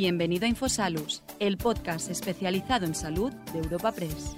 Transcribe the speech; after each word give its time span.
Bienvenido 0.00 0.44
a 0.46 0.48
Infosalus, 0.48 1.24
el 1.40 1.56
podcast 1.56 2.08
especializado 2.08 2.86
en 2.86 2.94
salud 2.94 3.32
de 3.52 3.58
Europa 3.58 3.90
Press. 3.90 4.36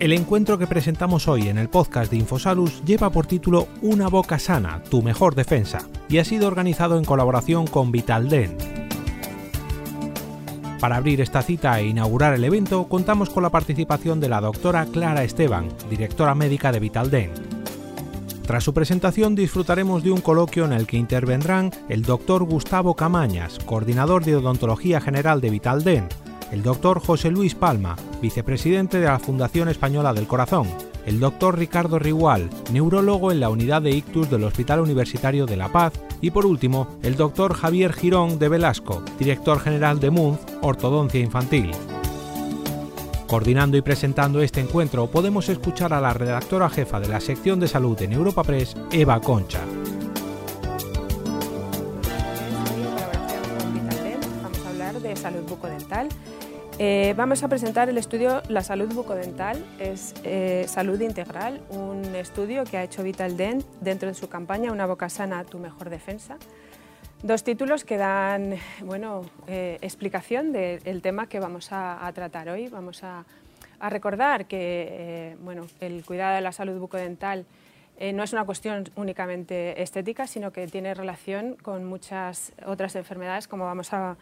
El 0.00 0.12
encuentro 0.12 0.58
que 0.58 0.66
presentamos 0.66 1.28
hoy 1.28 1.46
en 1.46 1.58
el 1.58 1.68
podcast 1.68 2.10
de 2.10 2.16
Infosalus 2.16 2.82
lleva 2.84 3.10
por 3.10 3.28
título 3.28 3.68
Una 3.82 4.08
boca 4.08 4.40
sana, 4.40 4.82
tu 4.90 5.00
mejor 5.00 5.36
defensa, 5.36 5.88
y 6.08 6.18
ha 6.18 6.24
sido 6.24 6.48
organizado 6.48 6.98
en 6.98 7.04
colaboración 7.04 7.68
con 7.68 7.92
Vitaldent. 7.92 8.60
Para 10.80 10.96
abrir 10.96 11.20
esta 11.20 11.42
cita 11.42 11.78
e 11.78 11.86
inaugurar 11.86 12.34
el 12.34 12.42
evento, 12.42 12.88
contamos 12.88 13.30
con 13.30 13.44
la 13.44 13.50
participación 13.50 14.18
de 14.18 14.28
la 14.28 14.40
doctora 14.40 14.86
Clara 14.86 15.22
Esteban, 15.22 15.68
directora 15.88 16.34
médica 16.34 16.72
de 16.72 16.80
Vitaldent. 16.80 17.51
Tras 18.46 18.64
su 18.64 18.74
presentación 18.74 19.34
disfrutaremos 19.34 20.02
de 20.02 20.10
un 20.10 20.20
coloquio 20.20 20.64
en 20.64 20.72
el 20.72 20.86
que 20.86 20.96
intervendrán 20.96 21.70
el 21.88 22.02
doctor 22.02 22.42
Gustavo 22.44 22.94
Camañas, 22.96 23.58
coordinador 23.64 24.24
de 24.24 24.36
odontología 24.36 25.00
general 25.00 25.40
de 25.40 25.50
Vitaldent, 25.50 26.12
el 26.50 26.62
doctor 26.62 27.00
José 27.00 27.30
Luis 27.30 27.54
Palma, 27.54 27.96
vicepresidente 28.20 28.98
de 28.98 29.06
la 29.06 29.18
Fundación 29.18 29.68
Española 29.68 30.12
del 30.12 30.26
Corazón, 30.26 30.66
el 31.06 31.20
doctor 31.20 31.58
Ricardo 31.58 31.98
Rigual, 31.98 32.50
neurólogo 32.72 33.32
en 33.32 33.40
la 33.40 33.48
unidad 33.48 33.80
de 33.82 33.92
ictus 33.92 34.28
del 34.28 34.44
Hospital 34.44 34.80
Universitario 34.80 35.46
de 35.46 35.56
La 35.56 35.70
Paz, 35.70 35.92
y 36.20 36.30
por 36.30 36.44
último, 36.44 36.88
el 37.02 37.16
doctor 37.16 37.54
Javier 37.54 37.92
Girón 37.92 38.38
de 38.38 38.48
Velasco, 38.48 39.02
director 39.18 39.60
general 39.60 40.00
de 40.00 40.10
MUNZ, 40.10 40.40
Ortodoncia 40.62 41.20
Infantil. 41.20 41.70
Coordinando 43.32 43.78
y 43.78 43.80
presentando 43.80 44.42
este 44.42 44.60
encuentro 44.60 45.06
podemos 45.06 45.48
escuchar 45.48 45.94
a 45.94 46.02
la 46.02 46.12
redactora 46.12 46.68
jefa 46.68 47.00
de 47.00 47.08
la 47.08 47.18
sección 47.18 47.58
de 47.60 47.66
salud 47.66 47.98
en 48.02 48.12
Europa 48.12 48.44
Press, 48.44 48.76
Eva 48.92 49.18
Concha. 49.22 49.60
Vamos 54.42 54.58
a 54.66 54.68
hablar 54.68 55.00
de 55.00 55.16
salud 55.16 55.48
bucodental. 55.48 56.10
Eh, 56.78 57.14
vamos 57.16 57.42
a 57.42 57.48
presentar 57.48 57.88
el 57.88 57.96
estudio 57.96 58.42
La 58.48 58.62
salud 58.62 58.92
bucodental, 58.92 59.64
es 59.78 60.12
eh, 60.24 60.66
salud 60.68 61.00
integral, 61.00 61.62
un 61.70 62.14
estudio 62.14 62.64
que 62.64 62.76
ha 62.76 62.84
hecho 62.84 63.02
Vital 63.02 63.38
Dent 63.38 63.64
dentro 63.80 64.08
de 64.08 64.14
su 64.14 64.28
campaña 64.28 64.72
Una 64.72 64.84
boca 64.84 65.08
sana, 65.08 65.44
tu 65.44 65.58
mejor 65.58 65.88
defensa. 65.88 66.36
Dos 67.22 67.44
títulos 67.44 67.84
que 67.84 67.98
dan 67.98 68.56
bueno, 68.80 69.22
eh, 69.46 69.78
explicación 69.80 70.52
del 70.52 71.02
tema 71.02 71.28
que 71.28 71.38
vamos 71.38 71.68
a, 71.70 72.10
tratar 72.12 72.48
hoy. 72.48 72.66
Vamos 72.66 73.04
a, 73.04 73.24
recordar 73.88 74.46
que 74.46 74.88
eh, 74.90 75.36
bueno, 75.40 75.68
el 75.78 76.04
cuidado 76.04 76.34
de 76.34 76.40
la 76.40 76.50
salud 76.50 76.80
bucodental 76.80 77.46
eh, 77.96 78.12
no 78.12 78.24
es 78.24 78.32
una 78.32 78.44
cuestión 78.44 78.90
únicamente 78.96 79.80
estética, 79.80 80.26
sino 80.26 80.52
que 80.52 80.66
tiene 80.66 80.94
relación 80.94 81.54
con 81.62 81.84
muchas 81.84 82.54
otras 82.66 82.96
enfermedades, 82.96 83.46
como 83.46 83.66
vamos 83.66 83.92
a, 83.92 84.16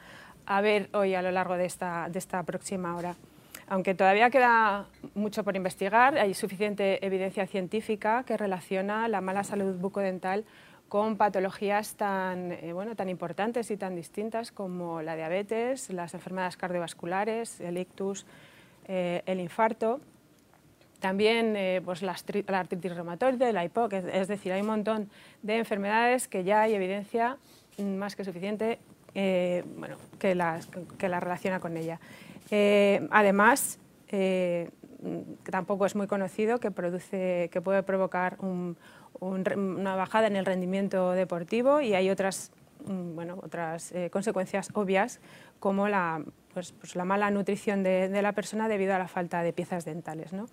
ver 0.60 0.90
hoy 0.92 1.14
a 1.14 1.22
lo 1.22 1.30
largo 1.30 1.56
de 1.56 1.64
esta 1.64 2.42
próxima 2.44 2.96
hora. 2.96 3.16
Aunque 3.70 3.94
todavía 3.94 4.30
queda 4.30 4.86
mucho 5.14 5.44
por 5.44 5.54
investigar, 5.54 6.18
hay 6.18 6.34
suficiente 6.34 7.06
evidencia 7.06 7.46
científica 7.46 8.24
que 8.24 8.36
relaciona 8.36 9.06
la 9.06 9.20
mala 9.20 9.44
salud 9.44 9.76
bucodental 9.76 10.44
con 10.91 11.16
patologías 11.16 11.94
tan, 11.94 12.50
eh, 12.50 12.72
bueno, 12.72 12.96
tan 12.96 13.08
importantes 13.08 13.70
y 13.70 13.77
tan 13.77 13.94
distintas 13.94 14.50
como 14.50 15.02
la 15.02 15.14
diabetes, 15.14 15.88
las 15.91 16.14
enfermedades 16.14 16.56
cardiovasculares, 16.56 17.60
el 17.60 17.78
ictus, 17.78 18.27
eh, 18.88 19.22
el 19.24 19.38
infarto, 19.38 20.00
también 20.98 21.55
eh, 21.55 21.80
pues 21.84 22.02
la, 22.02 22.16
artritis 22.48 22.97
reumatoide, 22.97 23.52
la 23.52 23.62
EPOC, 23.64 23.92
es, 23.92 24.27
decir, 24.27 24.52
hay 24.52 24.62
un 24.62 24.66
montón 24.66 25.08
de 25.42 25.58
enfermedades 25.58 26.27
que 26.27 26.42
ya 26.42 26.62
hay 26.62 26.74
evidencia 26.74 27.38
más 27.78 28.16
que 28.16 28.25
suficiente 28.25 28.81
bueno, 29.14 29.97
que, 30.19 30.34
la, 30.34 30.59
que 30.98 31.09
la 31.09 31.20
relaciona 31.20 31.60
con 31.60 31.76
ella. 31.76 32.00
además, 33.10 33.78
tampoco 35.48 35.87
es 35.87 35.94
muy 35.94 36.09
conocido 36.09 36.59
que, 36.59 36.72
produce, 36.72 37.48
que 37.53 37.60
puede 37.60 37.82
provocar 37.82 38.37
un, 38.41 38.76
una 39.20 39.97
bajada 39.97 40.26
en 40.26 40.36
el 40.36 40.47
rendimiento 40.47 41.12
deportivo 41.12 41.81
y 41.81 41.94
hay 41.94 42.10
otras, 42.10 42.50
mm, 42.86 43.14
bueno, 43.14 43.38
otras 43.42 43.92
eh, 43.92 44.10
consecuencias 44.10 44.70
obvias 44.75 45.20
como 45.58 45.88
la, 45.88 46.22
pues, 46.54 46.72
pues 46.72 46.97
la 46.97 47.04
mala 47.04 47.31
nutrición 47.31 47.82
de, 47.82 48.08
la 48.22 48.32
persona 48.32 48.69
debido 48.69 48.94
a 48.94 48.98
la 48.98 49.08
falta 49.08 49.42
de 49.42 49.53
piezas 49.53 49.84
dentales. 49.84 50.32
¿no? 50.32 50.47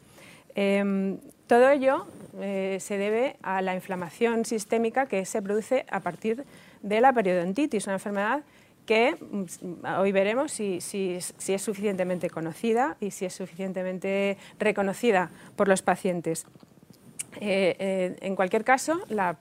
Em, 0.55 1.19
todo 1.47 1.69
ello 1.69 2.07
eh, 2.39 2.77
se 2.79 2.97
debe 2.97 3.37
a 3.41 3.61
la 3.61 3.73
inflamación 3.75 4.45
sistémica 4.45 5.05
que 5.05 5.25
se 5.25 5.41
produce 5.41 5.85
a 5.89 6.01
partir 6.01 6.45
de 6.81 7.01
la 7.01 7.13
periodontitis, 7.13 7.87
una 7.87 7.95
enfermedad 7.95 8.43
que 8.85 9.15
mm, 9.15 9.85
hoy 9.99 10.11
veremos 10.11 10.51
si, 10.51 10.81
si, 10.81 11.19
si, 11.37 11.53
es 11.53 11.61
suficientemente 11.61 12.29
conocida 12.29 12.97
y 12.99 13.11
si 13.11 13.25
es 13.25 13.33
suficientemente 13.33 14.37
reconocida 14.59 15.29
por 15.55 15.67
los 15.67 15.81
pacientes. 15.81 16.45
Eh, 17.41 17.75
eh, 17.79 18.15
en 18.21 18.35
cualquier 18.35 18.63
caso, 18.63 18.99
la, 19.09 19.37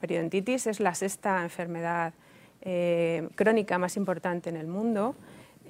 periodontitis 0.00 0.66
es 0.66 0.80
la 0.80 0.94
sexta 0.94 1.42
enfermedad 1.42 2.14
eh, 2.62 3.28
crónica 3.34 3.78
más 3.78 3.96
importante 3.96 4.50
en 4.50 4.56
el 4.56 4.66
mundo. 4.66 5.14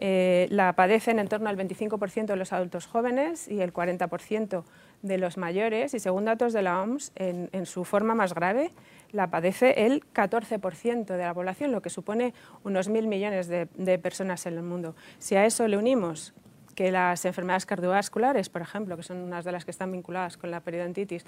la 0.00 0.72
padecen 0.74 1.18
en 1.18 1.26
torno 1.26 1.48
al 1.48 1.56
25% 1.56 2.26
de 2.26 2.36
los 2.36 2.52
adultos 2.52 2.86
jóvenes 2.86 3.48
y 3.48 3.60
el 3.60 3.72
40% 3.72 4.62
de 5.02 5.18
los 5.18 5.36
mayores 5.36 5.94
y 5.94 5.98
según 5.98 6.24
datos 6.24 6.52
de 6.52 6.62
la 6.62 6.80
OMS, 6.80 7.12
en, 7.16 7.66
su 7.66 7.84
forma 7.84 8.14
más 8.14 8.32
grave, 8.32 8.70
la 9.10 9.28
padece 9.28 9.86
el 9.86 10.04
14% 10.12 11.04
de 11.04 11.18
la 11.18 11.34
población, 11.34 11.72
lo 11.72 11.82
que 11.82 11.90
supone 11.90 12.32
unos 12.62 12.88
mil 12.88 13.08
millones 13.08 13.48
de 13.48 13.98
personas 13.98 14.46
en 14.46 14.54
el 14.54 14.62
mundo. 14.62 14.94
Si 15.18 15.34
a 15.34 15.44
eso 15.44 15.66
le 15.66 15.76
unimos 15.76 16.32
que 16.78 16.92
las 16.92 17.24
enfermedades 17.24 17.66
cardiovasculares, 17.66 18.48
por 18.48 18.62
ejemplo, 18.62 18.96
que 18.96 19.02
son 19.02 19.16
unas 19.16 19.44
de 19.44 19.50
las 19.50 19.64
que 19.64 19.72
están 19.72 19.90
vinculadas 19.90 20.36
con 20.36 20.52
la 20.52 20.60
periodontitis, 20.60 21.24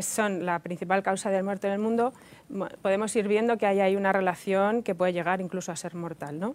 son 0.00 0.46
la 0.46 0.60
principal 0.60 1.02
causa 1.02 1.28
de 1.30 1.42
muerte 1.42 1.66
en 1.66 1.72
el 1.72 1.80
mundo, 1.80 2.12
podemos 2.82 3.14
ir 3.16 3.26
viendo 3.26 3.58
que 3.58 3.66
ahí 3.66 3.80
hay 3.80 3.96
una 3.96 4.12
relación 4.12 4.84
que 4.84 4.94
puede 4.94 5.12
llegar 5.12 5.40
incluso 5.40 5.72
a 5.72 5.76
ser 5.76 5.96
mortal. 5.96 6.38
¿no? 6.38 6.54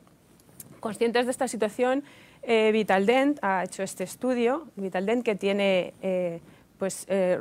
Conscientes 0.80 1.25
de 1.25 1.31
esta 1.31 1.50
situación, 1.50 2.06
eh, 2.44 2.72
Vitaldent 2.72 3.38
ha 3.41 3.66
hecho 3.66 3.84
este 3.84 4.06
estudio, 4.06 4.70
Vitaldent 4.78 5.25
que 5.25 5.36
tiene 5.36 5.94
eh, 6.02 6.40
pues, 6.80 7.06
eh, 7.09 7.38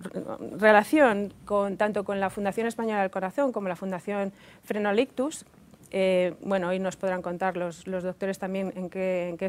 relación 0.59 1.33
con, 1.45 1.77
tanto 1.77 2.03
con 2.03 2.19
la 2.19 2.31
Fundación 2.31 2.67
Española 2.67 3.03
del 3.03 3.13
Corazón 3.13 3.53
como 3.53 3.69
la 3.69 3.77
Fundación 3.77 4.33
Frenolictus, 4.65 5.47
eh, 5.91 6.35
bueno, 6.43 6.69
hoy 6.69 6.79
nos 6.79 6.97
podrán 6.97 7.23
contar 7.23 7.57
los, 7.57 7.85
doctores 7.85 8.39
también 8.39 8.73
en 8.77 8.89
qué, 8.91 9.49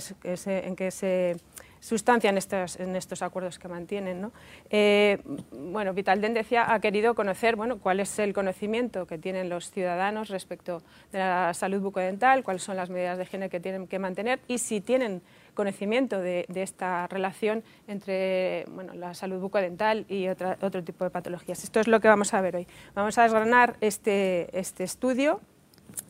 se, 0.92 1.36
sustancian 1.80 2.38
estos, 2.38 3.22
acuerdos 3.22 3.60
que 3.60 3.68
mantienen. 3.68 4.22
¿no? 4.22 4.32
Eh, 4.70 5.20
bueno, 5.52 5.94
Vitalden 5.94 6.34
decía, 6.34 6.74
ha 6.74 6.80
querido 6.80 7.14
conocer 7.14 7.56
bueno, 7.56 7.80
cuál 7.80 8.00
es 8.00 8.18
el 8.20 8.34
conocimiento 8.34 9.06
que 9.06 9.18
tienen 9.18 9.50
los 9.50 9.70
ciudadanos 9.72 10.30
respecto 10.30 10.82
de 11.12 11.20
la 11.20 11.54
salud 11.54 11.82
bucodental, 11.82 12.44
cuáles 12.44 12.64
son 12.64 12.76
las 12.76 12.90
medidas 12.90 13.18
de 13.18 13.24
higiene 13.24 13.50
que 13.50 13.60
tienen 13.60 13.88
que 13.88 14.00
mantener 14.00 14.40
y 14.48 14.58
si 14.58 14.82
tienen 14.82 15.22
conocimiento 15.54 16.20
de, 16.20 16.46
esta 16.56 17.08
relación 17.08 17.64
entre 17.88 18.66
bueno, 18.70 18.94
la 18.94 19.14
salud 19.14 19.40
bucodental 19.40 20.06
y 20.08 20.28
otro 20.28 20.84
tipo 20.84 21.04
de 21.04 21.10
patologías. 21.10 21.64
Esto 21.64 21.80
es 21.80 21.88
lo 21.88 22.00
que 22.00 22.08
vamos 22.08 22.34
a 22.34 22.42
ver 22.42 22.56
hoy. 22.56 22.68
Vamos 22.96 23.18
a 23.18 23.24
desgranar 23.24 23.76
este, 23.82 24.58
este 24.58 24.84
estudio 24.84 25.42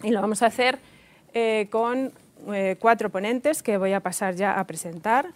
y 0.04 0.12
lo 0.12 0.22
vamos 0.22 0.42
a 0.42 0.48
hacer 0.48 0.80
eh, 1.34 1.68
con 1.70 2.12
eh, 2.54 2.76
cuatro 2.80 3.10
ponentes 3.10 3.64
que 3.64 3.78
voy 3.78 3.94
a 3.94 4.00
pasar 4.00 4.36
ya 4.36 4.60
a 4.60 4.66
presentar. 4.66 5.28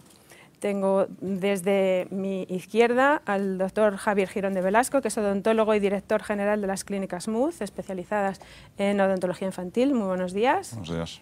Tengo 0.59 1.07
desde 1.19 2.07
mi 2.09 2.43
izquierda 2.49 3.21
al 3.25 3.57
doctor 3.57 3.97
Javier 3.97 4.27
Girón 4.27 4.53
de 4.53 4.61
Velasco, 4.61 5.01
que 5.01 5.09
es 5.09 5.17
odontólogo 5.17 5.75
y 5.75 5.79
director 5.79 6.23
general 6.23 6.61
de 6.61 6.67
las 6.67 6.83
clínicas 6.83 7.27
MUZ, 7.27 7.61
especializadas 7.61 8.41
en 8.77 8.99
odontología 8.99 9.47
infantil. 9.47 9.93
Muy 9.93 10.07
buenos 10.07 10.33
días. 10.33 10.71
Buenos 10.71 10.89
días. 10.89 11.21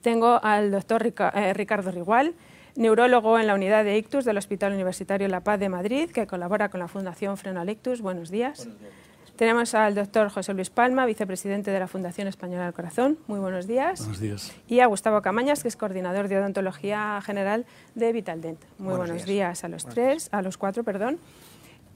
Tengo 0.00 0.40
al 0.42 0.70
doctor 0.70 1.06
eh, 1.06 1.52
Ricardo 1.54 1.90
Rigual, 1.90 2.34
neurólogo 2.74 3.38
en 3.38 3.46
la 3.46 3.54
unidad 3.54 3.84
de 3.84 3.96
ictus 3.96 4.24
del 4.24 4.38
Hospital 4.38 4.72
Universitario 4.72 5.28
La 5.28 5.40
Paz 5.40 5.60
de 5.60 5.68
Madrid, 5.68 6.10
que 6.10 6.26
colabora 6.26 6.68
con 6.68 6.80
la 6.80 6.88
Fundación 6.88 7.36
Frenolictus. 7.36 8.00
Buenos 8.00 8.30
días. 8.30 8.64
Buenos 8.64 8.80
días. 8.80 9.07
Tenemos 9.38 9.72
al 9.76 9.94
doctor 9.94 10.30
José 10.30 10.52
Luis 10.52 10.68
Palma, 10.68 11.06
vicepresidente 11.06 11.70
de 11.70 11.78
la 11.78 11.86
Fundación 11.86 12.26
Española 12.26 12.64
del 12.64 12.72
Corazón. 12.72 13.18
Muy 13.28 13.38
buenos 13.38 13.68
días. 13.68 14.00
Buenos 14.00 14.18
días. 14.18 14.52
Y 14.66 14.80
a 14.80 14.86
Gustavo 14.86 15.22
Camañas, 15.22 15.62
que 15.62 15.68
es 15.68 15.76
coordinador 15.76 16.26
de 16.26 16.38
odontología 16.38 17.20
general 17.24 17.64
de 17.94 18.12
Vitaldent. 18.12 18.60
Muy 18.78 18.96
buenos, 18.96 19.24
días. 19.26 19.62
a 19.62 19.68
los 19.68 19.86
tres, 19.86 20.28
a 20.32 20.42
los 20.42 20.58
cuatro, 20.58 20.82
perdón. 20.82 21.20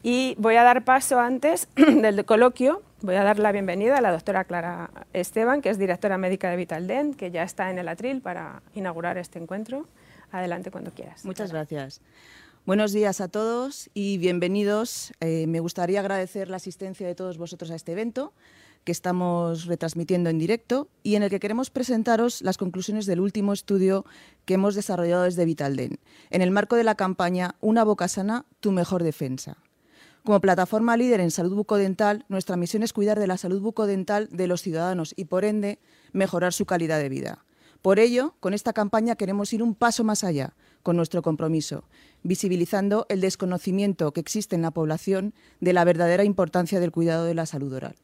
Y 0.05 0.37
voy 0.39 0.55
a 0.55 0.63
dar 0.63 0.85
paso 0.85 1.19
antes 1.19 1.67
del 1.75 2.25
coloquio, 2.25 2.81
voy 3.01 3.17
a 3.17 3.25
dar 3.25 3.41
la 3.41 3.51
bienvenida 3.51 3.99
a 3.99 4.01
la 4.01 4.13
doctora 4.13 4.45
Clara 4.45 4.91
Esteban, 5.13 5.63
que 5.63 5.71
es 5.71 5.79
directora 5.79 6.19
médica 6.19 6.49
de 6.49 6.57
Vitaldent, 6.57 7.17
que 7.17 7.33
ya 7.33 7.43
está 7.43 7.73
en 7.73 7.79
el 7.81 7.89
atril 7.89 8.21
para 8.21 8.63
inaugurar 8.73 9.19
este 9.19 9.41
encuentro. 9.41 9.89
Adelante 10.31 10.71
cuando 10.71 10.93
quieras. 10.93 11.25
Muchas 11.25 11.51
gracias. 11.51 12.01
Buenos 12.65 12.93
días 12.93 13.21
a 13.21 13.27
todos 13.27 13.91
y 13.93 14.19
bienvenidos. 14.19 15.13
Eh, 15.19 15.49
me 15.49 15.59
gustaría 15.59 15.99
agradecer 15.99 16.49
la 16.49 16.59
asistencia 16.59 17.05
de 17.05 17.17
todos 17.17 17.37
vosotros 17.37 17.73
a 17.73 17.75
este 17.75 17.91
evento. 17.91 18.33
que 18.85 18.93
estamos 18.93 19.67
retransmitiendo 19.67 20.31
en 20.31 20.39
directo 20.39 20.89
y 21.05 21.15
en 21.15 21.25
el 21.25 21.31
que 21.31 21.39
queremos 21.39 21.71
presentaros 21.71 22.41
las 22.43 22.59
conclusiones 22.59 23.07
del 23.07 23.21
último 23.21 23.53
estudio 23.53 24.05
que 24.45 24.55
hemos 24.55 24.75
desarrollado 24.75 25.23
desde 25.23 25.45
Vitalden, 25.45 25.99
en 26.31 26.43
el 26.43 26.51
marco 26.51 26.75
de 26.75 26.83
la 26.83 26.97
campaña 26.97 27.55
Una 27.61 27.85
boca 27.85 28.09
sana, 28.09 28.45
tu 28.59 28.73
mejor 28.73 29.05
defensa. 29.05 29.57
Como 30.25 30.41
plataforma 30.41 30.97
líder 30.97 31.21
en 31.21 31.31
salud 31.33 31.55
bucodental, 31.55 32.25
nuestra 32.29 32.57
misión 32.57 32.85
es 32.85 32.93
cuidar 32.93 33.19
de 33.21 33.29
la 33.29 33.39
salud 33.39 33.61
bucodental 33.61 34.29
de 34.31 34.47
los 34.47 34.63
ciudadanos 34.63 35.15
y, 35.17 35.27
por 35.27 35.45
ende, 35.45 35.79
mejorar 36.13 36.53
su 36.53 36.65
calidad 36.65 36.99
de 36.99 37.09
vida. 37.09 37.45
Por 37.83 37.99
ello, 37.99 38.35
con 38.41 38.55
esta 38.55 38.73
campaña 38.73 39.17
queremos 39.17 39.53
ir 39.53 39.63
un 39.63 39.75
paso 39.75 40.05
más 40.05 40.23
allá 40.25 40.55
con 40.83 40.97
nuestro 40.97 41.23
compromiso, 41.23 41.85
visibilizando 42.23 43.07
el 43.09 43.21
desconocimiento 43.21 44.13
que 44.13 44.21
existe 44.21 44.57
en 44.57 44.63
la 44.63 44.71
población 44.71 45.35
de 45.61 45.73
la 45.73 45.85
verdadera 45.85 46.25
importancia 46.25 46.81
del 46.81 46.93
cuidado 46.93 47.25
de 47.25 47.35
la 47.35 47.47
salud 47.47 47.73
oral. 47.73 47.97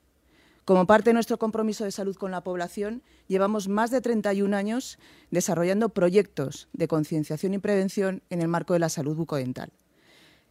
Como 0.64 0.86
parte 0.86 1.10
de 1.10 1.14
nuestro 1.14 1.38
compromiso 1.38 1.84
de 1.84 1.92
salud 1.92 2.16
con 2.16 2.30
la 2.30 2.42
población, 2.42 3.02
llevamos 3.26 3.68
más 3.68 3.90
de 3.90 4.02
31 4.02 4.54
años 4.54 4.98
desarrollando 5.30 5.88
proyectos 5.88 6.68
de 6.74 6.88
concienciación 6.88 7.54
y 7.54 7.58
prevención 7.58 8.22
en 8.28 8.42
el 8.42 8.48
marco 8.48 8.74
de 8.74 8.80
la 8.80 8.90
salud 8.90 9.16
bucodental, 9.16 9.72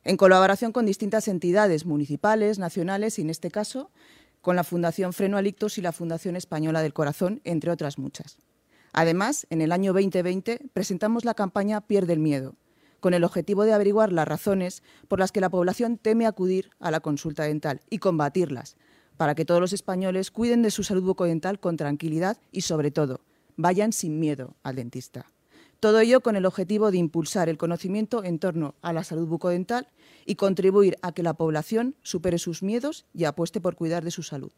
en 0.03 0.17
colaboración 0.17 0.71
con 0.71 0.87
distintas 0.87 1.27
entidades 1.27 1.85
municipales, 1.85 2.57
nacionales 2.57 3.19
y, 3.19 3.21
en 3.21 3.29
este 3.29 3.51
caso, 3.51 3.91
con 4.41 4.55
la 4.55 4.63
Fundación 4.63 5.13
Freno 5.13 5.37
Alictos 5.37 5.77
y 5.77 5.81
la 5.81 5.91
Fundación 5.91 6.35
Española 6.35 6.81
del 6.81 6.93
Corazón, 6.93 7.41
entre 7.43 7.69
otras 7.69 7.99
muchas. 7.99 8.37
Además, 8.97 9.45
en 9.51 9.61
el 9.61 9.71
año 9.71 9.93
2020 9.93 10.59
presentamos 10.73 11.23
la 11.23 11.35
campaña 11.35 11.81
Pierde 11.81 12.13
el 12.13 12.19
Miedo, 12.19 12.55
con 12.99 13.13
el 13.13 13.23
objetivo 13.23 13.63
de 13.63 13.71
averiguar 13.71 14.11
las 14.11 14.27
razones 14.27 14.81
por 15.07 15.19
las 15.19 15.31
que 15.31 15.39
la 15.39 15.51
población 15.51 15.99
teme 15.99 16.25
acudir 16.25 16.71
a 16.79 16.89
la 16.89 16.99
consulta 16.99 17.43
dental 17.43 17.81
y 17.91 17.99
combatirlas, 17.99 18.75
para 19.15 19.35
que 19.35 19.45
todos 19.45 19.61
los 19.61 19.71
españoles 19.71 20.31
cuiden 20.31 20.63
de 20.63 20.71
su 20.71 20.81
salud 20.81 21.03
bucodental 21.03 21.59
con 21.59 21.77
tranquilidad 21.77 22.39
y, 22.51 22.61
sobre 22.61 22.89
todo, 22.89 23.21
vayan 23.55 23.93
sin 23.93 24.19
miedo 24.19 24.55
al 24.63 24.77
dentista. 24.77 25.27
Todo 25.79 25.99
ello 25.99 26.21
con 26.21 26.35
el 26.35 26.47
objetivo 26.47 26.89
de 26.89 26.97
impulsar 26.97 27.49
el 27.49 27.59
conocimiento 27.59 28.23
en 28.23 28.39
torno 28.39 28.73
a 28.81 28.93
la 28.93 29.03
salud 29.03 29.27
bucodental 29.27 29.89
y 30.25 30.37
contribuir 30.37 30.97
a 31.03 31.11
que 31.11 31.21
la 31.21 31.35
población 31.35 31.93
supere 32.01 32.39
sus 32.39 32.63
miedos 32.63 33.05
y 33.13 33.25
apueste 33.25 33.61
por 33.61 33.75
cuidar 33.75 34.03
de 34.03 34.09
su 34.09 34.23
salud. 34.23 34.53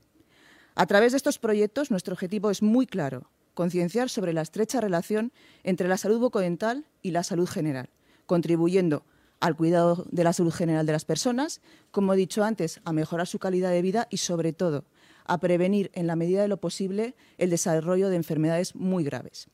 A 0.76 0.86
través 0.86 1.12
de 1.12 1.18
estos 1.18 1.40
proyectos, 1.40 1.92
nuestro 1.92 2.14
objetivo 2.14 2.50
es 2.52 2.62
muy 2.62 2.88
claro, 2.88 3.30
concienciar 3.54 4.10
sobre 4.10 4.34
la 4.34 4.42
estrecha 4.42 4.82
relación 4.82 5.32
entre 5.64 5.88
la 5.88 5.98
salud 5.98 6.20
bucodental 6.20 6.86
y 7.02 7.12
la 7.12 7.24
salud 7.24 7.48
general, 7.48 7.90
contribuyendo 8.26 9.04
al 9.40 9.56
cuidado 9.56 10.06
de 10.12 10.24
la 10.24 10.34
salud 10.34 10.54
general 10.54 10.86
de 10.86 10.92
las 10.92 11.06
personas, 11.06 11.62
como 11.92 12.14
he 12.14 12.18
dicho 12.18 12.44
antes, 12.44 12.82
a 12.84 12.94
mejorar 12.94 13.28
su 13.28 13.40
calidad 13.40 13.72
de 13.72 13.82
vida 13.82 14.08
y, 14.10 14.18
sobre 14.18 14.54
todo, 14.54 14.86
a 15.26 15.40
prevenir 15.40 15.92
en 15.94 16.08
la 16.08 16.16
medida 16.16 16.42
de 16.42 16.48
lo 16.48 16.58
posible 16.58 17.16
el 17.38 17.50
desarrollo 17.50 18.10
de 18.10 18.16
enfermedades 18.16 18.76
muy 18.76 19.04
graves. 19.04 19.48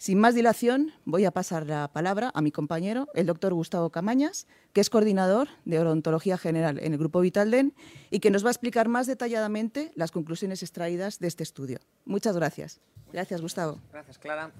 Sin 0.00 0.18
más 0.18 0.34
dilación, 0.34 0.92
voy 1.04 1.26
a 1.26 1.30
pasar 1.30 1.66
la 1.66 1.86
palabra 1.88 2.30
a 2.32 2.40
mi 2.40 2.50
compañero, 2.50 3.08
el 3.12 3.26
doctor 3.26 3.52
Gustavo 3.52 3.90
Camañas, 3.90 4.46
que 4.72 4.80
es 4.80 4.88
coordinador 4.88 5.48
de 5.66 5.78
odontología 5.78 6.38
general 6.38 6.78
en 6.82 6.94
el 6.94 6.98
Grupo 6.98 7.20
Vitalden 7.20 7.74
y 8.08 8.20
que 8.20 8.30
nos 8.30 8.42
va 8.42 8.48
a 8.48 8.52
explicar 8.52 8.88
más 8.88 9.06
detalladamente 9.06 9.92
las 9.96 10.10
conclusiones 10.10 10.62
extraídas 10.62 11.18
de 11.18 11.28
este 11.28 11.42
estudio. 11.42 11.80
Muchas 12.06 12.34
gracias. 12.34 12.80
Gracias, 13.12 13.42
Gustavo. 13.42 13.78
Gracias, 13.92 14.16
Clara. 14.16 14.52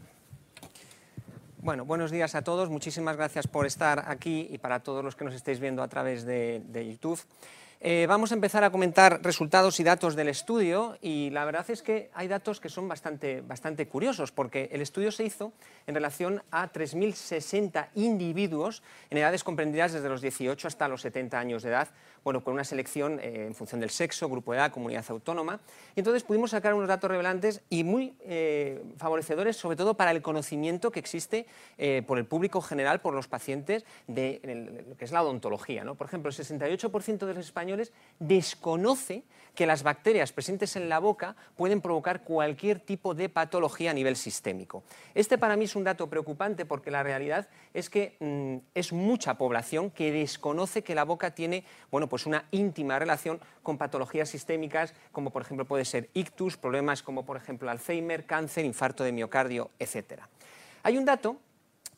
Bueno, 1.63 1.87
buenos 1.87 2.11
días 2.11 2.35
a 2.35 2.43
todos. 2.43 2.69
Muchísimas 2.69 3.17
gracias 3.17 3.47
por 3.47 3.65
estar 3.65 4.05
aquí 4.09 4.47
y 4.51 4.59
para 4.59 4.81
todos 4.81 5.03
los 5.03 5.17
que 5.17 5.25
nos 5.25 5.33
estéis 5.33 5.59
viendo 5.59 5.83
a 5.83 5.89
través 5.89 6.27
de, 6.27 6.63
de 6.69 6.87
YouTube. 6.87 7.19
Eh, 7.83 8.05
vamos 8.07 8.31
a 8.31 8.35
empezar 8.35 8.63
a 8.63 8.69
comentar 8.69 9.23
resultados 9.23 9.81
y 9.81 9.85
datos 9.85 10.15
del 10.15 10.29
estudio 10.29 10.99
y 11.01 11.31
la 11.31 11.47
verdad 11.47 11.65
es 11.71 11.81
que 11.81 12.11
hay 12.13 12.29
datos 12.29 12.61
que 12.61 12.69
son 12.69 12.87
bastante, 12.87 13.41
bastante 13.41 13.89
curiosos 13.89 14.33
porque 14.33 14.69
el 14.71 14.83
estudio 14.83 15.11
se 15.11 15.25
hizo 15.25 15.55
en 15.87 15.95
relación 15.95 16.43
a 16.51 16.71
3.060 16.71 17.89
individuos 17.95 18.83
en 19.09 19.17
edades 19.17 19.43
comprendidas 19.43 19.95
desde 19.95 20.11
los 20.11 20.21
18 20.21 20.69
hasta 20.69 20.89
los 20.89 21.01
70 21.01 21.39
años 21.39 21.63
de 21.63 21.71
edad, 21.71 21.89
bueno, 22.23 22.45
con 22.45 22.53
una 22.53 22.65
selección 22.65 23.19
eh, 23.19 23.47
en 23.47 23.55
función 23.55 23.81
del 23.81 23.89
sexo, 23.89 24.29
grupo 24.29 24.53
de 24.53 24.59
edad, 24.59 24.73
comunidad 24.73 25.07
autónoma. 25.09 25.59
Y 25.97 26.01
entonces 26.01 26.23
pudimos 26.23 26.51
sacar 26.51 26.75
unos 26.75 26.87
datos 26.87 27.11
revelantes 27.11 27.63
y 27.71 27.83
muy 27.83 28.15
eh, 28.21 28.83
favorecedores, 28.99 29.57
sobre 29.57 29.77
todo 29.77 29.95
para 29.95 30.11
el 30.11 30.21
conocimiento 30.21 30.91
que 30.91 31.01
existe 31.01 31.47
por 32.07 32.19
el 32.19 32.27
público 32.27 32.61
general, 32.61 33.01
por 33.01 33.15
los 33.15 33.27
pacientes, 33.27 33.87
de 34.07 34.83
lo 34.87 34.97
que 34.99 35.07
es 35.07 35.13
la 35.13 35.23
odontología. 35.23 35.83
¿no? 35.83 35.95
Por 35.95 36.07
ejemplo, 36.07 36.29
el 36.29 36.37
68% 36.37 37.27
de 37.27 37.35
los 37.35 37.47
españoles 37.47 37.70
desconoce 38.19 39.25
que 39.55 39.67
las 39.67 39.83
bacterias 39.83 40.33
presentes 40.33 40.77
en 40.77 40.89
la 40.89 40.99
boca 40.99 41.37
pueden 41.57 41.81
provocar 41.81 42.23
cualquier 42.23 42.81
tipo 42.81 43.15
de 43.15 43.29
patología 43.29 43.91
a 43.91 43.95
nivel 43.95 44.17
sistémico. 44.17 44.83
Este 45.15 45.39
para 45.39 45.57
mí 45.57 45.65
es 45.65 45.77
un 45.77 45.85
dato 45.85 46.09
preocupante 46.09 46.65
porque 46.65 46.91
la 46.91 47.03
realidad 47.03 47.49
es 47.75 47.91
que 47.91 48.17
mm, 48.21 48.57
es 48.75 48.93
mucha 48.93 49.35
población 49.37 49.91
que 49.91 50.13
desconoce 50.13 50.83
que 50.83 50.95
la 50.95 51.05
boca 51.05 51.35
tiene 51.35 51.65
bueno, 51.91 52.09
pues 52.09 52.27
una 52.27 52.45
íntima 52.53 52.99
relación 52.99 53.41
con 53.63 53.79
patologías 53.79 54.31
sistémicas 54.31 54.95
como 55.13 55.31
por 55.31 55.43
ejemplo 55.43 55.67
puede 55.67 55.85
ser 55.85 56.11
ictus, 56.15 56.57
problemas 56.57 57.03
como 57.03 57.27
por 57.27 57.37
ejemplo 57.37 57.71
Alzheimer, 57.71 58.25
cáncer, 58.27 58.65
infarto 58.65 59.05
de 59.05 59.13
miocardio, 59.13 59.71
etc. 59.79 60.23
Hay 60.83 60.97
un 60.97 61.05
dato 61.05 61.37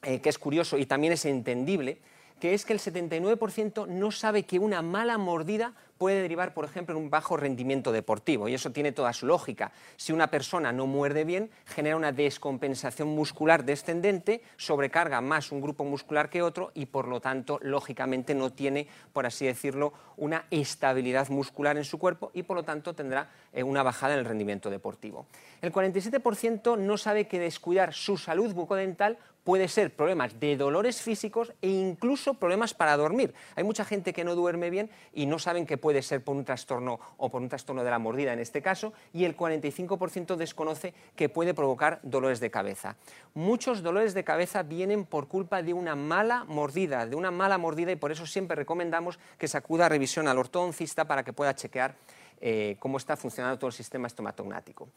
eh, 0.02 0.20
que 0.20 0.30
es 0.30 0.38
curioso 0.38 0.78
y 0.78 0.86
también 0.86 1.12
es 1.12 1.24
entendible, 1.26 1.98
que 2.42 2.54
es 2.54 2.64
que 2.64 2.72
el 2.72 2.80
79% 2.80 3.86
no 3.86 4.10
sabe 4.10 4.42
que 4.42 4.58
una 4.58 4.82
mala 4.82 5.16
mordida 5.16 5.74
puede 5.96 6.22
derivar, 6.22 6.54
por 6.54 6.64
ejemplo, 6.64 6.96
en 6.96 7.00
un 7.00 7.08
bajo 7.08 7.36
rendimiento 7.36 7.92
deportivo, 7.92 8.48
y 8.48 8.54
eso 8.54 8.72
tiene 8.72 8.90
toda 8.90 9.12
su 9.12 9.26
lógica. 9.26 9.70
Si 9.96 10.12
una 10.12 10.26
persona 10.26 10.72
no 10.72 10.88
muerde 10.88 11.22
bien, 11.22 11.52
genera 11.64 11.94
una 11.94 12.10
descompensación 12.10 13.06
muscular 13.06 13.64
descendente, 13.64 14.42
sobrecarga 14.56 15.20
más 15.20 15.52
un 15.52 15.60
grupo 15.60 15.84
muscular 15.84 16.28
que 16.30 16.42
otro 16.42 16.72
y, 16.74 16.86
por 16.86 17.06
lo 17.06 17.20
tanto, 17.20 17.60
lógicamente 17.62 18.34
no 18.34 18.50
tiene, 18.50 18.88
por 19.12 19.24
así 19.24 19.46
decirlo, 19.46 19.92
una 20.16 20.46
estabilidad 20.50 21.28
muscular 21.28 21.76
en 21.76 21.84
su 21.84 22.00
cuerpo 22.00 22.32
y, 22.34 22.42
por 22.42 22.56
lo 22.56 22.64
tanto, 22.64 22.92
tendrá 22.92 23.30
eh, 23.52 23.62
una 23.62 23.84
bajada 23.84 24.14
en 24.14 24.18
el 24.18 24.24
rendimiento 24.24 24.68
deportivo. 24.68 25.26
El 25.60 25.72
47% 25.72 26.76
no 26.76 26.98
sabe 26.98 27.28
que 27.28 27.38
descuidar 27.38 27.94
su 27.94 28.16
salud 28.16 28.52
bucodental 28.52 29.18
puede 29.44 29.68
ser 29.68 29.94
problemas 29.94 30.38
de 30.38 30.56
dolores 30.56 31.02
físicos 31.02 31.52
e 31.62 31.68
incluso 31.68 32.34
problemas 32.34 32.74
para 32.74 32.96
dormir. 32.96 33.34
Hay 33.56 33.64
mucha 33.64 33.84
gente 33.84 34.12
que 34.12 34.24
no 34.24 34.34
duerme 34.34 34.70
bien 34.70 34.90
y 35.12 35.26
no 35.26 35.38
saben 35.38 35.66
que 35.66 35.78
puede 35.78 36.02
ser 36.02 36.22
por 36.22 36.36
un 36.36 36.44
trastorno 36.44 37.00
o 37.16 37.30
por 37.30 37.42
un 37.42 37.48
trastorno 37.48 37.84
de 37.84 37.90
la 37.90 37.98
mordida 37.98 38.32
en 38.32 38.38
este 38.38 38.62
caso, 38.62 38.92
y 39.12 39.24
el 39.24 39.36
45% 39.36 40.36
desconoce 40.36 40.94
que 41.16 41.28
puede 41.28 41.54
provocar 41.54 42.00
dolores 42.02 42.40
de 42.40 42.50
cabeza. 42.50 42.96
Muchos 43.34 43.82
dolores 43.82 44.14
de 44.14 44.24
cabeza 44.24 44.62
vienen 44.62 45.04
por 45.04 45.28
culpa 45.28 45.62
de 45.62 45.74
una 45.74 45.96
mala 45.96 46.44
mordida, 46.44 47.06
de 47.06 47.16
una 47.16 47.30
mala 47.30 47.58
mordida 47.58 47.92
y 47.92 47.96
por 47.96 48.12
eso 48.12 48.26
siempre 48.26 48.56
recomendamos 48.56 49.18
que 49.38 49.48
se 49.48 49.58
acuda 49.58 49.86
a 49.86 49.88
revisión 49.88 50.28
al 50.28 50.38
ortodoncista 50.38 51.06
para 51.06 51.24
que 51.24 51.32
pueda 51.32 51.54
chequear 51.54 51.94
eh, 52.42 52.76
cómo 52.80 52.98
está 52.98 53.16
funcionando 53.16 53.58
todo 53.58 53.68
el 53.68 53.74
sistema 53.74 54.08
estomatognático. 54.08 54.88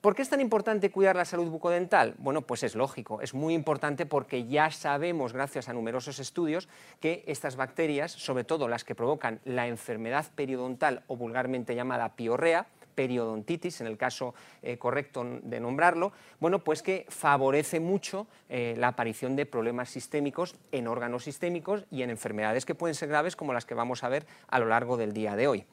¿Por 0.00 0.14
qué 0.14 0.22
es 0.22 0.28
tan 0.28 0.40
importante 0.40 0.90
cuidar 0.90 1.16
la 1.16 1.24
salud 1.24 1.48
bucodental? 1.48 2.14
Bueno, 2.18 2.42
pues 2.42 2.62
es 2.62 2.74
lógico, 2.74 3.20
es 3.20 3.34
muy 3.34 3.54
importante 3.54 4.06
porque 4.06 4.46
ya 4.46 4.70
sabemos, 4.70 5.32
gracias 5.32 5.68
a 5.68 5.72
numerosos 5.72 6.18
estudios, 6.18 6.68
que 7.00 7.24
estas 7.26 7.56
bacterias, 7.56 8.12
sobre 8.12 8.44
todo 8.44 8.68
las 8.68 8.84
que 8.84 8.94
provocan 8.94 9.40
la 9.44 9.66
enfermedad 9.66 10.26
periodontal 10.34 11.02
o 11.08 11.16
vulgarmente 11.16 11.74
llamada 11.74 12.16
piorrea, 12.16 12.66
periodontitis, 12.94 13.80
en 13.80 13.86
el 13.86 13.96
caso 13.96 14.34
eh, 14.62 14.78
correcto 14.78 15.24
de 15.42 15.60
nombrarlo, 15.60 16.12
bueno, 16.40 16.60
pues 16.60 16.82
que 16.82 17.06
favorece 17.08 17.80
mucho 17.80 18.26
eh, 18.48 18.74
la 18.78 18.88
aparición 18.88 19.34
de 19.34 19.46
problemas 19.46 19.90
sistémicos 19.90 20.54
en 20.70 20.86
órganos 20.86 21.24
sistémicos 21.24 21.84
y 21.90 22.02
en 22.02 22.10
enfermedades 22.10 22.64
que 22.64 22.74
pueden 22.74 22.94
ser 22.94 23.08
graves 23.08 23.36
como 23.36 23.52
las 23.52 23.66
que 23.66 23.74
vamos 23.74 24.04
a 24.04 24.08
ver 24.08 24.26
a 24.48 24.58
lo 24.58 24.66
largo 24.66 24.96
del 24.96 25.12
día 25.12 25.36
de 25.36 25.48
hoy. 25.48 25.66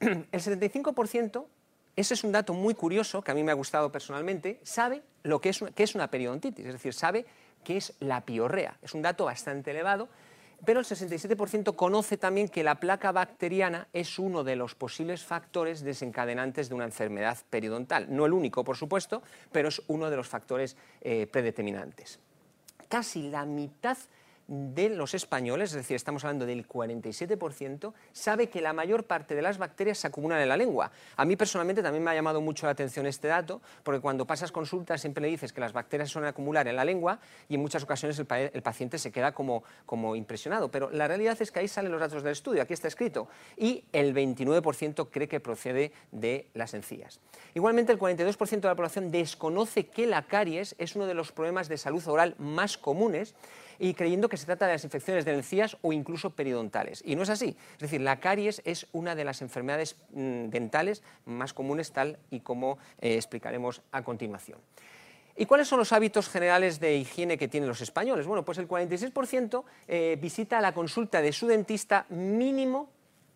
El 0.00 0.40
75% 0.40 1.44
ese 1.98 2.14
es 2.14 2.22
un 2.22 2.30
dato 2.30 2.54
muy 2.54 2.74
curioso 2.74 3.22
que 3.22 3.32
a 3.32 3.34
mí 3.34 3.42
me 3.42 3.50
ha 3.50 3.56
gustado 3.56 3.90
personalmente. 3.90 4.60
Sabe 4.62 5.02
lo 5.24 5.40
que 5.40 5.48
es, 5.48 5.94
una 5.96 6.08
periodontitis, 6.08 6.64
es 6.66 6.72
decir, 6.74 6.94
sabe 6.94 7.26
qué 7.64 7.76
es 7.76 7.92
la 7.98 8.20
piorrea. 8.20 8.78
Es 8.82 8.94
un 8.94 9.02
dato 9.02 9.24
bastante 9.24 9.72
elevado, 9.72 10.08
pero 10.64 10.78
el 10.78 10.86
67% 10.86 11.74
conoce 11.74 12.16
también 12.16 12.50
que 12.50 12.62
la 12.62 12.76
placa 12.76 13.10
bacteriana 13.10 13.88
es 13.92 14.20
uno 14.20 14.44
de 14.44 14.54
los 14.54 14.76
posibles 14.76 15.24
factores 15.24 15.80
desencadenantes 15.80 16.68
de 16.68 16.76
una 16.76 16.84
enfermedad 16.84 17.36
periodontal. 17.50 18.06
No 18.08 18.26
el 18.26 18.32
único, 18.32 18.62
por 18.62 18.76
supuesto, 18.76 19.24
pero 19.50 19.66
es 19.66 19.82
uno 19.88 20.08
de 20.08 20.16
los 20.16 20.28
factores 20.28 20.76
eh, 21.00 21.26
predeterminantes. 21.26 22.20
Casi 22.88 23.28
la 23.28 23.44
mitad 23.44 23.98
de 24.48 24.88
los 24.88 25.12
españoles, 25.12 25.70
es 25.70 25.76
decir, 25.76 25.94
estamos 25.94 26.24
hablando 26.24 26.46
del 26.46 26.66
47%, 26.66 27.92
sabe 28.12 28.48
que 28.48 28.62
la 28.62 28.72
mayor 28.72 29.04
parte 29.04 29.34
de 29.34 29.42
las 29.42 29.58
bacterias 29.58 29.98
se 29.98 30.06
acumulan 30.06 30.40
en 30.40 30.48
la 30.48 30.56
lengua. 30.56 30.90
A 31.16 31.26
mí 31.26 31.36
personalmente 31.36 31.82
también 31.82 32.02
me 32.02 32.10
ha 32.10 32.14
llamado 32.14 32.40
mucho 32.40 32.64
la 32.64 32.72
atención 32.72 33.06
este 33.06 33.28
dato, 33.28 33.60
porque 33.82 34.00
cuando 34.00 34.26
pasas 34.26 34.50
consultas 34.50 35.02
siempre 35.02 35.20
le 35.20 35.28
dices 35.28 35.52
que 35.52 35.60
las 35.60 35.74
bacterias 35.74 36.08
suelen 36.08 36.28
acumular 36.28 36.66
en 36.66 36.76
la 36.76 36.84
lengua 36.86 37.20
y 37.46 37.56
en 37.56 37.60
muchas 37.60 37.82
ocasiones 37.82 38.18
el, 38.18 38.62
paciente 38.62 38.98
se 38.98 39.12
queda 39.12 39.32
como, 39.32 39.64
como 39.84 40.16
impresionado. 40.16 40.70
Pero 40.70 40.90
la 40.90 41.06
realidad 41.06 41.36
es 41.40 41.52
que 41.52 41.60
ahí 41.60 41.68
salen 41.68 41.92
los 41.92 42.00
datos 42.00 42.22
del 42.22 42.32
estudio, 42.32 42.62
aquí 42.62 42.72
está 42.72 42.88
escrito, 42.88 43.28
y 43.54 43.84
el 43.92 44.14
29% 44.14 45.08
cree 45.10 45.28
que 45.28 45.40
procede 45.40 45.92
de 46.10 46.48
las 46.54 46.72
encías. 46.72 47.20
Igualmente, 47.52 47.92
el 47.92 47.98
42% 47.98 48.60
de 48.60 48.68
la 48.68 48.74
población 48.74 49.10
desconoce 49.10 49.86
que 49.86 50.06
la 50.06 50.22
caries 50.22 50.74
es 50.78 50.96
uno 50.96 51.06
de 51.06 51.12
los 51.12 51.32
problemas 51.32 51.68
de 51.68 51.76
salud 51.76 52.06
oral 52.08 52.34
más 52.38 52.78
comunes 52.78 53.34
y 53.78 53.94
creyendo 53.94 54.28
que 54.28 54.36
se 54.36 54.46
trata 54.46 54.66
de 54.66 54.72
las 54.72 54.84
infecciones 54.84 55.24
de 55.24 55.34
encías 55.34 55.76
o 55.82 55.92
incluso 55.92 56.30
periodontales. 56.30 57.02
Y 57.04 57.16
no 57.16 57.22
es 57.22 57.30
así. 57.30 57.56
Es 57.74 57.78
decir, 57.78 58.00
la 58.00 58.20
caries 58.20 58.62
es 58.64 58.86
una 58.92 59.14
de 59.14 59.24
las 59.24 59.42
enfermedades 59.42 59.96
mm, 60.10 60.48
dentales 60.48 61.02
más 61.24 61.52
comunes, 61.52 61.92
tal 61.92 62.18
y 62.30 62.40
como 62.40 62.78
eh, 63.00 63.14
explicaremos 63.14 63.82
a 63.92 64.02
continuación. 64.02 64.58
¿Y 65.36 65.46
cuáles 65.46 65.68
son 65.68 65.78
los 65.78 65.92
hábitos 65.92 66.28
generales 66.28 66.80
de 66.80 66.96
higiene 66.96 67.38
que 67.38 67.46
tienen 67.46 67.68
los 67.68 67.80
españoles? 67.80 68.26
Bueno, 68.26 68.44
pues 68.44 68.58
el 68.58 68.66
46% 68.66 69.62
eh, 69.86 70.18
visita 70.20 70.60
la 70.60 70.72
consulta 70.72 71.22
de 71.22 71.32
su 71.32 71.46
dentista 71.46 72.06
mínimo 72.08 72.90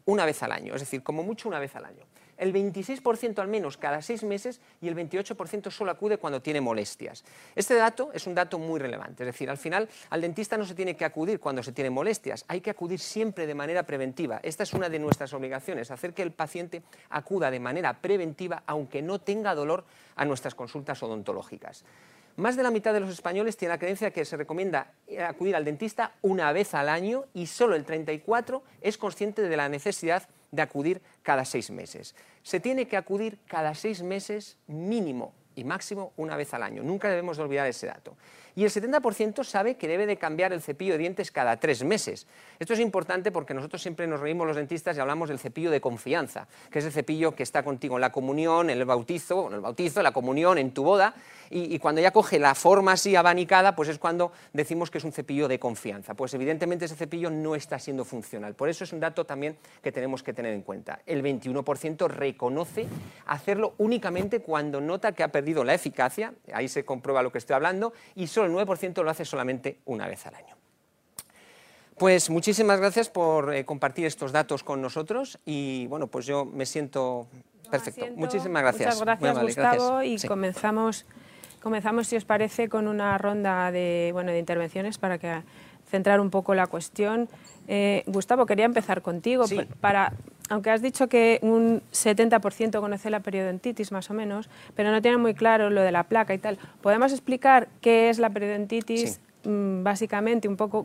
una 0.04 0.24
vez 0.24 0.42
al 0.42 0.50
año, 0.50 0.74
es 0.74 0.80
decir, 0.80 1.04
como 1.04 1.22
mucho 1.22 1.48
una 1.48 1.60
vez 1.60 1.76
al 1.76 1.84
año 1.84 2.04
el 2.42 2.52
26% 2.52 3.38
al 3.38 3.46
menos 3.46 3.76
cada 3.76 4.02
seis 4.02 4.24
meses 4.24 4.60
y 4.80 4.88
el 4.88 4.96
28% 4.96 5.70
solo 5.70 5.92
acude 5.92 6.18
cuando 6.18 6.42
tiene 6.42 6.60
molestias. 6.60 7.24
Este 7.54 7.76
dato 7.76 8.10
es 8.12 8.26
un 8.26 8.34
dato 8.34 8.58
muy 8.58 8.80
relevante, 8.80 9.22
es 9.22 9.28
decir, 9.28 9.48
al 9.48 9.58
final 9.58 9.88
al 10.10 10.20
dentista 10.20 10.56
no 10.56 10.64
se 10.64 10.74
tiene 10.74 10.96
que 10.96 11.04
acudir 11.04 11.38
cuando 11.38 11.62
se 11.62 11.70
tiene 11.70 11.88
molestias, 11.88 12.44
hay 12.48 12.60
que 12.60 12.70
acudir 12.70 12.98
siempre 12.98 13.46
de 13.46 13.54
manera 13.54 13.84
preventiva. 13.84 14.40
Esta 14.42 14.64
es 14.64 14.72
una 14.72 14.88
de 14.88 14.98
nuestras 14.98 15.32
obligaciones, 15.34 15.92
hacer 15.92 16.14
que 16.14 16.22
el 16.22 16.32
paciente 16.32 16.82
acuda 17.10 17.48
de 17.48 17.60
manera 17.60 18.00
preventiva 18.00 18.64
aunque 18.66 19.02
no 19.02 19.20
tenga 19.20 19.54
dolor 19.54 19.84
a 20.16 20.24
nuestras 20.24 20.56
consultas 20.56 21.00
odontológicas. 21.00 21.84
Más 22.36 22.56
de 22.56 22.64
la 22.64 22.72
mitad 22.72 22.92
de 22.92 23.00
los 23.00 23.10
españoles 23.10 23.56
tiene 23.56 23.74
la 23.74 23.78
creencia 23.78 24.10
que 24.10 24.24
se 24.24 24.36
recomienda 24.36 24.94
acudir 25.24 25.54
al 25.54 25.64
dentista 25.64 26.14
una 26.22 26.50
vez 26.52 26.74
al 26.74 26.88
año 26.88 27.26
y 27.34 27.46
solo 27.46 27.76
el 27.76 27.86
34% 27.86 28.62
es 28.80 28.98
consciente 28.98 29.42
de 29.42 29.56
la 29.56 29.68
necesidad 29.68 30.26
acudir 30.60 31.00
cada 31.22 31.44
seis 31.44 31.70
meses. 31.70 32.14
Se 32.42 32.60
tiene 32.60 32.86
que 32.86 32.96
acudir 32.96 33.38
cada 33.46 33.74
seis 33.74 34.02
meses 34.02 34.58
mínimo 34.66 35.32
y 35.54 35.64
máximo 35.64 36.12
una 36.16 36.36
vez 36.36 36.52
al 36.52 36.62
año. 36.62 36.82
Nunca 36.82 37.08
debemos 37.08 37.38
olvidar 37.38 37.66
ese 37.66 37.86
dato 37.86 38.16
y 38.54 38.64
el 38.64 38.70
70% 38.70 39.44
sabe 39.44 39.76
que 39.76 39.88
debe 39.88 40.06
de 40.06 40.16
cambiar 40.16 40.52
el 40.52 40.60
cepillo 40.60 40.92
de 40.92 40.98
dientes 40.98 41.30
cada 41.30 41.58
tres 41.58 41.84
meses. 41.84 42.26
Esto 42.58 42.74
es 42.74 42.80
importante 42.80 43.32
porque 43.32 43.54
nosotros 43.54 43.82
siempre 43.82 44.06
nos 44.06 44.20
reímos 44.20 44.46
los 44.46 44.56
dentistas 44.56 44.96
y 44.96 45.00
hablamos 45.00 45.28
del 45.28 45.38
cepillo 45.38 45.70
de 45.70 45.80
confianza, 45.80 46.46
que 46.70 46.78
es 46.78 46.84
el 46.84 46.92
cepillo 46.92 47.34
que 47.34 47.42
está 47.42 47.62
contigo 47.62 47.96
en 47.96 48.00
la 48.00 48.12
comunión, 48.12 48.70
en 48.70 48.78
el 48.78 48.84
bautizo, 48.84 49.48
en 49.48 49.54
el 49.54 49.60
bautizo, 49.60 50.02
la 50.02 50.12
comunión, 50.12 50.58
en 50.58 50.72
tu 50.72 50.84
boda, 50.84 51.14
y, 51.54 51.78
cuando 51.80 52.00
ya 52.00 52.12
coge 52.12 52.38
la 52.38 52.54
forma 52.54 52.92
así 52.92 53.14
abanicada, 53.14 53.76
pues 53.76 53.90
es 53.90 53.98
cuando 53.98 54.32
decimos 54.54 54.90
que 54.90 54.96
es 54.96 55.04
un 55.04 55.12
cepillo 55.12 55.48
de 55.48 55.58
confianza. 55.58 56.14
Pues 56.14 56.32
evidentemente 56.32 56.86
ese 56.86 56.96
cepillo 56.96 57.28
no 57.28 57.54
está 57.54 57.78
siendo 57.78 58.06
funcional. 58.06 58.54
Por 58.54 58.70
eso 58.70 58.84
es 58.84 58.92
un 58.94 59.00
dato 59.00 59.26
también 59.26 59.58
que 59.82 59.92
tenemos 59.92 60.22
que 60.22 60.32
tener 60.32 60.54
en 60.54 60.62
cuenta. 60.62 61.00
El 61.04 61.22
21% 61.22 62.08
reconoce 62.08 62.86
hacerlo 63.26 63.74
únicamente 63.76 64.40
cuando 64.40 64.80
nota 64.80 65.12
que 65.12 65.22
ha 65.22 65.28
perdido 65.28 65.62
la 65.62 65.74
eficacia, 65.74 66.32
ahí 66.54 66.68
se 66.68 66.86
comprueba 66.86 67.22
lo 67.22 67.30
que 67.30 67.38
estoy 67.38 67.54
hablando, 67.54 67.92
y 68.14 68.28
solo 68.28 68.41
el 68.44 68.52
9% 68.52 69.02
lo 69.02 69.10
hace 69.10 69.24
solamente 69.24 69.78
una 69.84 70.06
vez 70.06 70.26
al 70.26 70.34
año. 70.34 70.56
Pues 71.98 72.30
muchísimas 72.30 72.80
gracias 72.80 73.08
por 73.10 73.54
eh, 73.54 73.64
compartir 73.64 74.06
estos 74.06 74.32
datos 74.32 74.64
con 74.64 74.80
nosotros 74.82 75.38
y 75.44 75.86
bueno, 75.86 76.06
pues 76.06 76.26
yo 76.26 76.44
me 76.44 76.66
siento 76.66 77.28
perfecto. 77.70 78.06
Muchísimas 78.16 78.62
gracias. 78.62 78.98
Muchas 78.98 79.20
gracias, 79.20 79.42
Gustavo, 79.42 80.02
y 80.02 80.18
comenzamos, 80.26 81.04
comenzamos, 81.62 82.08
si 82.08 82.16
os 82.16 82.24
parece, 82.24 82.68
con 82.68 82.88
una 82.88 83.18
ronda 83.18 83.70
de, 83.70 84.10
bueno, 84.12 84.32
de 84.32 84.38
intervenciones 84.38 84.98
para 84.98 85.18
que 85.18 85.42
centrar 85.88 86.20
un 86.20 86.30
poco 86.30 86.54
la 86.54 86.66
cuestión. 86.66 87.28
Eh, 87.68 88.02
Gustavo, 88.06 88.46
quería 88.46 88.64
empezar 88.64 89.02
contigo 89.02 89.44
para 89.80 90.12
aunque 90.52 90.68
has 90.68 90.82
dicho 90.82 91.08
que 91.08 91.38
un 91.40 91.80
70% 91.92 92.78
conoce 92.78 93.08
la 93.08 93.20
periodontitis 93.20 93.90
más 93.90 94.10
o 94.10 94.14
menos, 94.14 94.50
pero 94.76 94.90
no 94.90 95.00
tiene 95.00 95.16
muy 95.16 95.32
claro 95.32 95.70
lo 95.70 95.80
de 95.80 95.90
la 95.92 96.02
placa 96.02 96.34
y 96.34 96.38
tal, 96.38 96.58
¿podemos 96.82 97.10
explicar 97.10 97.68
qué 97.80 98.10
es 98.10 98.18
la 98.18 98.28
periodontitis 98.28 99.18
mm, 99.44 99.82
básicamente 99.82 100.48
un 100.48 100.58
poco 100.58 100.84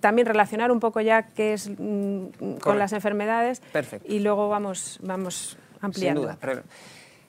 también 0.00 0.26
relacionar 0.26 0.72
un 0.72 0.80
poco 0.80 1.00
ya 1.00 1.22
qué 1.22 1.52
es 1.52 1.70
mm, 1.70 2.58
con 2.60 2.78
las 2.78 2.92
enfermedades. 2.92 3.62
Y 4.04 4.18
luego 4.18 4.48
vamos, 4.48 4.98
vamos 5.00 5.56
ampliando. 5.80 6.22
Sin 6.22 6.40
duda. 6.40 6.64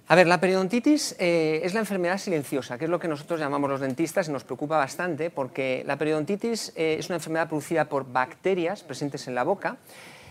a 0.07 0.15
ver, 0.15 0.25
la 0.25 0.41
periodontitis 0.41 1.15
eh, 1.19 1.61
es 1.63 1.75
la 1.75 1.81
enfermedad 1.81 2.17
silenciosa, 2.17 2.79
que 2.79 2.85
es 2.85 2.91
lo 2.91 2.99
que 2.99 3.07
nosotros 3.07 3.39
llamamos 3.39 3.69
los 3.69 3.79
dentistas 3.79 4.27
y 4.27 4.31
nos 4.31 4.43
preocupa 4.43 4.77
bastante 4.77 5.29
porque 5.29 5.83
la 5.85 5.97
periodontitis 5.97 6.73
eh, 6.75 6.97
es 6.97 7.09
una 7.09 7.17
enfermedad 7.17 7.47
producida 7.47 7.85
por 7.85 8.11
bacterias 8.11 8.81
presentes 8.81 9.27
en 9.27 9.35
la 9.35 9.43
boca 9.43 9.77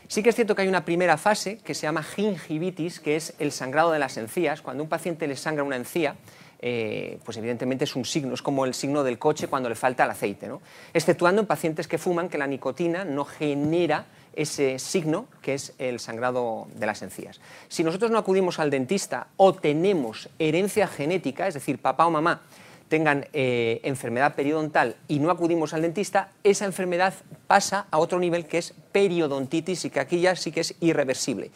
Sí 0.09 0.23
que 0.23 0.31
es 0.31 0.35
cierto 0.35 0.55
que 0.55 0.63
hay 0.63 0.69
una 0.69 0.87
primera 0.87 1.19
fase 1.19 1.59
que 1.59 1.75
se 1.75 1.83
llama 1.83 2.03
gingivitis, 2.03 2.99
que 2.99 3.17
es 3.17 3.35
el 3.39 3.53
sangrado 3.53 3.93
de 3.93 3.99
las 3.99 4.17
encías. 4.17 4.63
Cuando 4.63 4.83
un 4.83 4.89
paciente 4.89 5.27
le 5.27 5.37
sangra 5.37 5.63
una 5.63 5.77
encía, 5.77 6.17
eh, 6.61 7.19
pues 7.25 7.37
evidentemente 7.37 7.85
es 7.85 7.95
un 7.95 8.07
signo, 8.07 8.33
es 8.33 8.41
como 8.41 8.65
el 8.65 8.73
signo 8.73 9.05
del 9.05 9.19
coche 9.19 9.49
cuando 9.49 9.69
le 9.69 9.75
falta 9.75 10.05
el 10.05 10.11
aceite, 10.11 10.49
¿no? 10.49 10.63
exceptuando 10.95 11.43
en 11.43 11.47
pacientes 11.47 11.87
que 11.87 11.99
fuman 11.99 12.31
que 12.31 12.39
la 12.39 12.47
nicotina 12.47 13.05
no 13.05 13.27
genera 13.27 14.07
ese 14.35 14.79
signo 14.79 15.27
que 15.43 15.55
es 15.55 15.75
el 15.79 16.01
sangrado 16.01 16.69
de 16.75 16.87
las 16.87 17.03
encías. 17.03 17.39
Si 17.69 17.85
nosotros 17.85 18.11
no 18.11 18.17
acudimos 18.17 18.59
al 18.59 18.71
dentista 18.71 19.27
o 19.37 19.53
tenemos 19.53 20.31
herencia 20.39 20.89
genética, 20.89 21.47
es 21.47 21.55
decir, 21.55 21.79
papá 21.81 22.07
o 22.07 22.11
mamá 22.11 22.41
tengan 22.89 23.27
eh, 23.33 23.81
enfermedad 23.85 24.35
periodontal 24.35 24.97
y 25.07 25.19
no 25.19 25.31
acudimos 25.31 25.75
al 25.75 25.83
dentista, 25.83 26.31
esa 26.43 26.65
enfermedad 26.65 27.15
pasa 27.47 27.87
a 27.91 27.99
otro 27.99 28.19
nivel 28.19 28.47
que 28.47 28.59
es 28.59 28.75
periodontitis 28.93 29.85
y 29.85 29.91
que 29.91 30.01
aquí 30.01 30.21
ya 30.21 30.35
sí 30.37 30.51
que 30.51 30.61
es 30.61 30.75
irreversible. 30.81 31.51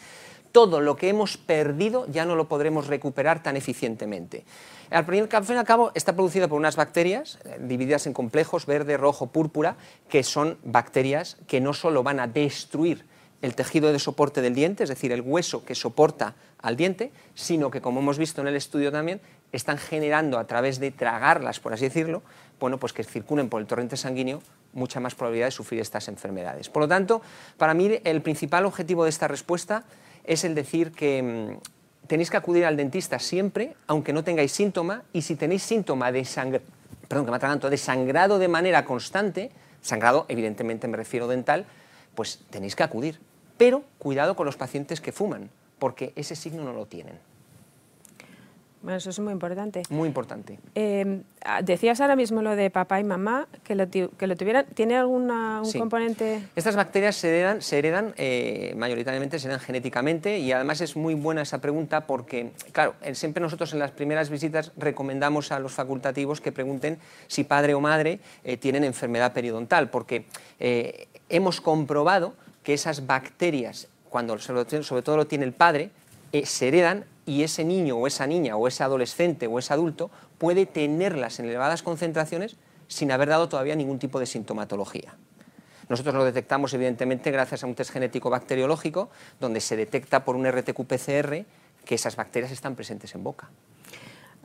Todo 0.51 0.81
lo 0.81 0.95
que 0.95 1.09
hemos 1.09 1.37
perdido 1.37 2.05
ya 2.07 2.25
no 2.25 2.35
lo 2.35 2.47
podremos 2.47 2.85
recuperar 2.85 3.41
tan 3.41 3.57
eficientemente. 3.57 4.45
Al 4.91 5.05
fin 5.05 5.27
y 5.27 5.53
al 5.53 5.65
cabo 5.65 5.91
está 5.95 6.13
producido 6.13 6.47
por 6.47 6.59
unas 6.59 6.75
bacterias 6.75 7.39
eh, 7.43 7.57
divididas 7.59 8.05
en 8.05 8.13
complejos 8.13 8.67
verde, 8.67 8.97
rojo, 8.97 9.27
púrpura, 9.27 9.75
que 10.09 10.21
son 10.21 10.59
bacterias 10.63 11.37
que 11.47 11.59
no 11.59 11.73
solo 11.73 12.03
van 12.03 12.19
a 12.19 12.27
destruir 12.27 13.05
el 13.41 13.55
tejido 13.55 13.91
de 13.91 13.99
soporte 13.99 14.41
del 14.41 14.55
diente, 14.55 14.83
es 14.83 14.89
decir, 14.89 15.11
el 15.11 15.21
hueso 15.21 15.65
que 15.65 15.75
soporta 15.75 16.35
al 16.59 16.77
diente, 16.77 17.11
sino 17.35 17.69
que, 17.69 17.81
como 17.81 17.99
hemos 17.99 18.17
visto 18.17 18.39
en 18.39 18.47
el 18.47 18.55
estudio 18.55 18.89
también, 18.89 19.19
están 19.53 19.77
generando 19.77 20.39
a 20.39 20.45
través 20.45 20.79
de 20.79 20.91
tragarlas, 20.91 21.59
por 21.59 21.73
así 21.73 21.85
decirlo, 21.85 22.23
bueno, 22.59 22.79
pues 22.79 22.91
que 22.91 23.03
circulen 23.03 23.49
por 23.49 23.61
el 23.61 23.67
torrente 23.67 23.95
sanguíneo 23.95 24.41
mucha 24.73 24.99
más 24.99 25.15
probabilidad 25.15 25.47
de 25.47 25.51
sufrir 25.51 25.79
estas 25.79 26.07
enfermedades. 26.07 26.69
Por 26.69 26.81
lo 26.81 26.87
tanto, 26.87 27.21
para 27.57 27.73
mí 27.73 27.99
el 28.03 28.21
principal 28.21 28.65
objetivo 28.65 29.03
de 29.03 29.11
esta 29.11 29.27
respuesta 29.27 29.83
es 30.23 30.43
el 30.43 30.55
decir 30.55 30.91
que 30.91 31.21
mm, 31.21 32.07
tenéis 32.07 32.31
que 32.31 32.37
acudir 32.37 32.65
al 32.65 32.75
dentista 32.75 33.19
siempre, 33.19 33.75
aunque 33.87 34.11
no 34.11 34.23
tengáis 34.23 34.51
síntoma, 34.51 35.03
y 35.13 35.21
si 35.21 35.35
tenéis 35.35 35.63
síntoma 35.63 36.11
de 36.11 36.27
perdón, 37.07 37.25
que 37.25 37.31
me 37.31 37.69
de 37.69 37.77
sangrado 37.77 38.39
de 38.39 38.47
manera 38.47 38.85
constante, 38.85 39.51
sangrado 39.81 40.25
evidentemente 40.29 40.87
me 40.87 40.97
refiero 40.97 41.27
dental, 41.27 41.65
pues 42.15 42.39
tenéis 42.49 42.75
que 42.75 42.83
acudir. 42.83 43.19
Pero 43.57 43.83
cuidado 43.99 44.35
con 44.35 44.47
los 44.47 44.57
pacientes 44.57 44.99
que 44.99 45.11
fuman, 45.11 45.49
porque 45.77 46.11
ese 46.15 46.35
signo 46.35 46.63
no 46.63 46.73
lo 46.73 46.87
tienen. 46.87 47.19
Bueno, 48.83 48.97
eso 48.97 49.11
es 49.11 49.19
muy 49.19 49.31
importante. 49.31 49.81
Muy 49.89 50.09
importante. 50.09 50.59
Em, 50.75 51.23
ah, 51.45 51.61
decías 51.61 52.01
ahora 52.01 52.17
mismo 52.17 52.41
lo 52.41 52.53
de 52.57 52.69
papá 52.69 52.99
y 52.99 53.05
mamá, 53.05 53.47
que 53.63 53.75
lo, 53.75 53.89
que 53.89 54.27
lo 54.27 54.35
tuvieran. 54.35 54.65
¿Tiene 54.73 54.97
algún 54.97 55.31
componente...? 55.79 56.43
Estas 56.57 56.75
bacterias 56.75 57.15
se 57.15 57.29
heredan, 57.29 57.61
se 57.61 57.79
heredan 57.79 58.13
eh, 58.17 58.73
mayoritariamente 58.75 59.39
se 59.39 59.47
heredan 59.47 59.61
genéticamente 59.61 60.37
y 60.39 60.51
además 60.51 60.81
es 60.81 60.97
muy 60.97 61.13
buena 61.13 61.43
esa 61.43 61.61
pregunta 61.61 62.05
porque, 62.05 62.51
claro, 62.73 62.95
siempre 63.13 63.39
nosotros 63.39 63.71
en 63.71 63.79
las 63.79 63.91
primeras 63.91 64.29
visitas 64.29 64.73
recomendamos 64.75 65.53
a 65.53 65.59
los 65.59 65.71
facultativos 65.71 66.41
que 66.41 66.51
pregunten 66.51 66.97
si 67.27 67.45
padre 67.45 67.75
o 67.75 67.79
madre 67.79 68.19
eh, 68.43 68.57
tienen 68.57 68.83
enfermedad 68.83 69.31
periodontal, 69.31 69.89
porque 69.91 70.25
eh, 70.59 71.07
hemos 71.29 71.61
comprobado 71.61 72.33
que 72.63 72.73
esas 72.73 73.07
bacterias, 73.07 73.87
cuando 74.09 74.37
sobre 74.39 75.01
todo 75.01 75.15
lo 75.15 75.25
tiene 75.25 75.45
el 75.45 75.53
padre, 75.53 75.89
se 76.43 76.67
heredan 76.67 77.05
y 77.25 77.43
ese 77.43 77.63
niño 77.63 77.97
o 77.97 78.07
esa 78.07 78.27
niña 78.27 78.55
o 78.55 78.67
ese 78.67 78.83
adolescente 78.83 79.47
o 79.47 79.59
ese 79.59 79.73
adulto 79.73 80.11
puede 80.37 80.65
tenerlas 80.65 81.39
en 81.39 81.45
elevadas 81.45 81.83
concentraciones 81.83 82.57
sin 82.87 83.11
haber 83.11 83.29
dado 83.29 83.49
todavía 83.49 83.75
ningún 83.75 83.99
tipo 83.99 84.19
de 84.19 84.25
sintomatología. 84.25 85.15
Nosotros 85.89 86.15
lo 86.15 86.25
detectamos 86.25 86.73
evidentemente 86.73 87.31
gracias 87.31 87.63
a 87.63 87.67
un 87.67 87.75
test 87.75 87.91
genético 87.91 88.29
bacteriológico 88.29 89.09
donde 89.39 89.59
se 89.59 89.75
detecta 89.75 90.23
por 90.23 90.35
un 90.35 90.45
RTQ-PCR 90.45 91.45
que 91.85 91.95
esas 91.95 92.15
bacterias 92.15 92.51
están 92.51 92.75
presentes 92.75 93.13
en 93.15 93.23
boca. 93.23 93.49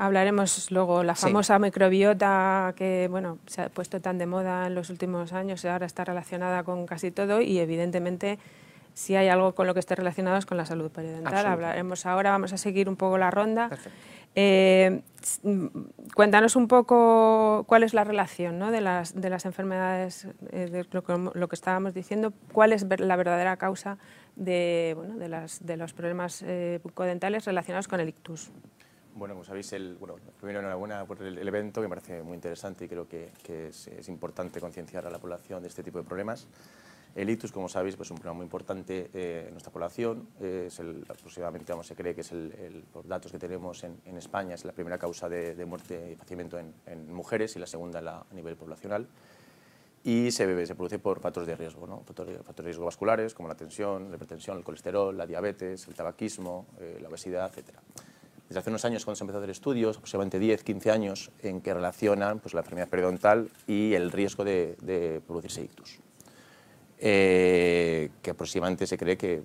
Hablaremos 0.01 0.71
luego 0.71 1.03
la 1.03 1.17
famosa 1.17 1.59
microbiota 1.59 2.73
que 2.77 3.09
bueno 3.11 3.39
se 3.47 3.63
ha 3.63 3.69
puesto 3.69 4.01
tan 4.01 4.17
de 4.19 4.27
moda 4.27 4.67
en 4.69 4.77
los 4.77 4.91
últimos 4.91 5.33
años 5.33 5.65
y 5.65 5.69
ahora 5.69 5.87
está 5.87 6.05
relacionada 6.05 6.63
con 6.63 6.87
casi 6.87 7.11
todo 7.11 7.41
y 7.41 7.59
evidentemente 7.59 8.39
si 8.99 9.15
hay 9.15 9.29
algo 9.29 9.55
con 9.55 9.69
lo 9.69 9.75
que 9.75 9.81
esté 9.81 9.95
relacionado 9.95 10.39
es 10.39 10.45
con 10.45 10.57
la 10.57 10.67
salud 10.67 10.91
periodontal. 10.91 11.47
Hablaremos 11.47 12.05
ahora, 12.05 12.33
vamos 12.33 12.53
a 12.53 12.59
seguir 12.59 12.89
un 12.89 12.97
poco 12.97 13.17
la 13.17 13.31
ronda. 13.31 13.71
Eh, 14.35 15.03
cuéntanos 16.17 16.57
un 16.57 16.67
poco 16.67 17.63
cuál 17.69 17.85
es 17.85 17.95
la 17.95 18.03
relación 18.03 18.59
¿no? 18.59 18.73
de, 18.73 18.81
las, 18.81 19.15
de 19.15 19.31
las 19.31 19.45
enfermedades, 19.45 20.27
eh, 20.51 20.67
de 20.67 20.85
lo 20.91 21.49
que, 21.49 21.55
estábamos 21.55 21.95
diciendo, 21.95 22.33
cuál 22.53 22.73
es 22.73 22.87
la 22.99 23.15
verdadera 23.15 23.57
causa 23.57 23.99
de, 24.35 24.95
bueno, 24.97 25.17
de, 25.17 25.29
las, 25.29 25.65
de 25.65 25.77
los 25.77 25.93
problemas 25.93 26.43
eh, 26.43 26.81
bucodentales 26.83 27.45
relacionados 27.45 27.87
con 27.87 28.01
el 28.01 28.09
ictus. 28.09 28.51
Bueno, 29.15 29.35
como 29.35 29.45
sabéis, 29.45 29.73
el, 29.75 29.97
bueno, 29.97 30.17
primero 30.39 30.59
enhorabuena 30.59 31.05
por 31.05 31.23
el, 31.23 31.47
evento, 31.47 31.81
que 31.81 31.87
me 31.87 31.95
parece 31.95 32.23
muy 32.25 32.35
interesante 32.35 32.85
y 32.85 32.89
creo 32.89 33.09
que, 33.09 33.31
es, 33.47 34.09
importante 34.09 34.61
concienciar 34.61 35.07
a 35.07 35.11
la 35.11 35.19
población 35.19 35.63
de 35.63 35.69
este 35.69 35.85
tipo 35.85 35.99
de 35.99 36.05
problemas. 36.05 36.49
El 37.19 37.31
ictus, 37.31 37.51
como 37.51 37.69
sabéis, 37.69 37.97
pues 37.97 38.07
es 38.07 38.11
un 38.13 38.19
problema 38.19 38.37
muy 38.37 38.45
importante 38.45 39.11
eh, 39.13 39.47
en 39.49 39.51
nuestra 39.51 39.73
población. 39.73 40.29
el, 40.41 41.05
aproximadamente, 41.09 41.73
se 41.83 41.97
cree 41.97 42.15
que 42.15 42.21
es 42.21 42.31
el, 42.31 42.85
por 42.93 43.09
datos 43.09 43.33
que 43.33 43.41
tenemos 43.41 43.83
en, 43.83 44.17
España, 44.17 44.55
es 44.55 44.65
la 44.65 44.71
primera 44.71 44.99
causa 44.99 45.29
de, 45.29 45.65
muerte 45.65 46.13
y 46.13 46.15
fallecimiento 46.15 46.61
en, 46.61 47.13
mujeres 47.13 47.57
y 47.57 47.59
la 47.59 47.67
segunda 47.67 47.99
a 47.99 48.35
nivel 48.35 48.55
poblacional. 48.55 49.09
Y 50.05 50.31
se, 50.31 50.47
produce 50.77 51.01
por 51.01 51.19
factores 51.19 51.49
de 51.49 51.57
riesgo, 51.57 51.89
¿no? 51.89 52.05
factores, 52.05 52.39
de 52.39 52.63
riesgo 52.63 52.85
vasculares 52.85 53.35
como 53.35 53.49
la 53.49 53.57
tensión, 53.57 54.11
la 54.11 54.15
hipertensión, 54.15 54.57
el 54.57 54.63
colesterol, 54.63 55.19
la 55.19 55.27
diabetes, 55.27 55.89
el 55.89 55.95
tabaquismo, 55.95 56.67
eh, 56.79 57.01
la 57.03 57.09
obesidad, 57.09 57.49
etcétera 57.49 57.83
desde 58.49 58.61
hace 58.61 58.71
unos 58.71 58.85
años 58.87 59.05
cuando 59.05 59.17
se 59.17 59.25
empezó 59.25 59.39
a 59.39 59.41
hacer 59.41 59.51
estudios, 59.51 59.99
aproximadamente 59.99 60.39
10, 60.39 60.65
15 60.65 60.91
años, 60.91 61.31
en 61.43 61.61
que 61.61 61.75
relacionan 61.75 62.39
pues, 62.39 62.55
la 62.55 62.61
enfermedad 62.61 62.89
periodontal 62.89 63.51
y 63.67 63.93
el 63.93 64.11
riesgo 64.11 64.43
de, 64.43 64.75
de 64.81 65.21
producirse 65.27 65.63
ictus. 65.63 66.01
Eh, 67.01 68.11
que 68.21 68.31
aproximadamente 68.33 68.85
se 68.85 68.99
cree 68.99 69.17
que, 69.17 69.43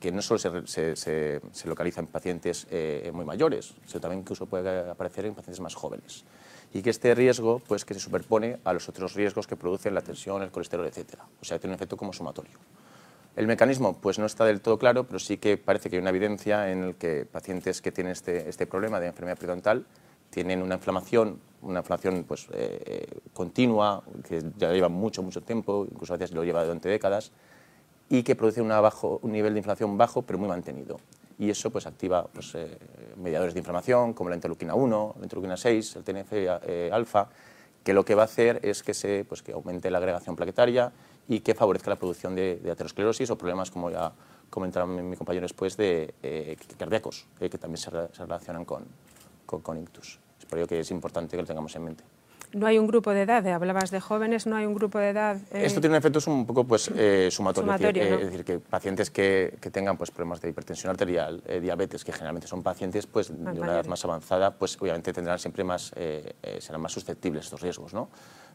que, 0.00 0.10
no 0.10 0.20
solo 0.22 0.38
se, 0.38 0.66
se, 0.66 0.96
se, 0.96 1.68
localiza 1.68 2.00
en 2.00 2.08
pacientes 2.08 2.66
eh, 2.68 3.12
muy 3.14 3.24
mayores, 3.24 3.74
sino 3.86 4.00
también 4.00 4.22
incluso 4.22 4.46
puede 4.46 4.90
aparecer 4.90 5.26
en 5.26 5.34
pacientes 5.34 5.60
más 5.60 5.76
jóvenes. 5.76 6.24
Y 6.74 6.82
que 6.82 6.90
este 6.90 7.14
riesgo 7.14 7.60
pues, 7.60 7.84
que 7.84 7.94
se 7.94 8.00
superpone 8.00 8.58
a 8.64 8.72
los 8.72 8.88
otros 8.88 9.14
riesgos 9.14 9.46
que 9.46 9.54
producen 9.54 9.94
la 9.94 10.00
tensión, 10.00 10.42
el 10.42 10.50
colesterol, 10.50 10.86
etc. 10.86 11.20
O 11.40 11.44
sea, 11.44 11.60
tiene 11.60 11.74
un 11.74 11.76
efecto 11.76 11.96
como 11.96 12.12
sumatorio. 12.12 12.58
El 13.36 13.46
mecanismo 13.46 13.96
pues 14.00 14.18
no 14.18 14.26
está 14.26 14.44
del 14.44 14.60
todo 14.60 14.80
claro, 14.80 15.04
pero 15.04 15.20
sí 15.20 15.38
que 15.38 15.58
parece 15.58 15.88
que 15.88 15.94
hay 15.94 16.02
una 16.02 16.10
evidencia 16.10 16.72
en 16.72 16.82
el 16.82 16.96
que 16.96 17.24
pacientes 17.24 17.80
que 17.80 17.92
tienen 17.92 18.10
este, 18.10 18.48
este 18.48 18.66
problema 18.66 18.98
de 18.98 19.06
enfermedad 19.06 19.36
periodontal 19.36 19.86
tienen 20.30 20.60
una 20.60 20.74
inflamación, 20.74 21.38
una 21.62 21.80
inflamación 21.80 22.24
pues, 22.24 22.48
eh, 22.52 23.20
continua, 23.32 24.02
que 24.26 24.42
ya 24.56 24.72
lleva 24.72 24.88
mucho, 24.88 25.22
mucho 25.22 25.42
tiempo, 25.42 25.86
incluso 25.90 26.14
a 26.14 26.16
veces 26.16 26.34
lo 26.34 26.44
lleva 26.44 26.62
durante 26.62 26.88
décadas, 26.88 27.32
y 28.08 28.22
que 28.22 28.34
produce 28.36 28.62
una 28.62 28.80
bajo, 28.80 29.18
un 29.22 29.32
nivel 29.32 29.52
de 29.54 29.60
inflamación 29.60 29.98
bajo, 29.98 30.22
pero 30.22 30.38
muy 30.38 30.48
mantenido. 30.48 30.98
Y 31.38 31.50
eso 31.50 31.70
pues, 31.70 31.86
activa 31.86 32.26
pues, 32.32 32.54
eh, 32.54 32.78
mediadores 33.16 33.54
de 33.54 33.60
inflamación, 33.60 34.12
como 34.14 34.30
la 34.30 34.36
interleuquina 34.36 34.74
1, 34.74 35.14
la 35.18 35.22
interleuquina 35.24 35.56
6, 35.56 35.96
el 35.96 36.04
TNF-alfa, 36.04 37.22
eh, 37.22 37.34
que 37.84 37.94
lo 37.94 38.04
que 38.04 38.14
va 38.14 38.22
a 38.22 38.24
hacer 38.24 38.60
es 38.62 38.82
que, 38.82 38.94
se, 38.94 39.24
pues, 39.24 39.42
que 39.42 39.52
aumente 39.52 39.90
la 39.90 39.98
agregación 39.98 40.36
plaquetaria 40.36 40.92
y 41.28 41.40
que 41.40 41.54
favorezca 41.54 41.90
la 41.90 41.96
producción 41.96 42.34
de, 42.34 42.60
aterosclerosis 42.70 43.30
o 43.30 43.38
problemas, 43.38 43.70
como 43.70 43.90
ya 43.90 44.12
comentaron 44.50 45.08
mi 45.08 45.16
compañero 45.16 45.44
después, 45.44 45.76
de 45.76 46.14
eh, 46.22 46.56
cardíacos, 46.76 47.26
eh, 47.38 47.50
que 47.50 47.58
también 47.58 47.78
se, 47.78 47.90
relacionan 47.90 48.64
con, 48.64 48.84
con, 49.46 49.78
ictus. 49.78 50.18
Es 50.38 50.44
por 50.46 50.58
ello 50.58 50.68
que 50.68 50.80
es 50.80 50.90
importante 50.90 51.36
que 51.36 51.42
lo 51.42 51.46
tengamos 51.46 51.74
en 51.76 51.84
mente. 51.84 52.04
No 52.52 52.66
hay 52.66 52.78
un 52.78 52.86
grupo 52.86 53.10
de 53.10 53.22
edad, 53.22 53.46
hablabas 53.46 53.90
de 53.90 54.00
jóvenes, 54.00 54.46
no 54.46 54.56
hay 54.56 54.64
un 54.64 54.74
grupo 54.74 54.98
de 54.98 55.10
edad. 55.10 55.36
Eh, 55.52 55.66
Esto 55.66 55.82
tiene 55.82 55.98
efectos 55.98 56.26
un 56.26 56.46
poco 56.46 56.64
pues, 56.64 56.90
sumatorios, 57.30 57.94
es, 57.94 58.20
decir, 58.20 58.42
que 58.42 58.58
pacientes 58.58 59.10
que, 59.10 59.58
que, 59.60 59.70
tengan 59.70 59.98
pues, 59.98 60.10
problemas 60.10 60.40
de 60.40 60.48
hipertensión 60.48 60.90
arterial, 60.90 61.42
diabetes, 61.60 62.04
que 62.04 62.12
generalmente 62.12 62.48
son 62.48 62.62
pacientes 62.62 63.06
pues, 63.06 63.28
de 63.28 63.60
una 63.60 63.72
edad 63.72 63.84
más 63.84 64.02
avanzada, 64.06 64.54
pues 64.54 64.78
obviamente 64.80 65.12
tendrán 65.12 65.38
siempre 65.38 65.62
más, 65.62 65.92
serán 66.58 66.80
más 66.80 66.92
susceptibles 66.92 67.42
a 67.42 67.44
estos 67.44 67.60
riesgos. 67.60 67.92
¿no? 67.92 68.08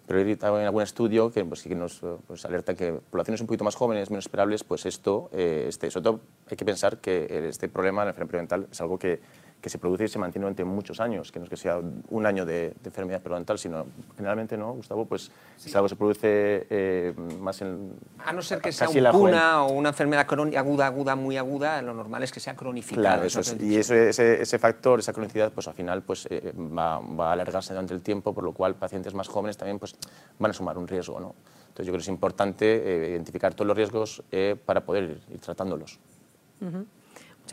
pero 0.06 0.20
he 0.20 0.32
en 0.32 0.66
algún 0.66 0.84
estudio 0.84 1.32
que, 1.32 1.46
pues, 1.46 1.64
que 1.64 1.76
nos 1.76 2.02
pues, 2.28 2.44
alerta 2.46 2.76
que 2.76 2.94
poblaciones 2.94 3.42
un 3.42 3.48
poquito 3.48 3.64
más 3.64 3.76
jóvenes, 3.76 4.10
menos 4.10 4.26
esperables, 4.26 4.64
pues 4.64 4.86
esto, 4.86 5.30
eh, 5.32 5.66
este, 5.70 5.90
sobre 5.90 6.04
todo 6.04 6.20
hay 6.50 6.58
que 6.58 6.66
pensar 6.66 6.98
que 6.98 7.48
este 7.48 7.70
problema, 7.70 8.04
la 8.04 8.12
enfermedad 8.12 8.32
periodontal, 8.32 8.68
es 8.72 8.82
algo 8.82 9.00
que 9.00 9.22
que 9.64 9.70
se 9.70 9.78
produce 9.78 10.04
y 10.04 10.08
se 10.10 10.20
mantiene 10.20 10.44
durante 10.44 10.66
muchos 10.66 11.00
años, 11.00 11.32
que 11.32 11.40
no 11.40 11.46
es 11.46 11.50
que 11.50 11.56
sea 11.56 11.80
un 12.10 12.26
año 12.26 12.46
de, 12.46 12.76
enfermedad 12.84 13.22
periodontal, 13.22 13.58
sino 13.58 13.86
generalmente, 14.18 14.58
¿no, 14.58 14.74
Gustavo? 14.74 15.06
Pues 15.06 15.32
es 15.66 15.74
algo 15.74 15.86
que 15.86 15.90
se 15.90 15.96
produce 15.96 16.68
eh, 16.70 17.14
más 17.40 17.62
en... 17.62 17.94
A 18.26 18.34
no 18.34 18.42
ser 18.42 18.60
que 18.60 18.74
sea 18.74 18.90
una 18.90 19.64
o 19.64 19.72
una 19.72 19.90
enfermedad 19.90 20.28
aguda, 20.30 20.88
aguda, 20.88 21.16
muy 21.16 21.38
aguda, 21.38 21.82
lo 21.82 21.94
normal 21.94 22.24
es 22.24 22.34
que 22.34 22.42
sea 22.42 22.58
cronificada. 22.58 23.22
Claro, 23.22 23.24
eso 23.24 23.40
y 23.58 23.78
eso, 23.78 23.96
ese, 23.96 24.42
ese, 24.42 24.60
factor, 24.60 25.00
esa 25.00 25.14
cronicidad, 25.14 25.54
pues 25.54 25.66
al 25.70 25.76
final 25.76 26.02
pues, 26.02 26.28
eh, 26.30 26.52
va, 26.58 27.00
va, 27.00 27.30
a 27.30 27.32
alargarse 27.32 27.74
durante 27.74 27.94
el 27.94 28.02
tiempo, 28.02 28.34
por 28.34 28.44
lo 28.44 28.52
cual 28.52 28.76
pacientes 28.76 29.14
más 29.14 29.30
jóvenes 29.30 29.56
también 29.56 29.80
pues, 29.80 29.96
van 30.40 30.52
a 30.52 30.54
sumar 30.54 30.78
un 30.78 30.90
riesgo, 30.90 31.22
¿no? 31.22 31.36
Entonces 31.70 31.86
yo 31.86 31.94
creo 31.94 32.00
que 32.00 32.04
es 32.04 32.10
importante 32.10 32.66
eh, 32.66 33.12
identificar 33.12 33.54
todos 33.54 33.68
los 33.68 33.78
riesgos 33.78 34.24
para 34.66 34.82
poder 34.82 35.22
ir, 35.32 35.40
tratándolos. 35.40 36.00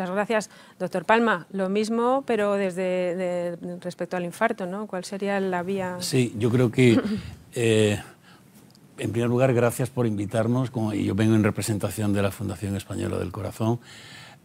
Muchas 0.00 0.14
gracias. 0.14 0.50
Doctor 0.78 1.04
Palma, 1.04 1.46
lo 1.52 1.68
mismo, 1.68 2.24
pero 2.26 2.54
desde 2.54 3.58
respecto 3.82 4.16
al 4.16 4.24
infarto, 4.24 4.64
¿no? 4.64 4.86
¿Cuál 4.86 5.04
sería 5.04 5.38
la 5.40 5.62
vía? 5.62 5.98
Sí, 6.00 6.34
yo 6.38 6.48
creo 6.48 6.70
que, 6.70 6.98
eh, 7.54 8.00
en 8.96 9.12
primer 9.12 9.28
lugar, 9.28 9.52
gracias 9.52 9.90
por 9.90 10.06
invitarnos, 10.06 10.72
y 10.94 11.04
yo 11.04 11.14
vengo 11.14 11.34
en 11.34 11.44
representación 11.44 12.14
de 12.14 12.22
la 12.22 12.30
Fundación 12.30 12.76
Española 12.76 13.18
del 13.18 13.30
Corazón. 13.30 13.78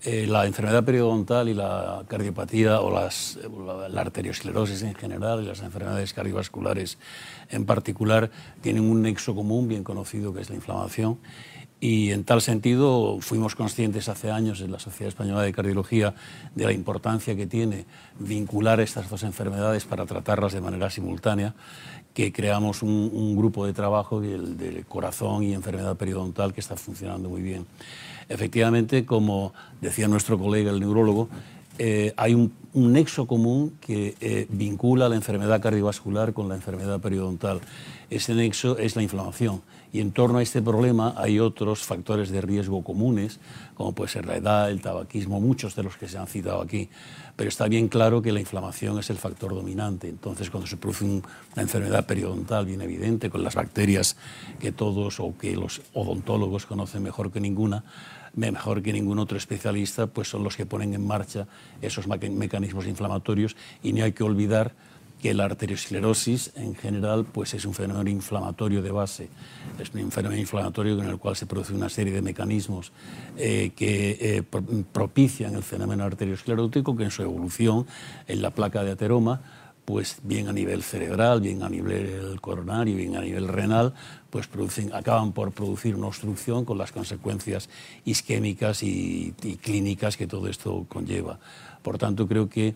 Eh, 0.04 0.28
la 0.28 0.46
enfermedad 0.46 0.84
periodontal 0.84 1.48
y 1.48 1.54
la 1.54 2.04
cardiopatía 2.10 2.82
o 2.82 2.94
las, 2.94 3.40
la, 3.90 4.02
arteriosclerosis 4.02 4.84
en 4.84 4.94
general 4.94 5.42
y 5.42 5.46
las 5.46 5.62
enfermedades 5.62 6.14
cardiovasculares 6.14 6.98
en 7.50 7.66
particular 7.66 8.30
tienen 8.60 8.84
un 8.84 9.02
nexo 9.02 9.34
común 9.34 9.70
bien 9.70 9.86
conocido 9.86 10.34
que 10.34 10.42
es 10.42 10.50
la 10.50 10.58
inflamación 10.58 11.18
y 11.86 12.12
en 12.12 12.24
tal 12.24 12.42
sentido 12.42 13.20
fuimos 13.20 13.54
conscientes 13.54 14.10
hace 14.10 14.32
años 14.32 14.60
en 14.62 14.72
la 14.72 14.80
Sociedad 14.80 15.10
Española 15.10 15.44
de 15.44 15.54
Cardiología 15.54 16.16
de 16.56 16.66
la 16.66 16.72
importancia 16.72 17.36
que 17.36 17.46
tiene 17.46 17.86
vincular 18.18 18.80
estas 18.80 19.08
dos 19.08 19.22
enfermedades 19.22 19.86
para 19.86 20.08
tratarlas 20.08 20.54
de 20.54 20.62
manera 20.62 20.90
simultánea, 20.90 21.54
que 22.16 22.34
creamos 22.34 22.82
un, 22.82 23.36
grupo 23.36 23.68
de 23.68 23.74
trabajo, 23.74 24.24
el 24.24 24.58
de 24.58 24.84
corazón 24.88 25.44
y 25.44 25.54
enfermedad 25.54 25.96
periodontal, 25.96 26.54
que 26.54 26.62
está 26.62 26.76
funcionando 26.76 27.30
muy 27.30 27.44
bien. 27.44 27.68
Efectivamente, 28.30 29.06
como 29.06 29.54
decía 29.80 30.08
nuestro 30.08 30.40
colega 30.40 30.72
el 30.72 30.80
neurólogo, 30.80 31.30
eh, 31.78 32.14
hay 32.18 32.34
un, 32.34 32.52
nexo 32.74 33.28
común 33.28 33.78
que 33.80 34.16
eh, 34.22 34.48
vincula 34.50 35.08
la 35.08 35.16
enfermedad 35.18 35.62
cardiovascular 35.62 36.34
con 36.34 36.50
la 36.50 36.56
enfermedad 36.56 37.00
periodontal. 37.00 37.62
Ese 38.10 38.34
nexo 38.34 38.80
es 38.80 38.96
la 38.96 39.04
inflamación. 39.04 39.62
Y 39.96 40.02
en 40.02 40.12
torno 40.12 40.40
a 40.40 40.44
este 40.44 40.62
problema 40.62 41.14
hay 41.16 41.40
otros 41.40 41.84
factores 41.84 42.30
de 42.30 42.42
riesgo 42.42 42.84
comunes, 42.84 43.40
como 43.76 43.96
puede 43.96 44.12
ser 44.12 44.26
la 44.26 44.36
edad, 44.36 44.70
el 44.70 44.82
tabaquismo, 44.82 45.40
muchos 45.40 45.74
de 45.74 45.84
los 45.84 45.96
que 45.96 46.10
se 46.10 46.18
han 46.18 46.28
citado 46.28 46.60
aquí. 46.60 46.90
Pero 47.38 47.48
está 47.48 47.70
bien 47.70 47.88
claro 47.88 48.22
que 48.22 48.34
la 48.34 48.42
inflamación 48.42 49.00
es 49.00 49.10
el 49.10 49.16
factor 49.16 49.56
dominante. 49.56 50.10
Entonces, 50.10 50.50
cuando 50.50 50.68
se 50.68 50.76
produce 50.76 51.06
una 51.06 51.24
enfermedad 51.56 52.06
periodontal 52.06 52.66
bien 52.66 52.82
evidente, 52.82 53.30
con 53.30 53.42
las 53.42 53.56
bacterias 53.56 54.18
que 54.60 54.74
todos 54.74 55.22
o 55.22 55.34
que 55.38 55.56
los 55.56 55.82
odontólogos 55.94 56.66
conocen 56.66 57.02
mejor 57.02 57.32
que 57.32 57.40
ninguna, 57.40 57.86
mejor 58.34 58.82
que 58.82 58.92
ningún 58.92 59.20
otro 59.20 59.38
especialista, 59.38 60.08
pues 60.08 60.28
son 60.28 60.44
los 60.44 60.58
que 60.58 60.66
ponen 60.66 60.94
en 60.94 61.08
marcha 61.08 61.48
esos 61.82 62.06
mecanismos 62.06 62.86
inflamatorios 62.86 63.56
y 63.82 63.94
no 63.94 64.04
hay 64.04 64.12
que 64.12 64.26
olvidar 64.26 64.76
que 65.22 65.34
la 65.34 65.46
arteriosclerosis 65.46 66.52
en 66.56 66.76
general 66.76 67.26
pues 67.26 67.54
es 67.54 67.66
un 67.66 67.74
fenómeno 67.74 68.10
inflamatorio 68.10 68.82
de 68.82 68.92
base, 68.92 69.30
es 69.80 69.94
un 69.94 70.12
fenómeno 70.12 70.40
inflamatorio 70.40 71.02
en 71.02 71.10
el 71.10 71.18
cual 71.18 71.36
se 71.36 71.46
produce 71.46 71.74
una 71.74 71.90
serie 71.90 72.14
de 72.14 72.22
mecanismos 72.22 72.92
eh, 73.38 73.72
que 73.76 74.18
eh, 74.20 74.44
propician 74.92 75.56
el 75.56 75.64
fenómeno 75.64 76.04
arteriosclerótico 76.04 76.96
que 76.96 77.06
en 77.06 77.12
su 77.12 77.24
evolución 77.24 77.86
en 78.28 78.42
la 78.42 78.52
placa 78.52 78.84
de 78.84 78.92
ateroma 78.92 79.42
pues 79.86 80.18
bien 80.24 80.48
a 80.48 80.54
nivel 80.54 80.82
cerebral, 80.82 81.42
bien 81.42 81.62
a 81.62 81.70
nivel 81.70 82.42
coronario, 82.42 82.96
bien 82.96 83.16
a 83.16 83.22
nivel 83.22 83.48
renal, 83.48 83.94
pues 84.32 84.48
producen, 84.48 84.92
acaban 84.94 85.32
por 85.32 85.52
producir 85.52 85.96
una 85.96 86.08
obstrucción 86.08 86.66
con 86.66 86.80
las 86.80 86.92
consecuencias 86.92 87.70
isquémicas 88.04 88.82
y, 88.82 89.36
y 89.44 89.58
clínicas 89.58 90.18
que 90.18 90.26
todo 90.26 90.48
esto 90.48 90.88
conlleva. 90.90 91.40
Por 91.84 92.00
tanto, 92.00 92.28
creo 92.28 92.50
que 92.50 92.74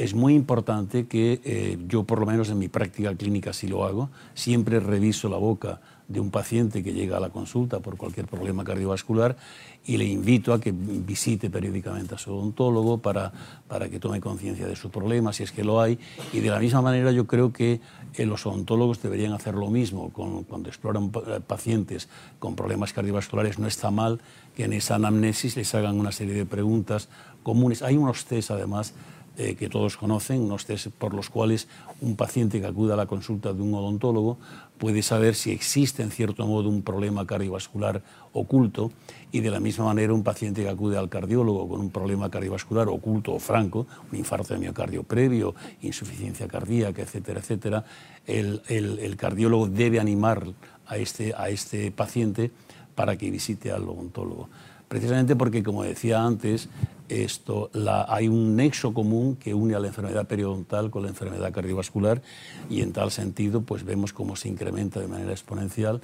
es 0.00 0.14
muy 0.14 0.34
importante 0.34 1.06
que 1.06 1.42
eh, 1.44 1.78
yo, 1.86 2.04
por 2.04 2.20
lo 2.20 2.26
menos 2.26 2.48
en 2.48 2.58
mi 2.58 2.68
práctica 2.68 3.14
clínica, 3.14 3.52
si 3.52 3.68
lo 3.68 3.84
hago, 3.84 4.08
siempre 4.32 4.80
reviso 4.80 5.28
la 5.28 5.36
boca 5.36 5.80
de 6.08 6.20
un 6.20 6.30
paciente 6.30 6.82
que 6.82 6.94
llega 6.94 7.18
a 7.18 7.20
la 7.20 7.28
consulta 7.28 7.80
por 7.80 7.98
cualquier 7.98 8.26
problema 8.26 8.64
cardiovascular 8.64 9.36
y 9.84 9.98
le 9.98 10.06
invito 10.06 10.54
a 10.54 10.60
que 10.60 10.72
visite 10.72 11.50
periódicamente 11.50 12.14
a 12.14 12.18
su 12.18 12.32
odontólogo 12.32 12.98
para, 12.98 13.30
para 13.68 13.90
que 13.90 14.00
tome 14.00 14.22
conciencia 14.22 14.66
de 14.66 14.74
su 14.74 14.90
problema, 14.90 15.34
si 15.34 15.42
es 15.42 15.52
que 15.52 15.64
lo 15.64 15.82
hay. 15.82 15.98
Y 16.32 16.40
de 16.40 16.48
la 16.48 16.58
misma 16.58 16.80
manera 16.80 17.12
yo 17.12 17.26
creo 17.26 17.52
que 17.52 17.80
eh, 18.14 18.24
los 18.24 18.46
odontólogos 18.46 19.02
deberían 19.02 19.34
hacer 19.34 19.54
lo 19.54 19.68
mismo 19.68 20.10
cuando 20.12 20.68
exploran 20.70 21.12
eh, 21.26 21.40
pacientes 21.46 22.08
con 22.38 22.56
problemas 22.56 22.94
cardiovasculares. 22.94 23.58
No 23.58 23.66
está 23.66 23.90
mal 23.90 24.20
que 24.56 24.64
en 24.64 24.72
esa 24.72 24.94
anamnesis 24.94 25.56
les 25.56 25.74
hagan 25.74 26.00
una 26.00 26.10
serie 26.10 26.34
de 26.34 26.46
preguntas 26.46 27.10
comunes. 27.42 27.82
Hay 27.82 27.98
unos 27.98 28.24
test 28.24 28.50
además 28.50 28.94
eh, 29.36 29.54
que 29.54 29.68
todos 29.68 29.96
conocen, 29.96 30.40
unos 30.42 30.66
test 30.66 30.88
por 30.88 31.14
los 31.14 31.30
cuales 31.30 31.68
un 32.00 32.16
paciente 32.16 32.60
que 32.60 32.66
acude 32.66 32.92
a 32.92 32.96
la 32.96 33.06
consulta 33.06 33.52
de 33.52 33.62
un 33.62 33.72
odontólogo 33.72 34.38
puede 34.76 35.02
saber 35.02 35.34
si 35.34 35.52
existe 35.52 36.02
en 36.02 36.10
cierto 36.10 36.46
modo 36.46 36.68
un 36.68 36.82
problema 36.82 37.26
cardiovascular 37.26 38.02
oculto 38.32 38.90
y 39.32 39.40
de 39.40 39.50
la 39.50 39.60
misma 39.60 39.84
manera 39.84 40.12
un 40.12 40.24
paciente 40.24 40.62
que 40.62 40.68
acude 40.68 40.98
al 40.98 41.08
cardiólogo 41.08 41.68
con 41.68 41.80
un 41.80 41.90
problema 41.90 42.30
cardiovascular 42.30 42.88
oculto 42.88 43.32
o 43.32 43.38
franco, 43.38 43.86
un 44.10 44.18
infarto 44.18 44.54
de 44.54 44.60
miocardio 44.60 45.04
previo, 45.04 45.54
insuficiencia 45.82 46.48
cardíaca, 46.48 47.02
etcétera, 47.02 47.40
etcétera, 47.40 47.84
el, 48.26 48.62
el, 48.68 49.16
cardiólogo 49.16 49.68
debe 49.68 50.00
animar 50.00 50.44
a 50.86 50.96
este, 50.96 51.34
a 51.36 51.48
este 51.48 51.90
paciente 51.92 52.50
para 52.94 53.16
que 53.16 53.30
visite 53.30 53.70
al 53.70 53.82
odontólogo. 53.82 54.48
Precisamente 54.88 55.36
porque, 55.36 55.62
como 55.62 55.84
decía 55.84 56.24
antes, 56.24 56.68
esto, 57.10 57.70
hay 58.08 58.28
un 58.28 58.56
nexo 58.56 58.94
común 58.94 59.36
que 59.36 59.52
une 59.52 59.74
a 59.74 59.80
la 59.80 59.88
enfermedad 59.88 60.26
periodontal 60.26 60.90
con 60.90 61.02
la 61.02 61.08
enfermedad 61.08 61.52
cardiovascular 61.52 62.22
y 62.68 62.82
en 62.82 62.92
tal 62.92 63.10
sentido 63.10 63.62
pues 63.62 63.84
vemos 63.84 64.12
cómo 64.12 64.36
se 64.36 64.48
incrementa 64.48 65.00
de 65.00 65.08
manera 65.08 65.32
exponencial 65.32 66.00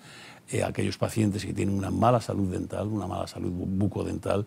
eh, 0.48 0.62
aquellos 0.62 0.96
pacientes 0.96 1.44
que 1.44 1.52
tienen 1.52 1.74
una 1.74 1.90
mala 1.90 2.20
salud 2.20 2.48
dental, 2.48 2.86
una 2.86 3.08
mala 3.08 3.26
salud 3.26 3.50
bucodental, 3.50 4.46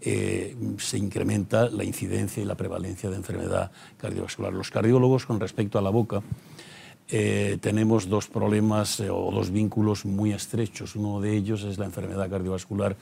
eh, 0.00 0.56
se 0.78 0.96
incrementa 0.96 1.68
la 1.68 1.82
incidencia 1.82 2.40
y 2.40 2.46
la 2.46 2.54
prevalencia 2.54 3.10
de 3.10 3.16
enfermedad 3.16 3.72
cardiovascular. 3.96 4.52
Los 4.52 4.70
cardiólogos 4.70 5.26
con 5.26 5.40
respecto 5.40 5.76
a 5.76 5.82
la 5.82 5.90
boca 5.90 6.22
eh, 7.08 7.58
tenemos 7.60 8.08
dos 8.08 8.28
problemas 8.28 9.00
o 9.00 9.32
dos 9.32 9.50
vínculos 9.50 10.04
muy 10.04 10.32
estrechos. 10.32 10.94
Uno 10.94 11.20
de 11.20 11.36
ellos 11.36 11.64
es 11.64 11.78
la 11.78 11.86
enfermedad 11.86 12.30
cardiovascular 12.30 12.96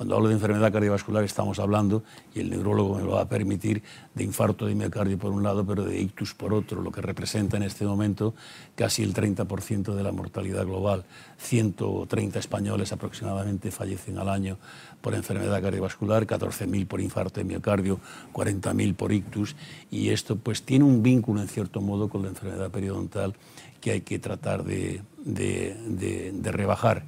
cuando 0.00 0.16
hablo 0.16 0.28
de 0.28 0.34
enfermedad 0.36 0.72
cardiovascular 0.72 1.24
estamos 1.24 1.58
hablando, 1.58 2.04
y 2.34 2.40
el 2.40 2.48
neurólogo 2.48 2.96
me 2.96 3.02
lo 3.02 3.10
va 3.10 3.20
a 3.20 3.28
permitir, 3.28 3.82
de 4.14 4.24
infarto 4.24 4.64
de 4.64 4.74
miocardio 4.74 5.18
por 5.18 5.30
un 5.30 5.42
lado, 5.42 5.66
pero 5.66 5.84
de 5.84 6.00
ictus 6.00 6.32
por 6.32 6.54
otro, 6.54 6.80
lo 6.80 6.90
que 6.90 7.02
representa 7.02 7.58
en 7.58 7.64
este 7.64 7.84
momento 7.84 8.32
casi 8.74 9.02
el 9.02 9.12
30% 9.12 9.94
de 9.94 10.02
la 10.02 10.10
mortalidad 10.10 10.64
global. 10.64 11.04
130 11.36 12.38
españoles 12.38 12.92
aproximadamente 12.92 13.70
fallecen 13.70 14.16
al 14.16 14.30
año 14.30 14.56
por 15.02 15.12
enfermedad 15.14 15.60
cardiovascular, 15.60 16.26
14.000 16.26 16.86
por 16.86 17.02
infarto 17.02 17.38
de 17.38 17.44
miocardio, 17.44 18.00
40.000 18.32 18.94
por 18.94 19.12
ictus, 19.12 19.54
y 19.90 20.08
esto 20.08 20.36
pues 20.36 20.62
tiene 20.62 20.86
un 20.86 21.02
vínculo 21.02 21.42
en 21.42 21.48
cierto 21.48 21.82
modo 21.82 22.08
con 22.08 22.22
la 22.22 22.28
enfermedad 22.28 22.70
periodontal 22.70 23.34
que 23.82 23.90
hay 23.90 24.00
que 24.00 24.18
tratar 24.18 24.64
de, 24.64 25.02
de 25.26 26.52
rebajar. 26.52 27.04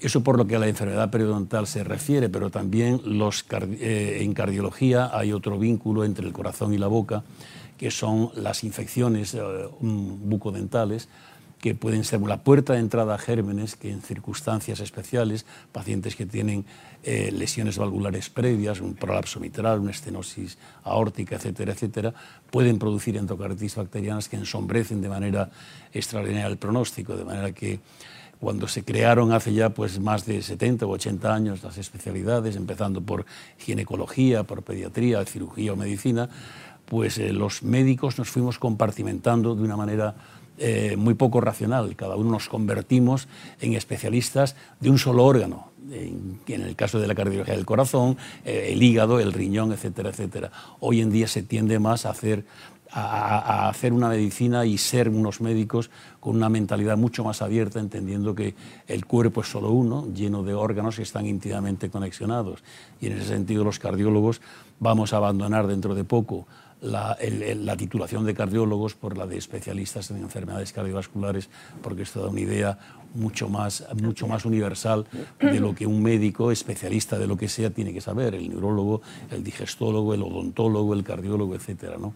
Eso 0.00 0.22
por 0.22 0.38
lo 0.38 0.46
que 0.46 0.56
a 0.56 0.58
la 0.58 0.66
enfermedad 0.66 1.10
periodontal 1.10 1.66
se 1.66 1.84
refiere, 1.84 2.30
pero 2.30 2.50
también 2.50 3.02
eh, 3.04 4.18
en 4.22 4.32
cardiología 4.32 5.10
hay 5.12 5.32
otro 5.32 5.58
vínculo 5.58 6.04
entre 6.04 6.26
el 6.26 6.32
corazón 6.32 6.72
y 6.72 6.78
la 6.78 6.86
boca, 6.86 7.22
que 7.76 7.90
son 7.90 8.30
las 8.34 8.64
infecciones 8.64 9.34
eh, 9.34 9.40
bucodentales, 9.80 11.08
que 11.60 11.74
pueden 11.74 12.04
ser 12.04 12.20
la 12.22 12.42
puerta 12.42 12.72
de 12.72 12.78
entrada 12.78 13.14
a 13.14 13.18
gérmenes 13.18 13.76
que 13.76 13.90
en 13.90 14.00
circunstancias 14.00 14.80
especiales, 14.80 15.44
pacientes 15.72 16.16
que 16.16 16.24
tienen 16.24 16.64
eh, 17.02 17.30
lesiones 17.32 17.76
valvulares 17.76 18.30
previas, 18.30 18.80
un 18.80 18.94
prolapso 18.94 19.38
mitral, 19.38 19.80
una 19.80 19.90
estenosis 19.90 20.56
aórtica, 20.82 21.36
etcétera, 21.36 21.72
etcétera, 21.72 22.14
pueden 22.50 22.78
producir 22.78 23.18
endocarditis 23.18 23.76
bacterianas 23.76 24.30
que 24.30 24.36
ensombrecen 24.36 25.02
de 25.02 25.10
manera 25.10 25.50
extraordinaria 25.92 26.46
el 26.46 26.56
pronóstico, 26.56 27.14
de 27.14 27.24
manera 27.26 27.52
que 27.52 27.80
cuando 28.40 28.66
se 28.68 28.82
crearon 28.82 29.32
hace 29.32 29.52
ya 29.52 29.70
pues, 29.70 30.00
más 30.00 30.24
de 30.24 30.40
70 30.42 30.86
o 30.86 30.90
80 30.90 31.32
años 31.32 31.62
las 31.62 31.76
especialidades, 31.76 32.56
empezando 32.56 33.02
por 33.02 33.26
ginecología, 33.58 34.44
por 34.44 34.62
pediatría, 34.62 35.24
cirugía 35.26 35.74
o 35.74 35.76
medicina, 35.76 36.28
pues 36.86 37.18
eh, 37.18 37.32
los 37.32 37.62
médicos 37.62 38.18
nos 38.18 38.30
fuimos 38.30 38.58
compartimentando 38.58 39.54
de 39.54 39.62
una 39.62 39.76
manera 39.76 40.14
eh, 40.58 40.96
muy 40.96 41.14
poco 41.14 41.40
racional. 41.40 41.94
Cada 41.96 42.16
uno 42.16 42.30
nos 42.30 42.48
convertimos 42.48 43.28
en 43.60 43.74
especialistas 43.74 44.56
de 44.80 44.90
un 44.90 44.98
solo 44.98 45.24
órgano, 45.24 45.70
en, 45.90 46.40
el 46.46 46.76
caso 46.76 46.98
de 46.98 47.06
la 47.06 47.14
cardiología 47.14 47.54
del 47.54 47.66
corazón, 47.66 48.16
eh, 48.44 48.70
el 48.72 48.82
hígado, 48.82 49.20
el 49.20 49.32
riñón, 49.32 49.72
etcétera, 49.72 50.10
etcétera. 50.10 50.50
Hoy 50.80 51.00
en 51.00 51.10
día 51.10 51.28
se 51.28 51.42
tiende 51.42 51.78
más 51.78 52.06
a 52.06 52.10
hacer 52.10 52.44
a, 52.92 53.68
hacer 53.68 53.92
una 53.92 54.08
medicina 54.08 54.64
y 54.64 54.78
ser 54.78 55.08
unos 55.08 55.40
médicos 55.40 55.90
con 56.18 56.36
una 56.36 56.48
mentalidad 56.48 56.96
mucho 56.96 57.24
más 57.24 57.42
abierta, 57.42 57.80
entendiendo 57.80 58.34
que 58.34 58.54
el 58.86 59.06
cuerpo 59.06 59.40
es 59.42 59.48
solo 59.48 59.70
uno, 59.70 60.06
lleno 60.12 60.42
de 60.42 60.54
órganos 60.54 60.96
que 60.96 61.02
están 61.02 61.26
íntimamente 61.26 61.90
conexionados. 61.90 62.62
Y 63.00 63.06
en 63.06 63.14
ese 63.14 63.28
sentido 63.28 63.64
los 63.64 63.78
cardiólogos 63.78 64.40
vamos 64.78 65.12
a 65.12 65.18
abandonar 65.18 65.66
dentro 65.66 65.94
de 65.94 66.04
poco 66.04 66.46
la, 66.80 67.76
titulación 67.76 68.24
de 68.24 68.34
cardiólogos 68.34 68.94
por 68.94 69.16
la 69.16 69.26
de 69.26 69.36
especialistas 69.36 70.10
en 70.10 70.18
enfermedades 70.18 70.72
cardiovasculares, 70.72 71.48
porque 71.82 72.02
esto 72.02 72.22
da 72.22 72.28
una 72.28 72.40
idea 72.40 72.78
mucho 73.14 73.48
más, 73.48 73.84
mucho 74.00 74.26
más 74.26 74.44
universal 74.44 75.06
de 75.40 75.60
lo 75.60 75.74
que 75.74 75.86
un 75.86 76.02
médico 76.02 76.50
especialista 76.50 77.18
de 77.18 77.26
lo 77.26 77.36
que 77.36 77.48
sea 77.48 77.70
tiene 77.70 77.92
que 77.92 78.00
saber, 78.00 78.34
el 78.34 78.48
neurólogo, 78.48 79.02
el 79.30 79.42
digestólogo, 79.42 80.14
el 80.14 80.22
odontólogo, 80.22 80.94
el 80.94 81.04
cardiólogo, 81.04 81.54
etcétera, 81.54 81.96
¿no? 81.98 82.14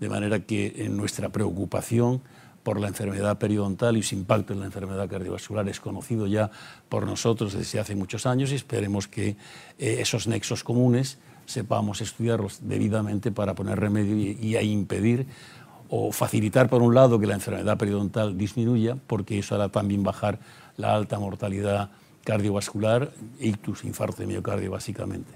De 0.00 0.08
manera 0.08 0.40
que 0.40 0.84
en 0.84 0.96
nuestra 0.96 1.28
preocupación 1.28 2.22
por 2.62 2.80
la 2.80 2.88
enfermedad 2.88 3.38
periodontal 3.38 3.96
y 3.96 4.02
su 4.02 4.14
impacto 4.14 4.52
en 4.52 4.60
la 4.60 4.66
enfermedad 4.66 5.08
cardiovascular 5.08 5.68
es 5.68 5.80
conocido 5.80 6.26
ya 6.26 6.50
por 6.88 7.06
nosotros 7.06 7.54
desde 7.54 7.80
hace 7.80 7.94
muchos 7.94 8.26
años 8.26 8.52
y 8.52 8.56
esperemos 8.56 9.08
que 9.08 9.36
eh, 9.78 9.96
esos 10.00 10.26
nexos 10.26 10.64
comunes 10.64 11.18
sepamos 11.46 12.02
estudiarlos 12.02 12.58
debidamente 12.68 13.32
para 13.32 13.54
poner 13.54 13.80
remedio 13.80 14.16
y, 14.16 14.56
a 14.56 14.62
impedir 14.62 15.26
o 15.88 16.12
facilitar, 16.12 16.68
por 16.68 16.82
un 16.82 16.94
lado, 16.94 17.18
que 17.18 17.26
la 17.26 17.32
enfermedad 17.32 17.78
periodontal 17.78 18.36
disminuya, 18.36 18.98
porque 19.06 19.38
eso 19.38 19.54
hará 19.54 19.70
también 19.70 20.02
bajar 20.02 20.38
la 20.76 20.94
alta 20.94 21.18
mortalidad 21.18 21.90
cardiovascular, 22.22 23.10
ictus, 23.40 23.84
infarto 23.84 24.18
de 24.20 24.26
miocardio, 24.26 24.72
básicamente. 24.72 25.32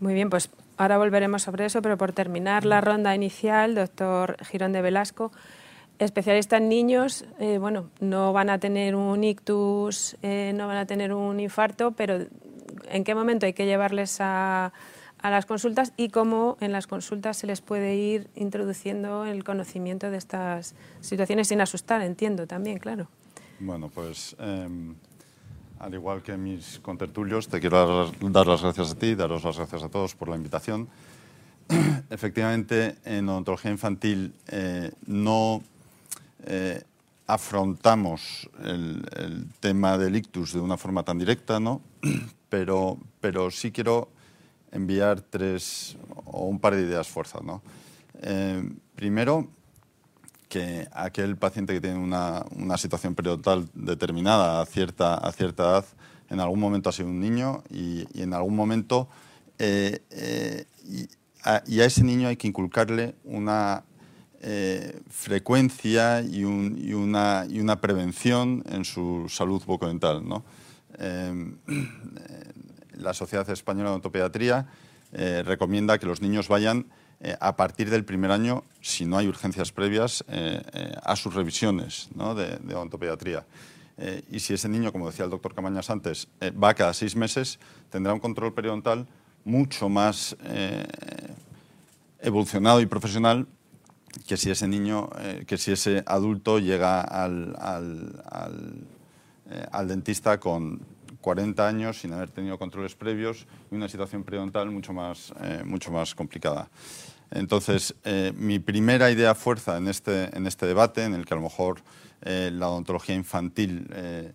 Muy 0.00 0.14
bien, 0.14 0.30
pues 0.30 0.48
Ahora 0.78 0.96
volveremos 0.96 1.42
sobre 1.42 1.66
eso, 1.66 1.82
pero 1.82 1.98
por 1.98 2.12
terminar 2.12 2.64
la 2.64 2.80
ronda 2.80 3.12
inicial, 3.12 3.74
doctor 3.74 4.36
Girón 4.44 4.72
de 4.72 4.80
Velasco, 4.80 5.32
especialista 5.98 6.58
en 6.58 6.68
niños, 6.68 7.24
eh, 7.40 7.58
bueno, 7.58 7.90
no 7.98 8.32
van 8.32 8.48
a 8.48 8.60
tener 8.60 8.94
un 8.94 9.24
ictus, 9.24 10.16
eh, 10.22 10.52
no 10.54 10.68
van 10.68 10.76
a 10.76 10.86
tener 10.86 11.12
un 11.12 11.40
infarto, 11.40 11.90
pero 11.90 12.26
¿en 12.90 13.02
qué 13.02 13.16
momento 13.16 13.46
hay 13.46 13.54
que 13.54 13.66
llevarles 13.66 14.20
a, 14.20 14.72
a, 15.18 15.30
las 15.30 15.46
consultas 15.46 15.92
y 15.96 16.10
cómo 16.10 16.56
en 16.60 16.70
las 16.70 16.86
consultas 16.86 17.36
se 17.38 17.48
les 17.48 17.60
puede 17.60 17.96
ir 17.96 18.28
introduciendo 18.36 19.24
el 19.24 19.42
conocimiento 19.42 20.12
de 20.12 20.18
estas 20.18 20.76
situaciones 21.00 21.48
sin 21.48 21.60
asustar, 21.60 22.02
entiendo 22.02 22.46
también, 22.46 22.78
claro? 22.78 23.08
Bueno, 23.58 23.90
pues 23.92 24.36
em, 24.38 24.94
al 25.78 25.94
igual 25.94 26.22
que 26.22 26.36
mis 26.36 26.78
contertulios, 26.80 27.48
te 27.48 27.60
quiero 27.60 28.10
dar 28.20 28.46
las 28.46 28.62
gracias 28.62 28.92
a 28.92 28.94
ti, 28.94 29.14
daros 29.14 29.44
las 29.44 29.56
gracias 29.56 29.82
a 29.82 29.88
todos 29.88 30.14
por 30.14 30.28
la 30.28 30.36
invitación. 30.36 30.88
Efectivamente, 32.10 32.96
en 33.04 33.28
odontología 33.28 33.70
infantil 33.70 34.34
eh, 34.48 34.90
no 35.06 35.62
eh, 36.46 36.82
afrontamos 37.26 38.48
el, 38.64 39.46
tema 39.60 39.98
del 39.98 40.16
ictus 40.16 40.54
de 40.54 40.60
una 40.60 40.76
forma 40.76 41.02
tan 41.02 41.18
directa, 41.18 41.60
¿no? 41.60 41.80
pero, 42.48 42.98
pero 43.20 43.50
sí 43.50 43.70
quiero 43.70 44.08
enviar 44.72 45.20
tres 45.20 45.96
o 46.24 46.46
un 46.46 46.58
par 46.58 46.74
de 46.74 46.82
ideas 46.82 47.08
fuerza. 47.08 47.40
¿no? 47.42 47.62
Eh, 48.22 48.62
primero, 48.94 49.48
que 50.48 50.88
aquel 50.92 51.36
paciente 51.36 51.74
que 51.74 51.80
tiene 51.80 51.98
una, 51.98 52.44
una, 52.56 52.78
situación 52.78 53.14
periodontal 53.14 53.68
determinada 53.74 54.60
a 54.60 54.66
cierta, 54.66 55.14
a 55.14 55.30
cierta 55.32 55.62
edad, 55.64 55.84
en 56.30 56.40
algún 56.40 56.60
momento 56.60 56.88
ha 56.88 56.92
sido 56.92 57.08
un 57.08 57.20
niño 57.20 57.62
y, 57.70 58.06
en 58.20 58.34
algún 58.34 58.56
momento, 58.56 59.08
eh, 59.58 60.00
eh, 60.10 60.64
y, 60.84 61.08
a, 61.42 61.62
ese 61.66 62.02
niño 62.04 62.28
hay 62.28 62.36
que 62.36 62.48
inculcarle 62.48 63.14
una 63.24 63.84
eh, 64.40 65.00
frecuencia 65.08 66.22
y, 66.22 66.44
un, 66.44 66.78
y, 66.78 66.92
una, 66.92 67.46
y, 67.48 67.60
una, 67.60 67.80
prevención 67.80 68.64
en 68.68 68.84
su 68.84 69.26
salud 69.28 69.62
bucodental. 69.64 70.26
¿no? 70.26 70.44
la 72.94 73.14
Sociedad 73.14 73.48
Española 73.50 73.90
de 73.90 73.92
Odontopediatría 73.92 74.66
recomienda 75.44 75.98
que 75.98 76.06
los 76.06 76.20
niños 76.20 76.48
vayan 76.48 76.86
eh, 77.20 77.36
a 77.40 77.56
partir 77.56 77.90
del 77.90 78.04
primer 78.04 78.30
año, 78.30 78.64
si 78.80 79.04
no 79.04 79.18
hay 79.18 79.26
urgencias 79.26 79.72
previas, 79.72 80.24
eh, 80.28 80.62
eh, 80.72 80.94
a 81.02 81.16
sus 81.16 81.34
revisiones 81.34 82.08
de, 82.14 82.74
odontopediatría. 82.74 83.44
eh, 83.96 84.22
y 84.30 84.38
si 84.38 84.54
ese 84.54 84.68
niño, 84.68 84.92
como 84.92 85.06
decía 85.10 85.24
el 85.24 85.30
doctor 85.30 85.52
Camañas 85.54 85.90
antes, 85.90 86.28
va 86.62 86.74
cada 86.74 86.94
seis 86.94 87.16
meses, 87.16 87.58
tendrá 87.90 88.14
un 88.14 88.20
control 88.20 88.54
periodontal 88.54 89.08
mucho 89.44 89.88
más 89.88 90.36
evolucionado 92.20 92.80
y 92.80 92.86
profesional 92.86 93.46
que 94.26 94.36
si 94.36 94.50
ese 94.50 94.68
niño, 94.68 95.10
que 95.46 95.58
si 95.58 95.72
ese 95.72 96.04
adulto 96.06 96.58
llega 96.58 97.00
al, 97.00 97.56
al 99.72 99.88
dentista 99.88 100.38
con 100.38 100.80
40 101.20 101.66
años 101.66 102.00
sin 102.00 102.12
haber 102.12 102.30
tenido 102.30 102.58
controles 102.58 102.94
previos 102.94 103.46
y 103.70 103.74
una 103.74 103.88
situación 103.88 104.24
periodontal 104.24 104.70
mucho 104.70 104.92
más, 104.92 105.32
mucho 105.64 105.90
más 105.90 106.14
complicada. 106.14 106.68
Entonces, 107.30 107.94
mi 108.34 108.58
primera 108.58 109.10
idea 109.10 109.34
fuerza 109.34 109.76
en 109.76 109.88
este, 109.88 110.34
en 110.36 110.46
este 110.46 110.66
debate, 110.66 111.04
en 111.04 111.14
el 111.14 111.26
que 111.26 111.34
a 111.34 111.36
lo 111.36 111.42
mejor 111.42 111.82
eh, 112.22 112.50
la 112.52 112.68
odontología 112.68 113.14
infantil 113.14 113.86
eh, 113.92 114.32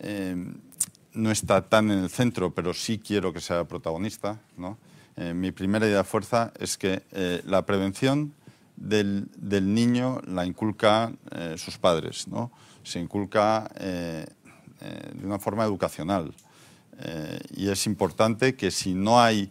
eh, 0.00 0.36
no 1.12 1.30
está 1.30 1.62
tan 1.62 1.90
en 1.90 2.00
el 2.00 2.10
centro, 2.10 2.52
pero 2.52 2.74
sí 2.74 2.98
quiero 2.98 3.32
que 3.32 3.40
sea 3.40 3.64
protagonista. 3.64 4.40
mi 5.34 5.50
primera 5.52 5.86
idea 5.86 5.98
de 5.98 6.04
fuerza 6.04 6.52
es 6.58 6.78
que 6.78 7.02
la 7.44 7.66
prevención 7.66 8.32
del, 8.76 9.28
niño 9.74 10.20
la 10.26 10.46
inculca 10.46 11.12
sus 11.56 11.78
padres, 11.78 12.28
¿no? 12.28 12.52
se 12.84 13.00
inculca 13.00 13.68
de 14.80 15.26
una 15.26 15.38
forma 15.38 15.64
educacional. 15.64 16.34
y 17.56 17.68
es 17.68 17.86
importante 17.86 18.54
que 18.54 18.70
si 18.70 18.94
no 18.94 19.20
hay 19.20 19.50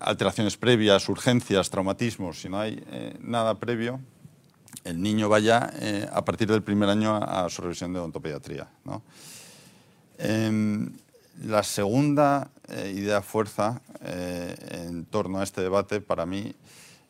alteraciones 0.00 0.56
previas, 0.56 1.08
urgencias, 1.08 1.70
traumatismos, 1.70 2.40
si 2.40 2.48
no 2.48 2.60
hay 2.60 2.82
nada 3.20 3.54
previo, 3.54 4.00
el 4.84 5.00
niño 5.00 5.28
vaya 5.28 5.70
eh, 5.78 6.08
a 6.12 6.24
partir 6.24 6.48
del 6.48 6.62
primer 6.62 6.88
año 6.88 7.16
a, 7.16 7.48
su 7.48 7.62
revisión 7.62 7.92
de 7.92 8.00
odontopediatría. 8.00 8.68
Em, 10.18 10.90
la 11.44 11.62
segunda 11.62 12.50
eh, 12.68 12.92
idea 12.94 13.22
fuerza 13.22 13.80
eh, 14.02 14.86
en 14.88 15.04
torno 15.04 15.40
a 15.40 15.44
este 15.44 15.60
debate 15.60 16.00
para 16.00 16.26
mí 16.26 16.54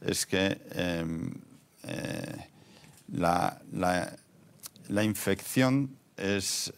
es 0.00 0.26
que 0.26 0.60
em, 0.72 1.32
la, 3.12 3.58
infección 5.02 5.96
es, 6.16 6.72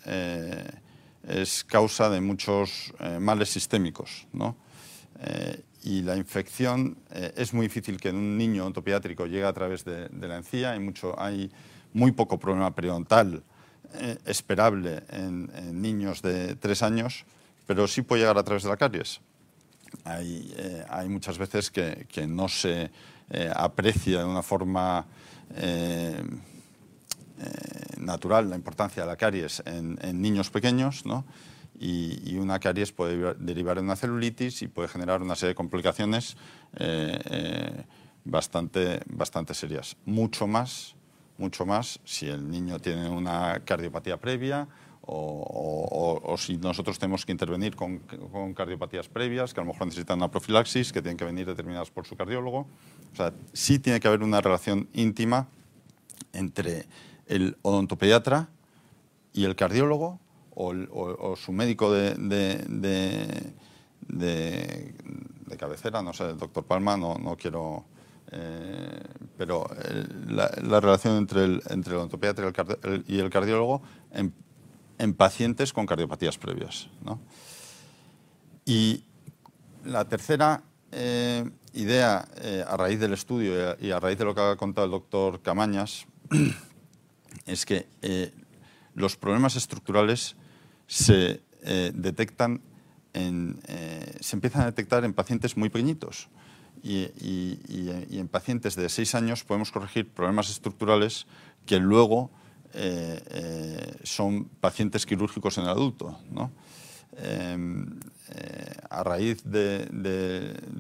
es, 1.27 1.65
causa 1.65 2.09
de 2.11 2.21
muchos 2.21 2.93
males 3.21 3.51
sistémicos. 3.51 4.27
¿no? 4.33 4.57
y 5.85 6.01
la 6.01 6.17
infección 6.17 6.97
eh, 7.11 7.33
es 7.37 7.53
muy 7.53 7.67
difícil 7.67 8.01
que 8.01 8.09
en 8.09 8.17
un 8.17 8.39
niño 8.39 8.65
ontopediátrico 8.65 9.27
llegue 9.27 9.45
a 9.45 9.53
través 9.53 9.85
de, 9.85 10.09
la 10.19 10.37
encía. 10.37 10.73
Hay, 10.73 10.81
mucho, 10.81 11.15
hay 11.21 11.51
muy 11.93 12.13
poco 12.13 12.39
problema 12.39 12.75
periodontal 12.75 13.43
eh, 13.95 14.17
esperable 14.25 15.03
en, 15.11 15.51
niños 15.81 16.23
de 16.23 16.57
tres 16.57 16.83
años, 16.83 17.27
pero 17.67 17.87
sí 17.87 18.01
puede 18.01 18.23
llegar 18.23 18.39
a 18.39 18.43
través 18.43 18.63
de 18.63 18.71
la 18.71 18.79
caries. 18.79 19.21
Hay, 20.05 20.55
eh, 20.57 20.85
hay 20.89 21.09
muchas 21.11 21.37
veces 21.37 21.71
que, 21.71 22.07
que 22.11 22.27
no 22.27 22.49
se 22.49 22.91
aprecia 23.55 24.19
de 24.19 24.25
una 24.25 24.43
forma 24.43 25.07
natural 27.99 28.49
la 28.49 28.57
importancia 28.57 29.03
de 29.03 29.09
la 29.09 29.17
caries 29.17 29.63
en, 29.67 29.99
niños 30.21 30.51
pequeños, 30.51 31.05
y, 31.79 32.37
una 32.37 32.59
caries 32.59 32.93
puede 32.93 33.35
derivar 33.35 33.79
en 33.79 33.85
una 33.85 33.97
celulitis 33.97 34.63
y 34.63 34.69
puede 34.69 34.89
generar 34.89 35.23
una 35.23 35.35
serie 35.35 35.51
de 35.51 35.55
complicaciones 35.55 36.37
eh, 36.77 37.19
eh, 37.31 37.85
bastante, 38.25 39.01
bastante 39.07 39.55
serias. 39.55 39.97
Mucho 40.05 40.47
más, 40.47 40.95
mucho 41.39 41.67
más 41.67 42.01
si 42.05 42.29
el 42.29 42.49
niño 42.49 42.79
tiene 42.79 43.09
una 43.09 43.63
cardiopatía 43.65 44.19
previa 44.19 44.69
o, 45.07 46.35
si 46.39 46.57
nosotros 46.57 46.99
tenemos 46.99 47.27
que 47.27 47.33
intervenir 47.33 47.77
con, 47.77 47.99
cardiopatías 48.55 49.09
previas, 49.09 49.53
que 49.53 49.61
a 49.61 49.65
lo 49.65 49.73
mejor 49.73 49.87
necesitan 49.87 50.19
una 50.19 50.31
profilaxis, 50.31 50.93
que 50.93 51.03
tienen 51.03 51.19
que 51.19 51.27
venir 51.27 51.47
determinadas 51.47 51.91
por 51.91 52.07
su 52.07 52.17
cardiólogo. 52.17 52.67
O 53.13 53.17
sea, 53.17 53.35
sí 53.53 53.79
tiene 53.79 54.01
que 54.01 54.09
haber 54.09 54.23
una 54.23 54.41
relación 54.41 54.89
íntima 54.95 55.49
entre 56.33 56.87
el 57.27 57.57
odontopediatra 57.63 58.49
y 59.33 59.45
el 59.45 59.57
cardiólogo 59.57 60.21
o, 60.55 61.35
su 61.37 61.53
médico 61.53 61.93
de, 61.93 63.55
cabecera, 65.59 66.03
no 66.03 66.13
sé, 66.13 66.31
el 66.31 66.39
doctor 66.39 66.65
Palma, 66.65 66.97
no, 66.97 67.17
no 67.19 67.37
quiero... 67.37 67.85
Eh, 68.33 69.03
pero 69.37 69.69
la, 70.29 70.81
relación 70.81 71.19
entre 71.19 71.45
el, 71.45 71.63
entre 71.71 71.93
el 71.93 71.99
odontopediatra 71.99 72.53
y 73.07 73.19
el, 73.19 73.31
cardiólogo 73.31 73.83
en, 74.13 74.33
en, 74.99 75.15
pacientes 75.15 75.73
con 75.73 75.87
cardiopatías 75.87 76.39
previas. 76.39 76.89
¿no? 77.05 77.21
Y 78.65 79.05
la 79.85 80.07
tercera 80.07 80.63
eh, 80.91 81.45
idea, 81.73 82.27
eh, 82.37 82.65
a 82.67 82.77
raíz 82.77 83.01
del 83.01 83.13
estudio 83.13 83.77
y 83.81 83.91
a, 83.91 84.01
raíz 84.01 84.17
de 84.19 84.25
lo 84.25 84.35
que 84.35 84.41
ha 84.41 84.57
contado 84.57 84.87
el 84.87 84.93
doctor 84.93 85.43
Camañas, 85.43 86.07
es 87.47 87.67
que 87.67 87.87
los 88.95 89.17
problemas 89.17 89.57
estructurales 89.57 90.37
se 90.87 91.43
eh, 91.63 91.93
detectan 91.95 92.61
eh, 93.15 94.17
se 94.21 94.35
empiezan 94.35 94.63
a 94.63 94.67
detectar 94.67 95.05
en 95.05 95.15
pacientes 95.15 95.57
muy 95.57 95.69
pequeñitos. 95.69 96.29
Y, 96.83 97.09
en 98.19 98.29
pacientes 98.29 98.77
de 98.77 98.89
6 98.89 99.15
años 99.15 99.45
podemos 99.45 99.71
corregir 99.71 100.11
problemas 100.11 100.51
estructurales 100.51 101.27
que 101.65 101.79
luego 101.79 102.31
eh, 102.75 103.97
son 104.03 104.45
pacientes 104.61 105.07
quirúrgicos 105.07 105.57
en 105.59 105.65
el 105.65 105.71
adulto. 105.71 106.19
Em, 107.17 107.87
a 108.91 109.03
raíz 109.05 109.43
de, 109.45 109.87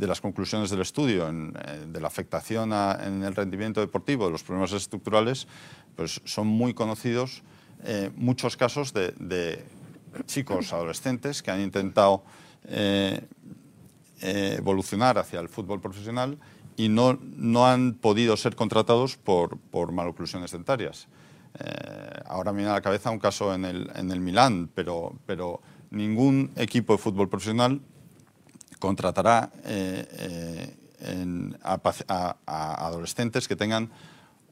las 0.00 0.20
conclusiones 0.20 0.70
del 0.70 0.80
estudio, 0.80 1.30
de 1.30 2.00
la 2.00 2.06
afectación 2.08 2.72
en 2.72 3.22
el 3.22 3.34
rendimiento 3.34 3.80
deportivo 3.80 4.26
de 4.26 4.32
los 4.32 4.42
problemas 4.42 4.72
estructurales, 4.72 5.46
pues 5.94 6.20
son 6.24 6.46
muy 6.46 6.74
conocidos 6.74 7.42
muchos 8.16 8.56
casos 8.56 8.92
de 8.92 9.64
chicos 10.26 10.72
adolescentes 10.72 11.42
que 11.42 11.50
han 11.50 11.60
intentado 11.60 12.22
eh, 12.68 13.20
eh, 14.22 14.56
evolucionar 14.58 15.18
hacia 15.18 15.40
el 15.40 15.48
fútbol 15.48 15.80
profesional 15.80 16.38
y 16.76 16.88
no, 16.88 17.18
no 17.20 17.66
han 17.66 17.94
podido 17.94 18.36
ser 18.36 18.56
contratados 18.56 19.16
por, 19.16 19.58
por 19.58 19.92
maloclusiones 19.92 20.52
dentarias. 20.52 21.08
Eh, 21.58 22.22
ahora 22.26 22.52
me 22.52 22.58
viene 22.58 22.70
a 22.70 22.74
la 22.74 22.80
cabeza 22.80 23.10
un 23.10 23.18
caso 23.18 23.54
en 23.54 23.64
el, 23.64 23.90
en 23.94 24.10
el 24.10 24.20
Milán, 24.20 24.70
pero, 24.74 25.14
pero 25.26 25.60
ningún 25.94 26.50
equipo 26.56 26.92
de 26.92 26.98
fútbol 26.98 27.28
profesional 27.28 27.80
contratará 28.78 29.50
a, 31.62 31.80
a, 32.46 32.86
adolescentes 32.86 33.48
que 33.48 33.56
tengan 33.56 33.90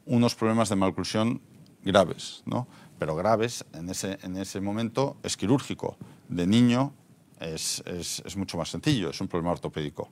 unos 0.07 0.35
problemas 0.35 0.69
de 0.69 0.77
maloclusión 0.77 1.41
graves. 1.85 2.43
¿no? 2.47 2.67
pero 3.03 3.17
graves, 3.17 3.65
en 3.75 3.91
ese, 3.91 4.17
en 4.23 4.37
ese 4.37 4.61
momento 4.61 5.17
es 5.25 5.37
quirúrgico. 5.37 5.97
De 6.29 6.47
niño 6.47 6.93
es, 7.41 7.83
es, 7.85 8.37
mucho 8.37 8.57
más 8.57 8.69
sencillo, 8.69 9.11
es 9.11 9.21
un 9.21 9.27
problema 9.27 9.51
ortopédico. 9.51 10.09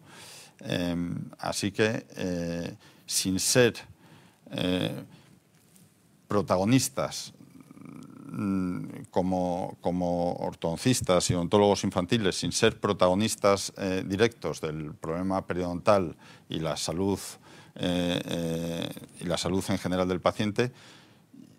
Em, 0.59 1.31
así 1.39 1.71
que, 1.71 2.05
eh, 2.17 2.75
sin 3.07 3.39
ser 3.39 3.75
eh, 4.51 5.05
protagonistas 6.27 7.33
como, 9.11 9.77
como, 9.81 10.35
ortodoncistas 10.35 11.31
y 11.31 11.35
odontólogos 11.35 11.85
infantiles, 11.85 12.37
sin 12.37 12.53
ser 12.53 12.79
protagonistas 12.79 13.73
eh, 13.77 14.05
directos 14.07 14.61
del 14.61 14.95
problema 14.95 15.47
periodontal 15.47 16.17
y 16.49 16.61
la 16.61 16.77
salud 16.77 17.19
y 19.21 19.25
la 19.25 19.39
salud 19.39 19.65
en 19.69 19.79
general 19.79 20.07
del 20.07 20.21
paciente, 20.21 20.71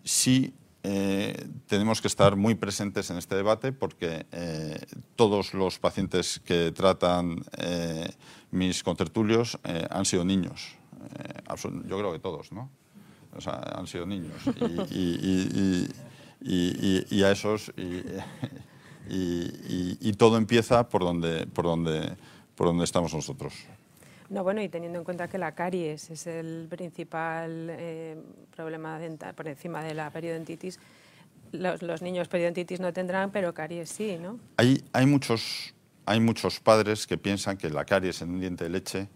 sí 0.04 0.54
eh, 0.84 1.48
tenemos 1.68 2.00
que 2.00 2.08
estar 2.08 2.34
muy 2.34 2.56
presentes 2.56 3.08
en 3.10 3.16
este 3.16 3.36
debate 3.36 3.70
porque 3.72 4.26
eh, 4.32 4.80
todos 5.14 5.54
los 5.54 5.78
pacientes 5.78 6.40
que 6.44 6.72
tratan 6.72 7.44
eh, 7.58 8.10
mis 8.50 8.82
contertulios 8.82 9.58
han 9.90 10.04
sido 10.04 10.24
niños. 10.24 10.74
yo 11.86 11.98
creo 11.98 12.12
que 12.12 12.18
todos, 12.18 12.50
¿no? 12.52 12.68
O 13.36 13.40
sea, 13.40 13.54
han 13.74 13.86
sido 13.86 14.06
niños. 14.06 14.34
Y, 14.90 14.98
y 14.98 15.88
a 16.44 17.30
esos... 17.30 17.72
Y, 19.08 20.12
todo 20.14 20.36
empieza 20.36 20.88
por 20.88 21.02
donde, 21.02 21.46
por, 21.46 21.64
donde, 21.64 22.16
por 22.54 22.68
donde 22.68 22.84
estamos 22.84 23.12
nosotros. 23.12 23.52
No, 24.30 24.44
bueno, 24.44 24.62
y 24.62 24.68
teniendo 24.68 24.98
en 24.98 25.04
cuenta 25.04 25.28
que 25.28 25.38
la 25.38 25.52
caries 25.52 26.08
es 26.10 26.26
el 26.26 26.66
principal 26.70 27.68
eh, 27.70 28.16
problema 28.54 28.98
dental 28.98 29.34
por 29.34 29.48
encima 29.48 29.82
de 29.82 29.94
la 29.94 30.10
periodontitis, 30.10 30.78
los, 31.52 32.00
niños 32.00 32.28
periodontitis 32.28 32.80
no 32.80 32.92
tendrán, 32.92 33.30
pero 33.30 33.52
caries 33.52 33.90
sí, 33.90 34.16
¿no? 34.18 34.38
Hay, 34.56 34.82
hay, 34.92 35.04
muchos, 35.04 35.74
hay 36.06 36.18
muchos 36.18 36.60
padres 36.60 37.06
que 37.06 37.18
piensan 37.18 37.58
que 37.58 37.68
la 37.68 37.84
caries 37.84 38.22
en 38.22 38.30
un 38.30 38.40
diente 38.40 38.64
de 38.64 38.70
leche 38.70 39.08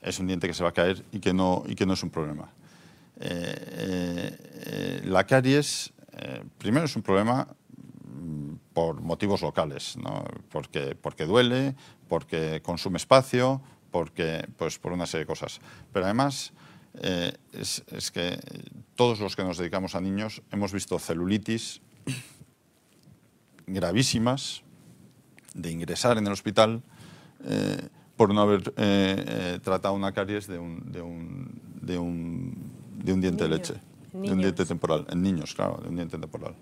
es 0.00 0.18
un 0.18 0.28
diente 0.28 0.46
que 0.46 0.54
se 0.54 0.62
va 0.62 0.70
a 0.70 0.72
caer 0.72 1.04
y 1.12 1.20
que 1.20 1.34
no, 1.34 1.64
y 1.66 1.74
que 1.74 1.84
no 1.84 1.92
es 1.92 2.02
un 2.02 2.10
problema. 2.10 2.50
Eh, 3.20 4.36
eh, 4.66 5.00
la 5.04 5.26
caries 5.26 5.92
eh, 6.18 6.44
primero 6.58 6.86
es 6.86 6.96
un 6.96 7.02
problema 7.02 7.48
mm, 8.04 8.54
por 8.72 9.00
motivos 9.00 9.42
locales, 9.42 9.96
¿no? 9.96 10.24
porque, 10.50 10.94
porque 10.94 11.26
duele, 11.26 11.74
porque 12.08 12.60
consume 12.62 12.96
espacio, 12.96 13.62
porque, 13.90 14.46
pues, 14.56 14.78
por 14.78 14.92
una 14.92 15.06
serie 15.06 15.24
de 15.24 15.26
cosas. 15.26 15.60
Pero 15.92 16.04
además 16.04 16.52
eh, 16.94 17.32
es, 17.52 17.84
es, 17.88 18.10
que 18.10 18.38
todos 18.94 19.20
los 19.20 19.36
que 19.36 19.44
nos 19.44 19.58
dedicamos 19.58 19.94
a 19.94 20.00
niños 20.00 20.42
hemos 20.50 20.72
visto 20.72 20.98
celulitis 20.98 21.80
gravísimas 23.66 24.62
de 25.54 25.70
ingresar 25.70 26.18
en 26.18 26.26
el 26.26 26.32
hospital 26.32 26.82
eh, 27.44 27.88
por 28.16 28.34
no 28.34 28.40
haber 28.40 28.72
eh, 28.76 29.24
eh, 29.26 29.58
tratado 29.62 29.94
una 29.94 30.12
caries 30.12 30.46
de 30.46 30.58
un, 30.58 30.90
de 30.90 31.00
un, 31.00 31.60
de 31.80 31.98
un, 31.98 32.72
de 32.96 33.12
un 33.12 33.20
diente 33.20 33.44
Niño. 33.44 33.54
de 33.54 33.60
leche, 33.60 33.74
de 34.26 34.32
un 34.32 34.38
diente 34.40 34.64
temporal, 34.64 35.06
en 35.10 35.22
niños, 35.22 35.54
claro, 35.54 35.78
de 35.82 35.88
un 35.88 35.96
diente 35.96 36.18
temporal. 36.18 36.54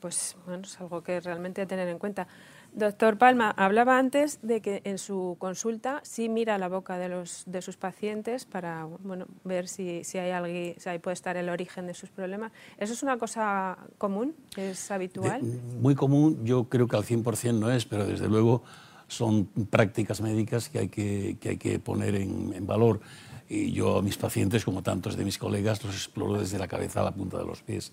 Pues 0.00 0.36
bueno, 0.46 0.64
es 0.64 0.78
algo 0.80 1.02
que 1.02 1.18
realmente 1.20 1.62
hay 1.62 1.66
que 1.66 1.70
tener 1.70 1.88
en 1.88 1.98
cuenta. 1.98 2.26
Doctor 2.74 3.16
Palma, 3.18 3.52
hablaba 3.56 3.98
antes 3.98 4.40
de 4.42 4.60
que 4.60 4.82
en 4.84 4.98
su 4.98 5.36
consulta 5.38 6.00
sí 6.02 6.28
mira 6.28 6.58
la 6.58 6.68
boca 6.68 6.98
de, 6.98 7.08
los, 7.08 7.44
de 7.46 7.62
sus 7.62 7.76
pacientes 7.76 8.44
para 8.44 8.84
bueno, 8.84 9.26
ver 9.44 9.68
si, 9.68 10.02
si, 10.04 10.18
hay 10.18 10.32
alguien, 10.32 10.74
si 10.78 10.88
ahí 10.88 10.98
puede 10.98 11.14
estar 11.14 11.36
el 11.36 11.48
origen 11.48 11.86
de 11.86 11.94
sus 11.94 12.10
problemas. 12.10 12.50
¿Eso 12.76 12.92
es 12.92 13.02
una 13.02 13.16
cosa 13.16 13.78
común? 13.96 14.34
¿Es 14.56 14.90
habitual? 14.90 15.40
De- 15.40 15.58
muy 15.80 15.94
común, 15.94 16.44
yo 16.44 16.64
creo 16.68 16.88
que 16.88 16.96
al 16.96 17.04
100% 17.04 17.60
no 17.60 17.70
es, 17.70 17.86
pero 17.86 18.04
desde 18.04 18.28
luego 18.28 18.62
son 19.06 19.46
prácticas 19.70 20.20
médicas 20.20 20.68
que 20.68 20.80
hay 20.80 20.88
que, 20.88 21.36
que, 21.40 21.50
hay 21.50 21.56
que 21.56 21.78
poner 21.78 22.16
en, 22.16 22.52
en 22.54 22.66
valor. 22.66 23.00
Y 23.48 23.72
yo 23.72 23.98
a 23.98 24.02
mis 24.02 24.16
pacientes, 24.16 24.64
como 24.64 24.82
tantos 24.82 25.16
de 25.16 25.24
mis 25.24 25.38
colegas, 25.38 25.84
los 25.84 25.94
exploro 25.94 26.38
desde 26.40 26.58
la 26.58 26.66
cabeza 26.68 27.00
a 27.00 27.04
la 27.04 27.10
punta 27.12 27.38
de 27.38 27.44
los 27.44 27.62
pies, 27.62 27.92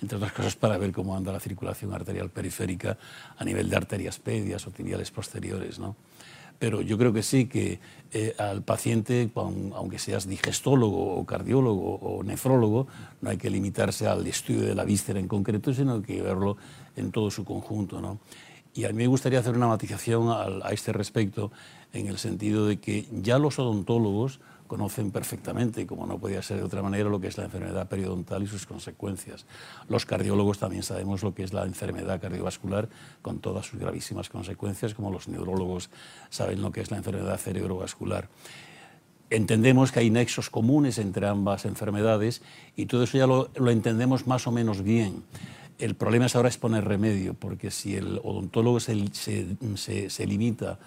entre 0.00 0.16
otras 0.16 0.32
cosas 0.32 0.56
para 0.56 0.78
ver 0.78 0.92
cómo 0.92 1.16
anda 1.16 1.32
la 1.32 1.40
circulación 1.40 1.92
arterial 1.92 2.30
periférica 2.30 2.96
a 3.36 3.44
nivel 3.44 3.68
de 3.68 3.76
arterias 3.76 4.18
pedias 4.18 4.66
o 4.66 4.70
tibiales 4.70 5.10
posteriores. 5.10 5.78
¿no? 5.78 5.96
Pero 6.58 6.82
yo 6.82 6.96
creo 6.98 7.12
que 7.12 7.24
sí, 7.24 7.46
que 7.46 7.80
eh, 8.12 8.34
al 8.38 8.62
paciente, 8.62 9.30
aunque 9.34 9.98
seas 9.98 10.28
digestólogo 10.28 11.16
o 11.16 11.26
cardiólogo 11.26 11.96
o 11.96 12.22
nefrólogo, 12.22 12.86
no 13.20 13.30
hay 13.30 13.36
que 13.38 13.50
limitarse 13.50 14.06
al 14.06 14.24
estudio 14.28 14.62
de 14.62 14.74
la 14.76 14.84
víscera 14.84 15.18
en 15.18 15.26
concreto, 15.26 15.74
sino 15.74 16.00
que 16.02 16.22
verlo 16.22 16.56
en 16.94 17.10
todo 17.10 17.30
su 17.32 17.44
conjunto. 17.44 18.00
¿no? 18.00 18.20
Y 18.74 18.84
a 18.84 18.88
mí 18.90 18.94
me 18.94 19.06
gustaría 19.08 19.40
hacer 19.40 19.56
una 19.56 19.66
matización 19.66 20.28
al- 20.28 20.62
a 20.62 20.70
este 20.70 20.92
respecto, 20.92 21.50
en 21.92 22.06
el 22.06 22.18
sentido 22.18 22.66
de 22.68 22.78
que 22.78 23.06
ya 23.10 23.38
los 23.38 23.58
odontólogos 23.58 24.40
conocen 24.72 25.10
perfectamente, 25.10 25.86
como 25.86 26.06
no 26.06 26.18
podía 26.18 26.40
ser 26.40 26.56
de 26.56 26.62
otra 26.62 26.80
manera, 26.80 27.10
lo 27.10 27.20
que 27.20 27.26
es 27.26 27.36
la 27.36 27.44
enfermedad 27.44 27.86
periodontal 27.88 28.42
y 28.42 28.46
sus 28.46 28.64
consecuencias. 28.64 29.44
Los 29.86 30.06
cardiólogos 30.06 30.58
también 30.58 30.82
sabemos 30.82 31.22
lo 31.22 31.34
que 31.34 31.42
es 31.42 31.52
la 31.52 31.66
enfermedad 31.66 32.18
cardiovascular 32.22 32.88
con 33.20 33.40
todas 33.40 33.66
sus 33.66 33.78
gravísimas 33.78 34.30
consecuencias, 34.30 34.94
como 34.94 35.10
los 35.10 35.28
neurólogos 35.28 35.90
saben 36.30 36.62
lo 36.62 36.72
que 36.72 36.80
es 36.80 36.90
la 36.90 36.96
enfermedad 36.96 37.36
cerebrovascular. 37.36 38.30
Entendemos 39.28 39.92
que 39.92 40.00
hay 40.00 40.08
nexos 40.08 40.48
comunes 40.48 40.96
entre 40.96 41.26
ambas 41.26 41.66
enfermedades 41.66 42.40
y 42.74 42.86
todo 42.86 43.02
eso 43.02 43.18
ya 43.18 43.26
lo, 43.26 43.50
entendemos 43.70 44.26
más 44.26 44.46
o 44.46 44.52
menos 44.52 44.80
bien. 44.80 45.22
El 45.78 45.96
problema 45.96 46.24
es 46.24 46.34
ahora 46.34 46.48
es 46.48 46.56
poner 46.56 46.86
remedio, 46.86 47.34
porque 47.34 47.70
si 47.70 47.94
el 47.94 48.22
odontólogo 48.24 48.80
se, 48.80 49.06
se, 49.12 49.48
se, 49.74 50.08
se 50.08 50.26
limita 50.26 50.70
a 50.72 50.78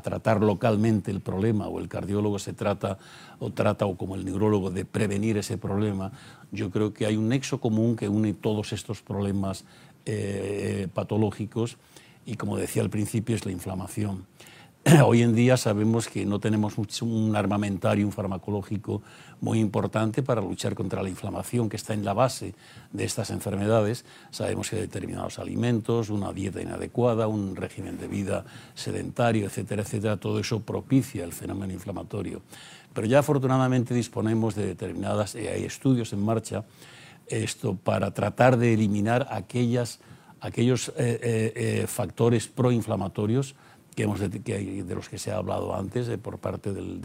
tratar 0.00 0.40
localmente 0.42 1.10
el 1.10 1.20
problema 1.20 1.68
o 1.68 1.80
el 1.80 1.88
cardiólogo 1.88 2.38
se 2.38 2.52
trata 2.52 2.98
o 3.38 3.50
trata 3.50 3.86
o 3.86 3.96
como 3.96 4.14
el 4.14 4.24
neurólogo 4.24 4.70
de 4.70 4.84
prevenir 4.84 5.36
ese 5.36 5.58
problema, 5.58 6.12
yo 6.50 6.70
creo 6.70 6.92
que 6.94 7.06
hay 7.06 7.16
un 7.16 7.28
nexo 7.28 7.60
común 7.60 7.96
que 7.96 8.08
une 8.08 8.32
todos 8.32 8.72
estos 8.72 9.02
problemas 9.02 9.64
eh, 10.06 10.88
patológicos 10.94 11.76
y 12.26 12.36
como 12.36 12.56
decía 12.56 12.82
al 12.82 12.90
principio 12.90 13.34
es 13.34 13.44
la 13.44 13.52
inflamación. 13.52 14.26
Hoy 15.06 15.22
en 15.22 15.34
día 15.34 15.56
sabemos 15.56 16.08
que 16.08 16.26
no 16.26 16.40
tenemos 16.40 16.74
un 17.02 17.36
armamentario, 17.36 18.04
un 18.04 18.12
farmacológico 18.12 19.00
muy 19.40 19.60
importante 19.60 20.24
para 20.24 20.40
luchar 20.40 20.74
contra 20.74 21.02
la 21.02 21.08
inflamación 21.08 21.68
que 21.68 21.76
está 21.76 21.94
en 21.94 22.04
la 22.04 22.14
base 22.14 22.54
de 22.90 23.04
estas 23.04 23.30
enfermedades. 23.30 24.04
Sabemos 24.30 24.70
que 24.70 24.76
determinados 24.76 25.38
alimentos, 25.38 26.10
una 26.10 26.32
dieta 26.32 26.60
inadecuada, 26.60 27.28
un 27.28 27.54
régimen 27.54 27.96
de 27.96 28.08
vida 28.08 28.44
sedentario, 28.74 29.46
etcétera, 29.46 29.82
etcétera, 29.82 30.16
todo 30.16 30.40
eso 30.40 30.60
propicia 30.60 31.22
el 31.22 31.32
fenómeno 31.32 31.72
inflamatorio. 31.72 32.42
Pero 32.92 33.06
ya 33.06 33.20
afortunadamente 33.20 33.94
disponemos 33.94 34.56
de 34.56 34.66
determinadas, 34.66 35.36
eh, 35.36 35.48
hay 35.48 35.64
estudios 35.64 36.12
en 36.12 36.24
marcha 36.24 36.64
esto 37.28 37.76
para 37.76 38.12
tratar 38.12 38.56
de 38.56 38.74
eliminar 38.74 39.28
aquellas, 39.30 40.00
aquellos 40.40 40.88
eh, 40.96 41.52
eh, 41.54 41.86
factores 41.86 42.48
proinflamatorios 42.48 43.54
que 43.94 44.04
hemos 44.04 44.20
de, 44.20 44.94
los 44.94 45.08
que 45.08 45.18
se 45.18 45.32
ha 45.32 45.36
hablado 45.36 45.74
antes 45.74 46.08
eh, 46.08 46.18
por 46.18 46.38
parte 46.38 46.72
del, 46.72 47.00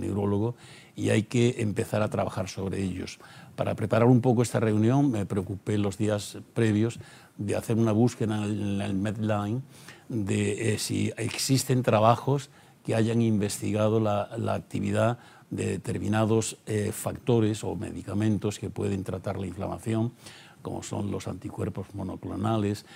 neurólogo 0.00 0.54
y 0.96 1.10
hay 1.10 1.24
que 1.24 1.56
empezar 1.58 2.02
a 2.02 2.10
trabajar 2.10 2.48
sobre 2.48 2.82
ellos. 2.82 3.18
Para 3.56 3.74
preparar 3.74 4.08
un 4.08 4.20
poco 4.20 4.42
esta 4.42 4.60
reunión 4.60 5.10
me 5.10 5.26
preocupé 5.26 5.78
los 5.78 5.98
días 5.98 6.38
previos 6.54 6.98
de 7.36 7.56
hacer 7.56 7.76
una 7.76 7.92
búsqueda 7.92 8.44
en 8.46 8.80
el, 8.80 8.94
Medline 8.94 9.62
de 10.08 10.74
eh, 10.74 10.78
si 10.78 11.12
existen 11.16 11.82
trabajos 11.82 12.50
que 12.84 12.94
hayan 12.94 13.22
investigado 13.22 14.00
la, 14.00 14.30
la 14.36 14.54
actividad 14.54 15.18
de 15.54 15.66
determinados 15.66 16.56
eh, 16.66 16.90
factores 16.92 17.62
o 17.62 17.76
medicamentos 17.76 18.58
que 18.58 18.70
pueden 18.70 19.04
tratar 19.04 19.38
la 19.38 19.46
inflamación, 19.46 20.12
como 20.62 20.82
son 20.82 21.10
los 21.10 21.28
anticuerpos 21.28 21.94
monoclonales, 21.94 22.86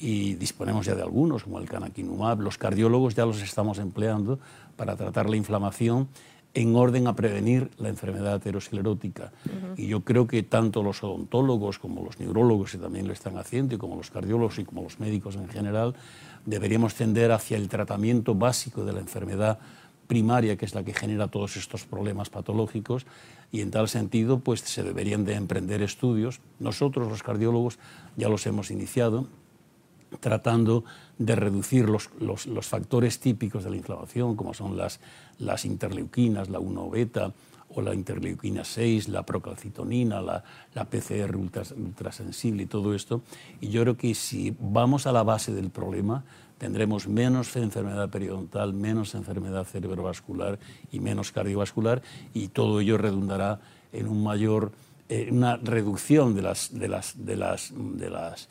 y 0.00 0.34
disponemos 0.34 0.86
ya 0.86 0.94
de 0.94 1.02
algunos, 1.02 1.44
como 1.44 1.58
el 1.58 1.68
canakinumab. 1.68 2.40
Los 2.40 2.58
cardiólogos 2.58 3.14
ya 3.14 3.26
los 3.26 3.42
estamos 3.42 3.78
empleando 3.78 4.38
para 4.76 4.96
tratar 4.96 5.28
la 5.28 5.36
inflamación 5.36 6.08
en 6.54 6.74
orden 6.74 7.06
a 7.06 7.14
prevenir 7.14 7.70
la 7.78 7.88
enfermedad 7.88 8.34
aterosclerótica. 8.34 9.32
Y 9.76 9.86
yo 9.86 10.00
creo 10.00 10.26
que 10.26 10.42
tanto 10.42 10.82
los 10.82 11.02
odontólogos 11.04 11.78
como 11.78 12.02
los 12.02 12.18
neurólogos, 12.18 12.72
que 12.72 12.78
también 12.78 13.06
lo 13.06 13.12
están 13.12 13.36
haciendo, 13.38 13.74
y 13.74 13.78
como 13.78 13.96
los 13.96 14.10
cardiólogos 14.10 14.58
y 14.58 14.64
como 14.64 14.82
los 14.82 14.98
médicos 14.98 15.36
en 15.36 15.48
general, 15.48 15.94
deberíamos 16.46 16.94
tender 16.94 17.32
hacia 17.32 17.56
el 17.56 17.68
tratamiento 17.68 18.34
básico 18.34 18.84
de 18.84 18.92
la 18.92 19.00
enfermedad 19.00 19.58
primaria, 20.06 20.56
que 20.56 20.64
es 20.64 20.74
la 20.74 20.82
que 20.82 20.94
genera 20.94 21.28
todos 21.28 21.56
estos 21.56 21.84
problemas 21.84 22.30
patológicos, 22.30 23.04
y 23.52 23.60
en 23.60 23.70
tal 23.70 23.88
sentido 23.88 24.40
pues 24.40 24.60
se 24.60 24.82
deberían 24.82 25.24
de 25.24 25.34
emprender 25.34 25.82
estudios. 25.82 26.40
Nosotros 26.58 27.08
los 27.08 27.22
cardiólogos 27.22 27.78
ya 28.16 28.28
los 28.28 28.46
hemos 28.46 28.70
iniciado, 28.70 29.26
tratando 30.20 30.84
de 31.18 31.34
reducir 31.36 31.88
los, 31.88 32.10
los, 32.20 32.66
factores 32.66 33.20
típicos 33.20 33.64
de 33.64 33.70
la 33.70 33.76
inflamación, 33.76 34.36
como 34.36 34.54
son 34.54 34.76
las, 34.76 35.00
las 35.38 35.64
interleuquinas, 35.64 36.48
la 36.48 36.58
1 36.58 36.90
beta 36.90 37.32
o 37.70 37.82
la 37.82 37.94
interleuquina 37.94 38.64
6, 38.64 39.08
la 39.08 39.24
procalcitonina, 39.24 40.22
la, 40.22 40.42
la 40.74 40.84
PCR 40.84 41.36
ultras, 41.36 41.72
ultrasensible 41.72 42.62
y 42.62 42.66
todo 42.66 42.94
esto. 42.94 43.22
Y 43.60 43.68
yo 43.68 43.82
creo 43.82 43.96
que 43.96 44.14
si 44.14 44.54
vamos 44.58 45.06
a 45.06 45.12
la 45.12 45.22
base 45.22 45.52
del 45.52 45.70
problema, 45.70 46.24
tendremos 46.58 47.08
menos 47.08 47.54
enfermedad 47.56 48.10
periodontal, 48.10 48.74
menos 48.74 49.14
enfermedad 49.14 49.64
cerebrovascular 49.64 50.58
y 50.90 51.00
menos 51.00 51.32
cardiovascular, 51.32 52.02
y 52.34 52.48
todo 52.48 52.80
ello 52.80 52.98
redundará 52.98 53.60
en 53.92 54.08
un 54.08 54.22
mayor, 54.22 54.72
eh, 55.08 55.28
una 55.30 55.56
reducción 55.56 56.34
de 56.34 56.42
las, 56.42 56.76
de 56.78 56.88
las, 56.88 57.14
de 57.16 57.36
las 58.10 58.48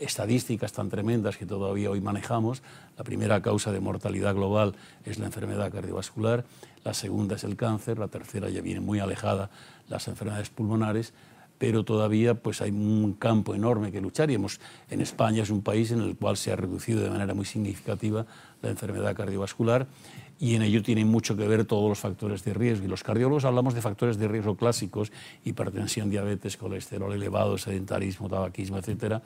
estadísticas 0.00 0.72
tan 0.72 0.88
tremendas 0.88 1.36
que 1.36 1.46
todavía 1.46 1.90
hoy 1.90 2.00
manejamos. 2.00 2.62
La 2.96 3.04
primera 3.04 3.42
causa 3.42 3.72
de 3.72 3.80
mortalidad 3.80 4.34
global 4.34 4.74
es 5.04 5.18
la 5.18 5.26
enfermedad 5.26 5.72
cardiovascular, 5.72 6.44
la 6.84 6.94
segunda 6.94 7.36
es 7.36 7.44
el 7.44 7.56
cáncer, 7.56 7.98
la 7.98 8.08
tercera 8.08 8.48
ya 8.48 8.60
viene 8.60 8.80
muy 8.80 9.00
alejada, 9.00 9.50
las 9.88 10.08
enfermedades 10.08 10.50
pulmonares, 10.50 11.12
pero 11.58 11.84
todavía 11.84 12.34
pues 12.34 12.60
hay 12.60 12.70
un 12.70 13.14
campo 13.14 13.54
enorme 13.54 13.92
que 13.92 14.00
luchar 14.00 14.30
en 14.30 15.00
España 15.00 15.42
es 15.42 15.50
un 15.50 15.62
país 15.62 15.90
en 15.90 16.00
el 16.00 16.16
cual 16.16 16.36
se 16.36 16.52
ha 16.52 16.56
reducido 16.56 17.02
de 17.02 17.10
manera 17.10 17.34
muy 17.34 17.44
significativa 17.44 18.26
la 18.62 18.70
enfermedad 18.70 19.14
cardiovascular 19.14 19.86
y 20.38 20.54
en 20.54 20.62
ello 20.62 20.82
tienen 20.82 21.08
mucho 21.08 21.36
que 21.36 21.46
ver 21.46 21.64
todos 21.64 21.88
los 21.88 21.98
factores 21.98 22.44
de 22.44 22.52
riesgo. 22.52 22.84
Y 22.84 22.88
los 22.88 23.02
cardiólogos 23.02 23.44
hablamos 23.44 23.74
de 23.74 23.80
factores 23.80 24.18
de 24.18 24.28
riesgo 24.28 24.56
clásicos, 24.56 25.12
hipertensión, 25.44 26.10
diabetes, 26.10 26.56
colesterol 26.56 27.12
elevado, 27.12 27.56
sedentarismo, 27.56 28.28
tabaquismo, 28.28 28.78
etc. 28.78 29.20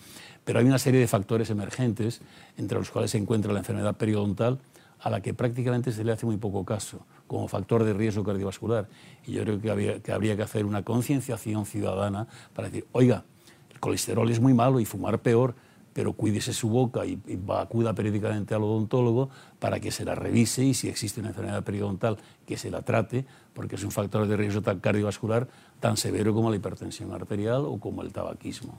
Pero 0.45 0.59
hay 0.61 0.65
una 0.65 0.79
serie 0.79 1.01
de 1.01 1.09
factores 1.09 1.51
emergentes, 1.51 2.21
entre 2.57 2.79
los 2.79 2.91
cuales 2.91 3.11
se 3.11 3.19
encuentra 3.19 3.53
la 3.53 3.59
enfermedad 3.59 3.97
periodontal, 3.97 4.59
a 5.01 5.11
la 5.11 5.21
que 5.21 5.35
prácticamente 5.35 5.93
se 5.93 6.05
le 6.05 6.13
hace 6.13 6.27
muy 6.27 6.37
poco 6.37 6.65
caso 6.65 7.07
como 7.27 7.49
factor 7.49 7.85
de 7.85 7.95
riesgo 7.95 8.23
cardiovascular. 8.23 8.89
Y 9.27 9.33
yo 9.33 9.43
creo 9.43 9.61
que, 9.61 10.01
que 10.03 10.13
habría 10.13 10.37
que 10.37 10.43
hacer 10.43 10.65
una 10.65 10.83
concienciación 10.85 11.65
ciudadana 11.65 12.29
para 12.55 12.69
decir, 12.69 12.87
oiga, 12.93 13.25
el 13.73 13.81
colesterol 13.81 14.31
es 14.31 14.41
muy 14.41 14.53
malo 14.53 14.79
y 14.79 14.85
fumar 14.85 15.21
peor, 15.21 15.55
pero 15.93 16.13
cuídese 16.13 16.53
su 16.53 16.69
boca 16.69 17.05
y, 17.05 17.21
y 17.27 17.39
acuda 17.53 17.95
periódicamente 17.95 18.55
al 18.55 18.63
odontólogo 18.63 19.31
para 19.59 19.81
que 19.81 19.91
se 19.91 20.05
la 20.05 20.15
revise 20.15 20.65
y 20.65 20.75
si 20.75 20.89
existe 20.89 21.21
una 21.21 21.31
enfermedad 21.31 21.63
periodontal 21.65 22.19
que 22.47 22.57
se 22.57 22.71
la 22.71 22.83
trate, 22.83 23.25
porque 23.55 23.77
es 23.77 23.85
un 23.85 23.91
factor 23.91 24.27
de 24.27 24.37
riesgo 24.37 24.63
tan 24.63 24.81
cardiovascular 24.81 25.49
tan 25.81 25.97
severo 25.97 26.35
como 26.35 26.51
la 26.51 26.57
hipertensión 26.57 27.13
arterial 27.13 27.65
o 27.65 27.79
como 27.79 28.03
el 28.03 28.13
tabaquismo. 28.13 28.79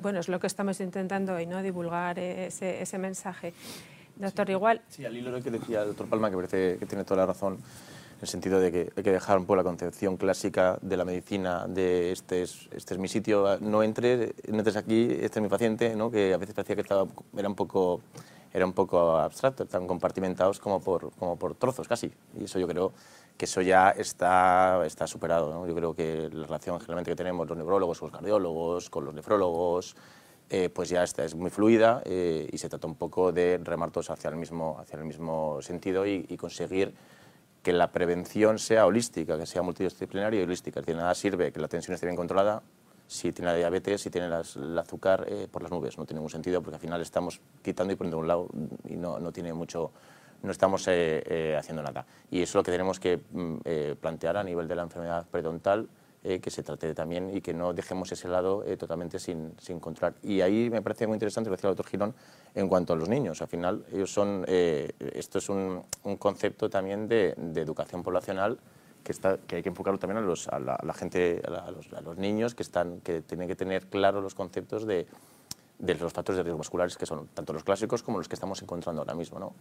Bueno, 0.00 0.20
es 0.20 0.28
lo 0.28 0.38
que 0.38 0.46
estamos 0.46 0.80
intentando 0.80 1.34
hoy, 1.34 1.46
¿no? 1.46 1.62
divulgar 1.62 2.18
ese, 2.18 2.82
ese 2.82 2.98
mensaje. 2.98 3.52
Doctor, 4.16 4.50
igual. 4.50 4.82
Sí, 4.88 5.04
al 5.04 5.16
hilo 5.16 5.30
de 5.30 5.38
lo 5.38 5.42
que 5.42 5.50
decía 5.50 5.82
el 5.82 5.88
doctor 5.88 6.06
Palma, 6.06 6.30
que 6.30 6.36
parece 6.36 6.76
que 6.78 6.86
tiene 6.86 7.04
toda 7.04 7.20
la 7.22 7.26
razón, 7.26 7.58
el 8.22 8.28
sentido 8.28 8.60
de 8.60 8.72
que 8.72 8.92
hay 8.96 9.02
que 9.02 9.12
dejar 9.12 9.38
un 9.38 9.44
poco 9.44 9.56
la 9.56 9.64
concepción 9.64 10.16
clásica 10.16 10.78
de 10.80 10.96
la 10.96 11.04
medicina, 11.04 11.66
de 11.66 12.12
este 12.12 12.42
es, 12.42 12.68
este 12.72 12.94
es 12.94 13.00
mi 13.00 13.08
sitio, 13.08 13.58
no 13.60 13.82
entres, 13.82 14.32
no 14.48 14.58
entres 14.58 14.76
aquí, 14.76 15.08
este 15.10 15.40
es 15.40 15.42
mi 15.42 15.48
paciente, 15.48 15.94
¿no? 15.96 16.10
que 16.10 16.32
a 16.32 16.36
veces 16.36 16.54
parecía 16.54 16.76
que 16.76 16.82
estaba, 16.82 17.06
era 17.36 17.48
un 17.48 17.54
poco 17.54 18.00
era 18.54 18.66
un 18.66 18.74
poco 18.74 19.16
abstracto, 19.16 19.66
tan 19.66 19.86
compartimentados 19.86 20.60
como 20.60 20.80
por, 20.80 21.10
como 21.12 21.36
por 21.36 21.54
trozos 21.54 21.88
casi. 21.88 22.12
Y 22.38 22.44
eso 22.44 22.58
yo 22.58 22.68
creo 22.68 22.92
que 23.36 23.46
eso 23.46 23.62
ya 23.62 23.90
está, 23.90 24.84
está 24.84 25.06
superado. 25.06 25.66
Yo 25.66 25.74
creo 25.74 25.94
que 25.94 26.28
la 26.30 26.46
relación 26.46 26.78
generalmente 26.78 27.10
que 27.10 27.16
tenemos 27.16 27.48
los 27.48 27.56
neurólogos 27.56 27.98
con 27.98 28.10
los 28.10 28.18
cardiólogos, 28.18 28.90
con 28.90 29.06
los 29.06 29.14
nefrólogos, 29.14 29.96
eh, 30.50 30.68
pues 30.68 30.90
ya 30.90 31.02
está, 31.02 31.24
es 31.24 31.34
muy 31.34 31.48
fluida 31.48 32.02
eh, 32.04 32.46
y 32.52 32.58
se 32.58 32.68
trata 32.68 32.86
un 32.86 32.96
poco 32.96 33.32
de 33.32 33.58
remar 33.64 33.90
todos 33.90 34.10
hacia 34.10 34.28
el 34.28 34.36
mismo, 34.36 34.76
hacia 34.78 34.98
el 34.98 35.04
mismo 35.06 35.62
sentido 35.62 36.06
y, 36.06 36.36
conseguir 36.36 36.92
que 37.62 37.72
la 37.72 37.92
prevención 37.92 38.58
sea 38.58 38.86
holística, 38.86 39.38
que 39.38 39.46
sea 39.46 39.62
multidisciplinaria 39.62 40.40
y 40.40 40.42
holística. 40.42 40.80
De 40.80 40.94
nada 40.94 41.14
sirve 41.14 41.52
que 41.52 41.60
la 41.60 41.68
tensión 41.68 41.94
esté 41.94 42.06
bien 42.06 42.16
controlada 42.16 42.62
si 43.06 43.32
tiene 43.32 43.50
la 43.50 43.56
diabetes, 43.56 44.00
si 44.00 44.10
tiene 44.10 44.26
el 44.26 44.78
azúcar 44.78 45.26
eh, 45.28 45.48
por 45.50 45.62
las 45.62 45.70
nubes. 45.70 45.98
No 45.98 46.04
tiene 46.04 46.18
ningún 46.18 46.30
sentido 46.30 46.62
porque 46.62 46.76
al 46.76 46.80
final 46.80 47.00
estamos 47.00 47.40
quitando 47.62 47.92
y 47.92 47.96
poniendo 47.96 48.16
de 48.16 48.20
un 48.22 48.28
lado 48.28 48.48
y 48.88 48.96
no, 48.96 49.18
no 49.18 49.32
tiene 49.32 49.52
mucho, 49.52 49.92
no 50.42 50.50
estamos 50.50 50.82
haciendo 50.82 51.82
nada. 51.82 52.06
Y 52.30 52.42
eso 52.42 52.50
es 52.50 52.54
lo 52.56 52.62
que 52.62 52.72
tenemos 52.72 52.98
que 52.98 53.20
mm, 53.30 53.96
plantear 54.00 54.36
a 54.38 54.44
nivel 54.44 54.66
de 54.66 54.74
la 54.74 54.82
enfermedad 54.82 55.26
periodontal 55.30 55.88
eh, 56.24 56.38
que 56.38 56.50
se 56.50 56.62
trate 56.62 56.94
también 56.94 57.36
y 57.36 57.40
que 57.40 57.52
no 57.52 57.72
dejemos 57.72 58.12
ese 58.12 58.28
lado 58.28 58.64
eh, 58.64 58.76
totalmente 58.76 59.18
sin, 59.18 59.54
sin, 59.58 59.80
controlar. 59.80 60.14
Y 60.22 60.40
ahí 60.40 60.70
me 60.70 60.80
parece 60.80 61.06
muy 61.08 61.16
interesante 61.16 61.50
lo 61.50 61.56
que 61.56 61.58
decía 61.58 61.70
el 61.70 61.76
doctor 61.76 61.90
Girón 61.90 62.14
en 62.54 62.68
cuanto 62.68 62.92
a 62.92 62.96
los 62.96 63.08
niños. 63.08 63.42
Al 63.42 63.48
final, 63.48 63.84
ellos 63.92 64.12
son, 64.12 64.44
eh, 64.46 64.92
esto 65.14 65.38
es 65.38 65.48
un, 65.48 65.82
un, 66.04 66.16
concepto 66.18 66.70
también 66.70 67.08
de, 67.08 67.30
educación 67.56 68.04
poblacional 68.04 68.60
que, 69.02 69.10
está, 69.10 69.38
que 69.38 69.56
hay 69.56 69.62
que 69.64 69.70
enfocarlo 69.70 69.98
también 69.98 70.18
a, 70.18 70.20
los, 70.20 70.46
a, 70.46 70.60
la, 70.60 70.94
gente, 70.94 71.42
a, 71.44 71.72
los, 71.72 71.92
a 71.92 72.00
los 72.00 72.16
niños 72.16 72.54
que, 72.54 72.62
están, 72.62 73.00
que 73.00 73.22
tienen 73.22 73.48
que 73.48 73.56
tener 73.56 73.88
claros 73.88 74.22
los 74.22 74.36
conceptos 74.36 74.86
de, 74.86 75.08
de 75.82 75.96
los 75.96 76.12
factores 76.12 76.36
de 76.36 76.44
riesgo 76.44 76.58
vasculares 76.58 76.96
que 76.96 77.06
son 77.06 77.26
tanto 77.34 77.52
los 77.52 77.64
clásicos 77.64 78.04
como 78.04 78.18
los 78.18 78.28
que 78.28 78.36
estamos 78.36 78.62
encontrando 78.62 79.02
ahora 79.02 79.14
mismo. 79.14 79.40
¿no? 79.40 79.52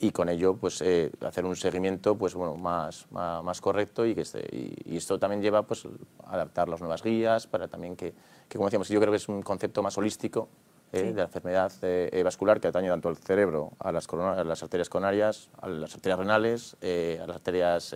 Y 0.00 0.10
con 0.10 0.28
ello 0.28 0.56
pues, 0.56 0.82
eh, 0.82 1.12
hacer 1.24 1.44
un 1.44 1.54
seguimiento 1.54 2.18
pues, 2.18 2.34
bueno, 2.34 2.56
más, 2.56 3.06
más, 3.12 3.42
más 3.44 3.60
correcto 3.60 4.04
y, 4.04 4.16
que 4.16 4.22
esté, 4.22 4.44
y, 4.50 4.96
esto 4.96 5.18
también 5.18 5.40
lleva 5.40 5.62
pues, 5.62 5.86
a 6.24 6.34
adaptar 6.34 6.68
las 6.68 6.80
nuevas 6.80 7.02
guías 7.04 7.46
para 7.46 7.68
también 7.68 7.94
que, 7.94 8.12
que, 8.48 8.58
como 8.58 8.66
decíamos, 8.66 8.88
yo 8.88 8.98
creo 9.00 9.12
que 9.12 9.18
es 9.18 9.28
un 9.28 9.42
concepto 9.42 9.80
más 9.80 9.96
holístico 9.96 10.48
eh, 10.92 11.04
de 11.04 11.14
la 11.14 11.24
enfermedad 11.24 11.72
eh, 11.82 12.20
vascular 12.24 12.60
que 12.60 12.66
atañe 12.66 12.88
tanto 12.88 13.08
al 13.08 13.16
cerebro, 13.16 13.70
a 13.78 13.92
las, 13.92 14.08
a 14.12 14.42
las 14.42 14.62
arterias 14.64 14.88
coronarias, 14.88 15.50
a 15.62 15.68
las 15.68 15.94
arterias 15.94 16.18
renales, 16.18 16.76
a 16.82 17.26
las 17.28 17.36
arterias, 17.36 17.94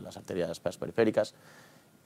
las 0.00 0.16
arterias 0.16 0.58
periféricas 0.58 1.32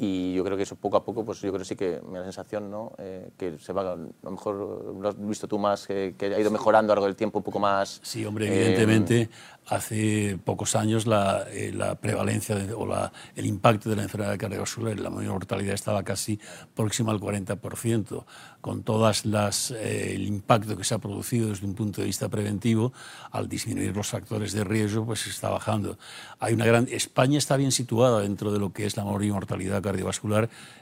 y 0.02 0.32
yo 0.32 0.42
creo 0.44 0.56
que 0.56 0.62
eso 0.62 0.76
poco 0.76 0.96
a 0.96 1.04
poco, 1.04 1.26
pues 1.26 1.42
yo 1.42 1.52
creo 1.52 1.62
sí 1.62 1.76
que 1.76 2.00
me 2.06 2.14
da 2.14 2.20
la 2.20 2.24
sensación, 2.24 2.70
¿no? 2.70 2.92
Eh, 2.96 3.32
que 3.36 3.58
se 3.58 3.74
va, 3.74 3.82
a 3.82 3.96
lo 3.96 4.30
mejor 4.30 4.54
lo 4.98 5.06
has 5.06 5.14
visto 5.18 5.46
tú 5.46 5.58
más, 5.58 5.86
que, 5.86 6.14
que 6.16 6.34
ha 6.34 6.40
ido 6.40 6.50
mejorando 6.50 6.90
a 6.90 6.96
lo 6.96 7.00
largo 7.00 7.06
del 7.06 7.16
tiempo 7.16 7.40
un 7.40 7.44
poco 7.44 7.58
más. 7.58 8.00
Sí, 8.02 8.24
hombre, 8.24 8.46
evidentemente 8.46 9.28
hace 9.66 10.38
pocos 10.42 10.74
años 10.74 11.06
la, 11.06 11.46
eh, 11.50 11.70
la 11.72 11.94
prevalencia 11.94 12.56
o 12.76 12.86
la, 12.86 13.12
el 13.36 13.46
impacto 13.46 13.90
de 13.90 13.96
la 13.96 14.02
enfermedad 14.02 14.38
cardiovascular, 14.38 14.98
la 14.98 15.10
mortalidad 15.10 15.74
estaba 15.74 16.02
casi 16.02 16.40
próxima 16.74 17.12
al 17.12 17.20
40%, 17.20 18.24
con 18.60 18.82
todas 18.82 19.26
las 19.26 19.70
eh, 19.70 20.14
el 20.14 20.26
impacto 20.26 20.76
que 20.76 20.84
se 20.84 20.94
ha 20.94 20.98
producido 20.98 21.50
desde 21.50 21.66
un 21.66 21.74
punto 21.74 22.00
de 22.00 22.06
vista 22.06 22.28
preventivo, 22.28 22.92
al 23.30 23.48
disminuir 23.48 23.94
los 23.94 24.08
factores 24.08 24.52
de 24.52 24.64
riesgo, 24.64 25.04
pues 25.04 25.26
está 25.26 25.50
bajando. 25.50 25.98
Hay 26.38 26.54
una 26.54 26.64
gran 26.64 26.88
España 26.90 27.38
está 27.38 27.56
bien 27.56 27.70
situada 27.70 28.20
dentro 28.20 28.50
de 28.52 28.58
lo 28.58 28.72
que 28.72 28.86
es 28.86 28.96
la 28.96 29.04
mortalidad 29.04 29.82
cardiovascular. 29.82 29.89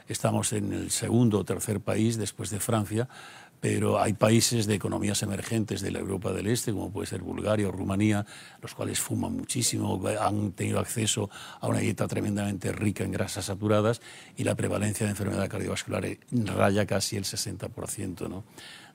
Estamos 0.07 0.53
en 0.53 0.73
el 0.73 0.91
segundo 0.91 1.39
o 1.39 1.45
tercer 1.45 1.79
país 1.79 2.17
después 2.17 2.49
de 2.49 2.59
Francia 2.59 3.07
pero 3.59 3.99
hay 3.99 4.13
países 4.13 4.67
de 4.67 4.75
economías 4.75 5.21
emergentes 5.23 5.81
de 5.81 5.91
la 5.91 5.99
Europa 5.99 6.31
del 6.31 6.47
Este, 6.47 6.71
como 6.71 6.91
puede 6.91 7.07
ser 7.07 7.21
Bulgaria 7.21 7.67
o 7.67 7.71
Rumanía, 7.71 8.25
los 8.61 8.73
cuales 8.73 8.99
fuman 8.99 9.33
muchísimo, 9.33 10.01
han 10.19 10.51
tenido 10.53 10.79
acceso 10.79 11.29
a 11.59 11.67
una 11.67 11.79
dieta 11.79 12.07
tremendamente 12.07 12.71
rica 12.71 13.03
en 13.03 13.11
grasas 13.11 13.45
saturadas 13.45 14.01
y 14.37 14.43
la 14.43 14.55
prevalencia 14.55 15.05
de 15.05 15.11
enfermedad 15.11 15.49
cardiovascular 15.49 16.05
raya 16.31 16.85
casi 16.85 17.17
el 17.17 17.25
60%. 17.25 18.29
¿no? 18.29 18.43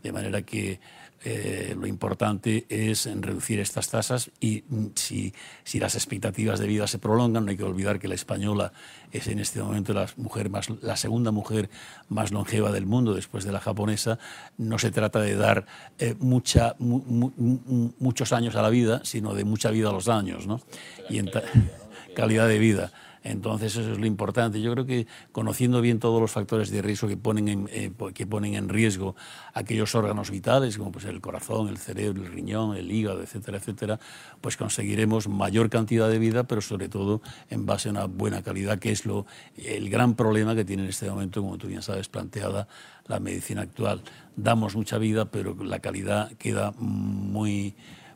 De 0.02 0.12
manera 0.12 0.42
que 0.42 0.80
eh, 1.26 1.74
lo 1.78 1.86
importante 1.86 2.66
es 2.68 3.08
reducir 3.20 3.58
estas 3.58 3.88
tasas 3.88 4.30
y 4.40 4.62
mm, 4.68 4.88
si, 4.94 5.32
si, 5.64 5.80
las 5.80 5.94
expectativas 5.94 6.60
de 6.60 6.66
vida 6.66 6.86
se 6.86 6.98
prolongan, 6.98 7.46
no 7.46 7.50
hay 7.50 7.56
que 7.56 7.64
olvidar 7.64 7.98
que 7.98 8.08
la 8.08 8.14
española 8.14 8.72
es 9.10 9.26
en 9.28 9.38
este 9.38 9.62
momento 9.62 9.94
la, 9.94 10.06
mujer 10.18 10.50
más, 10.50 10.68
la 10.82 10.96
segunda 10.96 11.30
mujer 11.30 11.70
más 12.10 12.30
longeva 12.30 12.72
del 12.72 12.84
mundo 12.84 13.14
después 13.14 13.44
de 13.44 13.52
la 13.52 13.60
japonesa. 13.60 14.18
No 14.58 14.78
se 14.78 14.90
trata 14.90 15.20
de 15.20 15.34
dar 15.34 15.64
eh, 15.98 16.14
mucha, 16.18 16.76
muchos 16.78 18.32
años 18.34 18.54
a 18.56 18.60
la 18.60 18.68
vida, 18.68 19.00
sino 19.04 19.32
de 19.32 19.44
mucha 19.44 19.70
vida 19.70 19.88
a 19.88 19.92
los 19.92 20.08
años 20.08 20.46
¿no? 20.46 20.60
y 21.08 21.20
en 21.20 21.30
calidad 22.14 22.48
de 22.48 22.58
vida. 22.58 22.92
Entonces 23.24 23.74
eso 23.74 23.92
es 23.92 23.98
lo 23.98 24.04
importante. 24.04 24.60
Yo 24.60 24.70
creo 24.72 24.84
que 24.84 25.06
conociendo 25.32 25.80
bien 25.80 25.98
todos 25.98 26.20
los 26.20 26.30
factores 26.30 26.70
de 26.70 26.82
riesgo 26.82 27.08
que 27.08 27.16
ponen 27.16 27.48
en, 27.48 27.68
eh, 27.72 27.90
que 28.14 28.26
ponen 28.26 28.54
en 28.54 28.68
riesgo 28.68 29.16
aquellos 29.54 29.94
órganos 29.94 30.30
vitales, 30.30 30.76
como 30.76 30.92
pues 30.92 31.06
el 31.06 31.22
corazón, 31.22 31.68
el 31.68 31.78
cerebro, 31.78 32.22
el 32.22 32.30
riñón, 32.30 32.76
el 32.76 32.92
hígado, 32.92 33.22
etcétera, 33.22 33.56
etcétera, 33.56 33.98
pues 34.42 34.58
conseguiremos 34.58 35.26
mayor 35.26 35.70
cantidad 35.70 36.10
de 36.10 36.18
vida, 36.18 36.44
pero 36.44 36.60
sobre 36.60 36.90
todo 36.90 37.22
en 37.48 37.64
base 37.64 37.88
a 37.88 37.92
una 37.92 38.04
buena 38.04 38.42
calidad, 38.42 38.78
que 38.78 38.92
es 38.92 39.06
lo, 39.06 39.24
el 39.56 39.88
gran 39.88 40.16
problema 40.16 40.54
que 40.54 40.66
tiene 40.66 40.82
en 40.82 40.90
este 40.90 41.08
momento, 41.08 41.40
como 41.40 41.56
tú 41.56 41.66
bien 41.66 41.80
sabes, 41.80 42.08
planteada 42.08 42.68
la 43.06 43.20
medicina 43.20 43.62
actual. 43.62 44.02
Damos 44.36 44.76
mucha 44.76 44.98
vida, 44.98 45.30
pero 45.30 45.56
la 45.64 45.78
calidad 45.78 46.30
queda 46.32 46.72
muy 46.78 47.74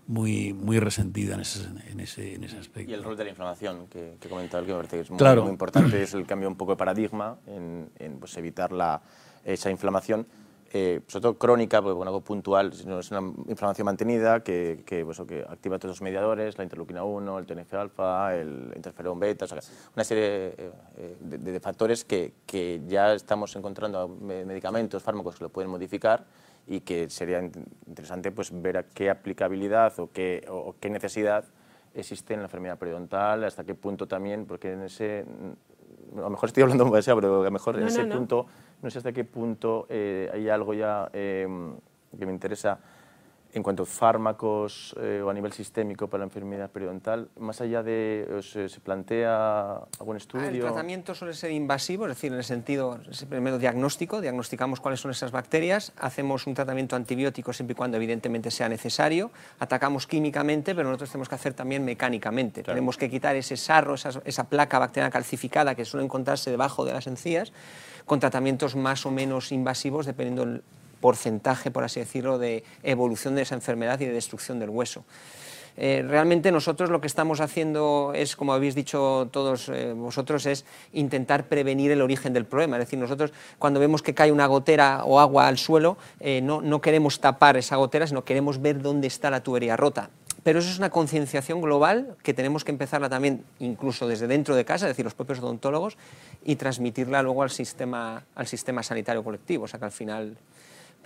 muy, 0.09 0.55
muy 0.55 0.81
resentida 0.81 1.35
en 1.35 1.41
ese, 1.41 1.69
en, 1.91 2.01
ese, 2.01 2.35
en 2.35 2.43
ese 2.43 2.59
aspecto. 2.59 2.91
Y 2.91 2.95
el 2.95 3.05
rol 3.05 3.17
de 3.17 3.25
la 3.25 3.31
inflamación, 3.31 3.87
que, 3.89 4.17
que 4.19 4.29
comentaba, 4.29 4.65
que 4.65 4.73
me 4.73 4.79
parece 4.79 4.97
que 4.97 5.03
es 5.03 5.11
muy, 5.11 5.37
muy 5.43 5.51
importante, 5.51 6.03
es 6.03 6.15
el 6.15 6.27
cambio 6.27 6.49
un 6.49 6.57
poco 6.57 6.73
de 6.73 6.77
paradigma 6.79 7.37
en, 7.47 7.91
en 7.99 8.19
pues, 8.19 8.37
evitar 8.39 8.73
la, 8.73 9.03
esa 9.45 9.71
inflamación, 9.71 10.27
eh, 10.73 11.03
sobre 11.09 11.23
todo 11.23 11.39
crónica, 11.39 11.83
porque 11.83 11.95
bueno, 11.95 12.09
algo 12.09 12.23
puntual, 12.23 12.73
sino 12.73 13.01
es 13.01 13.11
una 13.11 13.21
inflamación 13.49 13.85
mantenida 13.85 14.43
que, 14.43 14.83
que, 14.87 15.05
pues, 15.05 15.21
que 15.29 15.45
activa 15.47 15.79
todos 15.79 15.93
los 15.93 16.03
mediadores, 16.03 16.57
la 16.57 16.65
interleuquina 16.65 17.05
1, 17.05 17.39
el 17.39 17.47
TNF-alfa, 17.47 18.35
el 18.35 18.73
interferón 18.77 19.21
beta, 19.21 19.45
o 19.45 19.49
sea, 19.49 19.61
una 19.95 20.05
serie 20.05 20.55
eh, 20.57 21.17
de, 21.21 21.39
de, 21.39 21.61
factores 21.61 22.07
que, 22.07 22.33
que 22.47 22.81
ya 22.87 23.13
estamos 23.13 23.55
encontrando 23.57 24.09
medicamentos, 24.09 25.03
fármacos 25.03 25.37
que 25.37 25.45
lo 25.45 25.51
pueden 25.51 25.71
modificar 25.71 26.25
y 26.69 26.81
que 26.81 27.09
sería 27.09 27.41
interesante 27.87 28.31
pues, 28.31 28.51
ver 28.53 28.77
a 28.77 28.83
qué 28.83 29.09
aplicabilidad 29.09 29.99
o 29.99 30.11
qué, 30.13 30.45
o 30.49 30.77
qué 30.79 30.91
necesidad 30.91 31.45
existe 31.95 32.35
en 32.35 32.41
la 32.41 32.47
enfermedad 32.47 32.79
periodontal, 32.79 33.45
hasta 33.45 33.65
qué 33.65 33.75
punto 33.75 34.07
también, 34.07 34.45
porque 34.45 34.73
en 34.73 34.83
ese, 34.83 35.25
a 36.15 36.21
lo 36.21 36.31
mejor 36.31 36.51
estoy 36.51 36.63
hablando 36.63 36.85
demasiado, 36.85 37.21
pero 37.21 37.41
a 37.41 37.45
lo 37.45 37.51
mejor 37.51 37.79
en 37.79 37.87
ese 37.87 38.05
punto, 38.05 38.47
no 38.83 38.91
sé 38.91 38.99
hasta 38.99 39.13
qué 39.13 39.25
punto 39.25 39.87
eh, 39.89 40.31
hay 40.33 40.51
algo 40.51 40.75
ya 40.75 41.09
eh, 41.15 41.49
que 42.17 42.27
me 42.27 42.33
interesa 42.33 42.79
en 43.55 43.63
cuanto 43.63 43.85
a 43.85 43.87
fármacos 43.87 44.95
eh, 45.01 45.23
o 45.25 45.31
a 45.31 45.35
nivel 45.35 45.53
sistémico 45.53 46.09
para 46.09 46.21
la 46.21 46.25
enfermedad 46.27 46.71
periodontal, 46.71 47.29
más 47.39 47.61
allá 47.61 47.83
de, 47.83 48.41
¿se, 48.43 48.69
se 48.69 48.81
plantea 48.81 49.81
algún 49.99 50.17
estudio? 50.17 50.49
El 50.49 50.61
tratamiento 50.61 51.15
suele 51.15 51.33
ser 51.35 51.51
invasivo, 51.51 52.05
es 52.05 52.11
decir, 52.11 52.33
en 52.33 52.39
el 52.39 52.45
sentido, 52.45 52.99
primero 53.29 53.59
diagnóstico, 53.59 54.21
diagnosticamos 54.21 54.81
cuáles 54.81 55.01
son 55.01 55.11
esas 55.11 55.31
bacterias, 55.31 55.93
hacemos 55.99 56.47
un 56.47 56.55
tratamiento 56.55 56.95
antibiótico 56.95 57.53
siempre 57.53 57.73
y 57.73 57.77
cuando 57.77 57.97
evidentemente 57.97 58.51
sea 58.51 58.69
necesario, 58.69 59.31
atacamos 59.59 60.07
químicamente, 60.07 60.75
pero 60.75 60.89
nosotros 60.89 61.11
tenemos 61.11 61.29
que 61.29 61.35
hacer 61.35 61.55
también 61.55 61.85
mecánicamente. 61.85 62.63
Tenemos 62.63 62.99
que 62.99 63.09
quitar 63.09 63.35
ese 63.37 63.57
sarro, 63.57 63.95
esa, 63.95 64.21
esa 64.25 64.45
placa 64.45 64.79
bacteriana 64.79 65.11
calcificada 65.11 65.75
que 65.75 65.85
suele 65.85 66.05
encontrarse 66.05 66.51
debajo 66.51 66.85
de 66.85 66.93
las 66.93 67.07
encías, 67.07 67.53
con 68.05 68.21
tratamientos 68.21 68.77
más 68.77 69.07
o 69.07 69.11
menos 69.11 69.53
invasivos 69.53 70.07
dependiendo 70.07 70.45
del 70.45 70.63
porcentaje, 71.01 71.71
por 71.71 71.85
así 71.85 72.01
decirlo, 72.01 72.39
de 72.39 72.65
evolución 72.83 73.35
de 73.35 73.43
esa 73.43 73.55
enfermedad 73.55 74.01
y 74.01 74.07
de 74.07 74.13
destrucción 74.13 74.59
del 74.59 74.71
hueso. 74.71 75.05
Eh, 75.81 76.05
realmente 76.07 76.51
nosotros 76.51 76.91
lo 76.91 77.01
que 77.01 77.07
estamos 77.07 77.41
haciendo 77.41 78.11
es, 78.13 78.35
como 78.35 78.53
habéis 78.53 78.75
dicho 78.75 79.29
todos 79.31 79.69
eh, 79.69 79.93
vosotros, 79.93 80.45
es 80.47 80.65
intentar 80.93 81.45
prevenir 81.45 81.93
el 81.93 82.03
origen 82.03 82.33
del 82.33 82.47
problema. 82.47 82.77
Es 82.77 82.87
decir, 82.87 82.99
nosotros 82.99 83.33
cuando 83.61 83.79
vemos 83.79 84.03
que 84.03 84.13
cae 84.13 84.33
una 84.33 84.47
gotera 84.47 85.05
o 85.05 85.21
agua 85.21 85.47
al 85.47 85.57
suelo, 85.57 85.97
eh, 86.19 86.41
no, 86.43 86.61
no 86.61 86.81
queremos 86.81 87.21
tapar 87.21 87.57
esa 87.57 87.77
gotera, 87.77 88.09
sino 88.09 88.25
queremos 88.25 88.61
ver 88.61 88.83
dónde 88.83 89.07
está 89.07 89.31
la 89.31 89.43
tubería 89.43 89.77
rota 89.77 90.11
pero 90.49 90.61
eso 90.61 90.71
es 90.71 90.79
una 90.79 90.89
concienciación 90.89 91.61
global 91.61 92.17
que 92.23 92.33
tenemos 92.33 92.65
que 92.65 92.71
empezarla 92.71 93.11
también 93.11 93.45
incluso 93.59 94.09
desde 94.09 94.27
dentro 94.27 94.55
de 94.55 94.65
casa, 94.65 94.87
es 94.87 94.93
decir, 94.93 95.05
los 95.05 95.13
propios 95.13 95.41
odontólogos, 95.41 95.99
y 96.43 96.57
transmitirla 96.57 97.23
luego 97.23 97.43
al 97.43 97.51
sistema, 97.51 98.25
al 98.35 98.47
sistema 98.47 98.83
sanitario 98.83 99.23
colectivo, 99.23 99.65
o 99.65 99.69
sea 99.69 99.79
que 99.79 99.85
al 99.85 99.93
final 99.93 100.39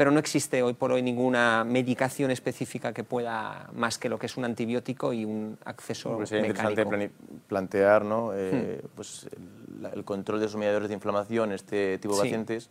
pero 0.02 0.10
no 0.10 0.18
existe 0.18 0.64
hoy 0.64 0.72
por 0.72 0.90
hoy 0.90 1.00
ninguna 1.00 1.62
medicación 1.62 2.32
específica 2.32 2.92
que 2.92 3.04
pueda 3.04 3.70
más 3.72 3.98
que 3.98 4.08
lo 4.08 4.18
que 4.18 4.26
es 4.26 4.36
un 4.36 4.44
antibiótico 4.44 5.12
y 5.12 5.24
un 5.24 5.56
acceso 5.64 6.16
pues 6.16 6.30
sería 6.30 6.48
mecánico. 6.48 6.80
interesante 6.80 7.14
plantear 7.46 8.04
¿no? 8.04 8.32
eh, 8.34 8.80
hmm. 8.82 8.86
pues 8.96 9.28
el, 9.30 9.92
el, 9.94 10.02
control 10.02 10.40
de 10.40 10.46
los 10.46 10.56
mediadores 10.56 10.88
de 10.88 10.94
inflamación 10.94 11.50
en 11.50 11.54
este 11.54 11.98
tipo 11.98 12.14
de 12.16 12.20
sí. 12.20 12.26
pacientes 12.26 12.68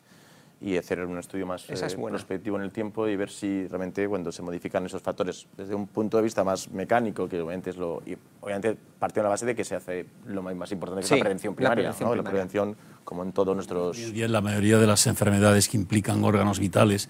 y 0.62 0.78
hacer 0.78 1.04
un 1.04 1.18
estudio 1.18 1.48
más 1.48 1.68
eh, 1.70 1.98
prospectivo 1.98 2.56
en 2.56 2.62
el 2.62 2.72
tiempo 2.72 3.08
y 3.08 3.16
ver 3.16 3.32
si 3.32 3.68
realmente 3.68 4.08
cuando 4.08 4.32
se 4.32 4.44
modifican 4.44 4.86
esos 4.86 5.02
factores 5.02 5.48
desde 5.58 5.74
un 5.74 5.88
punto 5.88 6.18
de 6.18 6.24
vista 6.24 6.44
más 6.44 6.70
mecánico, 6.70 7.28
que 7.28 7.42
obviamente 7.42 7.72
es 7.72 7.78
lo... 7.78 8.04
Y 8.06 8.16
obviamente 8.42 8.78
partiendo 9.00 9.24
de 9.24 9.30
la 9.30 9.30
base 9.30 9.48
de 9.48 9.56
que 9.56 9.64
se 9.64 9.76
hace 9.76 10.06
lo 10.28 10.44
más 10.44 10.72
importante 10.72 11.02
que 11.02 11.08
sí, 11.08 11.16
es 11.16 11.20
la 11.20 11.24
prevención 11.24 11.56
primaria, 11.56 11.90
la 11.90 11.90
prevención, 11.90 12.10
¿no? 12.10 12.14
primaria. 12.14 12.24
la 12.24 12.30
prevención 12.30 12.78
como 13.04 13.24
en 13.24 13.32
todos 13.32 13.56
nuestros... 13.56 13.98
Y 13.98 14.22
en 14.22 14.32
la 14.32 14.42
mayoría 14.42 14.78
de 14.78 14.86
las 14.86 15.08
enfermedades 15.08 15.68
que 15.68 15.78
implican 15.78 16.24
órganos 16.24 16.60
vitales, 16.60 17.10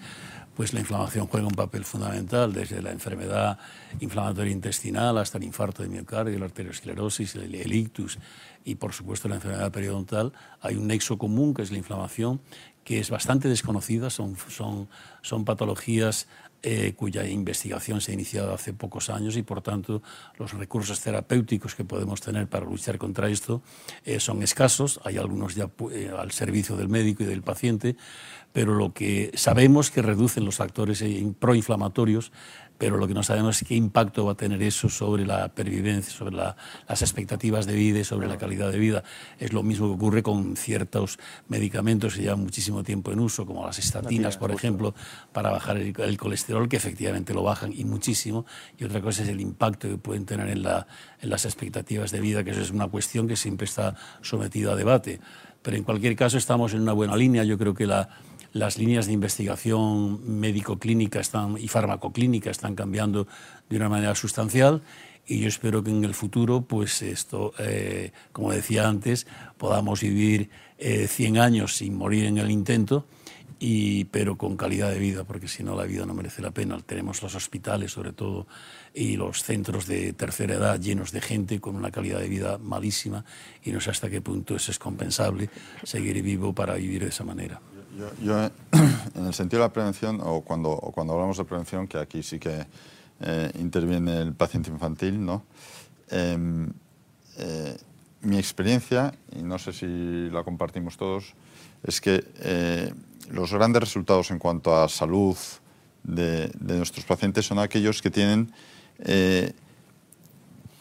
pues 0.56 0.72
la 0.72 0.80
inflamación 0.80 1.26
juega 1.26 1.46
un 1.46 1.54
papel 1.54 1.84
fundamental, 1.84 2.54
desde 2.54 2.80
la 2.80 2.90
enfermedad 2.90 3.58
inflamatoria 4.00 4.52
intestinal 4.52 5.18
hasta 5.18 5.36
el 5.36 5.44
infarto 5.44 5.82
de 5.82 5.90
miocardio, 5.90 6.38
la 6.38 6.46
arteriosclerosis, 6.46 7.34
el, 7.36 7.54
el 7.54 7.72
ictus 7.72 8.18
y 8.64 8.76
por 8.76 8.92
supuesto 8.92 9.28
la 9.28 9.36
enfermedad 9.36 9.72
periodontal. 9.72 10.32
Hay 10.60 10.76
un 10.76 10.86
nexo 10.86 11.18
común 11.18 11.54
que 11.54 11.62
es 11.62 11.70
la 11.70 11.78
inflamación 11.78 12.40
que 12.84 12.98
es 12.98 13.10
bastante 13.10 13.48
desconocida, 13.48 14.10
son, 14.10 14.36
son, 14.48 14.88
son 15.22 15.44
patologías 15.44 16.26
eh, 16.64 16.94
cuya 16.96 17.26
investigación 17.26 18.00
se 18.00 18.12
ha 18.12 18.14
iniciado 18.14 18.54
hace 18.54 18.72
pocos 18.72 19.10
años 19.10 19.36
y 19.36 19.42
por 19.42 19.62
tanto 19.62 20.00
los 20.38 20.52
recursos 20.52 21.00
terapéuticos 21.00 21.74
que 21.74 21.84
podemos 21.84 22.20
tener 22.20 22.46
para 22.46 22.64
luchar 22.64 22.98
contra 22.98 23.28
esto 23.28 23.62
eh, 24.04 24.20
son 24.20 24.44
escasos, 24.44 25.00
hay 25.02 25.16
algunos 25.16 25.56
ya 25.56 25.68
eh, 25.90 26.12
al 26.16 26.30
servicio 26.30 26.76
del 26.76 26.88
médico 26.88 27.24
y 27.24 27.26
del 27.26 27.42
paciente, 27.42 27.96
pero 28.52 28.74
lo 28.76 28.92
que 28.92 29.32
sabemos 29.34 29.90
que 29.90 30.02
reducen 30.02 30.44
los 30.44 30.54
factores 30.54 31.02
proinflamatorios 31.40 32.30
pero 32.78 32.96
lo 32.96 33.06
que 33.06 33.14
no 33.14 33.22
sabemos 33.22 33.62
es 33.62 33.68
qué 33.68 33.74
impacto 33.74 34.24
va 34.24 34.32
a 34.32 34.34
tener 34.34 34.62
eso 34.62 34.88
sobre 34.88 35.24
la 35.24 35.48
pervivencia, 35.48 36.12
sobre 36.12 36.34
la, 36.34 36.56
las 36.88 37.02
expectativas 37.02 37.66
de 37.66 37.74
vida 37.74 38.00
y 38.00 38.04
sobre 38.04 38.26
la 38.26 38.38
calidad 38.38 38.72
de 38.72 38.78
vida. 38.78 39.04
Es 39.38 39.52
lo 39.52 39.62
mismo 39.62 39.86
que 39.86 39.94
ocurre 39.94 40.22
con 40.22 40.56
ciertos 40.56 41.18
medicamentos 41.48 42.14
que 42.14 42.22
llevan 42.22 42.40
muchísimo 42.40 42.82
tiempo 42.82 43.12
en 43.12 43.20
uso, 43.20 43.46
como 43.46 43.64
las 43.64 43.78
estatinas, 43.78 44.36
por 44.36 44.50
ejemplo, 44.50 44.94
para 45.32 45.50
bajar 45.50 45.76
el, 45.76 45.94
el, 45.96 46.16
colesterol, 46.18 46.68
que 46.68 46.76
efectivamente 46.76 47.32
lo 47.34 47.42
bajan 47.42 47.72
y 47.72 47.84
muchísimo. 47.84 48.46
Y 48.78 48.84
otra 48.84 49.00
cosa 49.00 49.22
es 49.22 49.28
el 49.28 49.40
impacto 49.40 49.88
que 49.88 49.98
pueden 49.98 50.26
tener 50.26 50.48
en, 50.48 50.62
la, 50.62 50.86
en 51.20 51.30
las 51.30 51.44
expectativas 51.44 52.10
de 52.10 52.20
vida, 52.20 52.42
que 52.42 52.50
eso 52.50 52.62
es 52.62 52.70
una 52.70 52.88
cuestión 52.88 53.28
que 53.28 53.36
siempre 53.36 53.66
está 53.66 53.94
sometida 54.22 54.72
a 54.72 54.76
debate. 54.76 55.20
Pero 55.62 55.76
en 55.76 55.84
cualquier 55.84 56.16
caso 56.16 56.38
estamos 56.38 56.74
en 56.74 56.80
una 56.80 56.92
buena 56.92 57.16
línea. 57.16 57.44
Yo 57.44 57.56
creo 57.56 57.74
que 57.74 57.86
la 57.86 58.08
las 58.52 58.78
líneas 58.78 59.06
de 59.06 59.12
investigación 59.12 60.20
médico-clínica 60.40 61.20
están, 61.20 61.56
y 61.58 61.68
farmacoclínica 61.68 62.50
están 62.50 62.74
cambiando 62.74 63.26
de 63.68 63.76
una 63.76 63.88
manera 63.88 64.14
sustancial 64.14 64.82
y 65.26 65.38
yo 65.38 65.48
espero 65.48 65.82
que 65.84 65.90
en 65.90 66.04
el 66.04 66.14
futuro, 66.14 66.62
pues 66.62 67.00
esto, 67.02 67.52
eh, 67.58 68.12
como 68.32 68.52
decía 68.52 68.88
antes, 68.88 69.26
podamos 69.56 70.00
vivir 70.00 70.50
eh, 70.78 71.06
100 71.06 71.38
años 71.38 71.76
sin 71.76 71.94
morir 71.94 72.24
en 72.24 72.38
el 72.38 72.50
intento, 72.50 73.06
y, 73.64 74.06
pero 74.06 74.36
con 74.36 74.56
calidad 74.56 74.90
de 74.90 74.98
vida, 74.98 75.22
porque 75.22 75.46
si 75.46 75.62
no 75.62 75.76
la 75.76 75.84
vida 75.84 76.04
no 76.04 76.14
merece 76.14 76.42
la 76.42 76.50
pena. 76.50 76.80
Tenemos 76.84 77.22
los 77.22 77.36
hospitales, 77.36 77.92
sobre 77.92 78.12
todo, 78.12 78.48
y 78.92 79.16
los 79.16 79.44
centros 79.44 79.86
de 79.86 80.12
tercera 80.14 80.54
edad 80.54 80.80
llenos 80.80 81.12
de 81.12 81.20
gente 81.20 81.60
con 81.60 81.76
una 81.76 81.92
calidad 81.92 82.18
de 82.18 82.28
vida 82.28 82.58
malísima 82.58 83.24
y 83.62 83.70
no 83.70 83.80
sé 83.80 83.90
hasta 83.90 84.10
qué 84.10 84.20
punto 84.20 84.56
es 84.56 84.76
compensable, 84.80 85.48
seguir 85.84 86.20
vivo 86.22 86.52
para 86.52 86.74
vivir 86.74 87.04
de 87.04 87.10
esa 87.10 87.22
manera. 87.22 87.60
Yo, 87.98 88.10
yo, 88.22 88.50
en 89.14 89.26
el 89.26 89.34
sentido 89.34 89.60
de 89.60 89.68
la 89.68 89.72
prevención, 89.72 90.20
o 90.22 90.40
cuando, 90.40 90.70
o 90.70 90.92
cuando 90.92 91.12
hablamos 91.12 91.36
de 91.36 91.44
prevención, 91.44 91.86
que 91.86 91.98
aquí 91.98 92.22
sí 92.22 92.38
que 92.38 92.64
eh, 93.20 93.50
interviene 93.58 94.18
el 94.18 94.32
paciente 94.32 94.70
infantil, 94.70 95.22
¿no? 95.22 95.42
Eh, 96.10 96.66
eh, 97.38 97.76
mi 98.22 98.38
experiencia, 98.38 99.12
y 99.36 99.42
no 99.42 99.58
sé 99.58 99.72
si 99.72 100.30
la 100.30 100.42
compartimos 100.42 100.96
todos, 100.96 101.34
es 101.82 102.00
que 102.00 102.24
eh, 102.40 102.94
los 103.30 103.52
grandes 103.52 103.80
resultados 103.80 104.30
en 104.30 104.38
cuanto 104.38 104.74
a 104.74 104.88
salud 104.88 105.36
de, 106.02 106.48
de 106.58 106.76
nuestros 106.76 107.04
pacientes 107.04 107.46
son 107.46 107.58
aquellos 107.58 108.00
que 108.00 108.10
tienen 108.10 108.52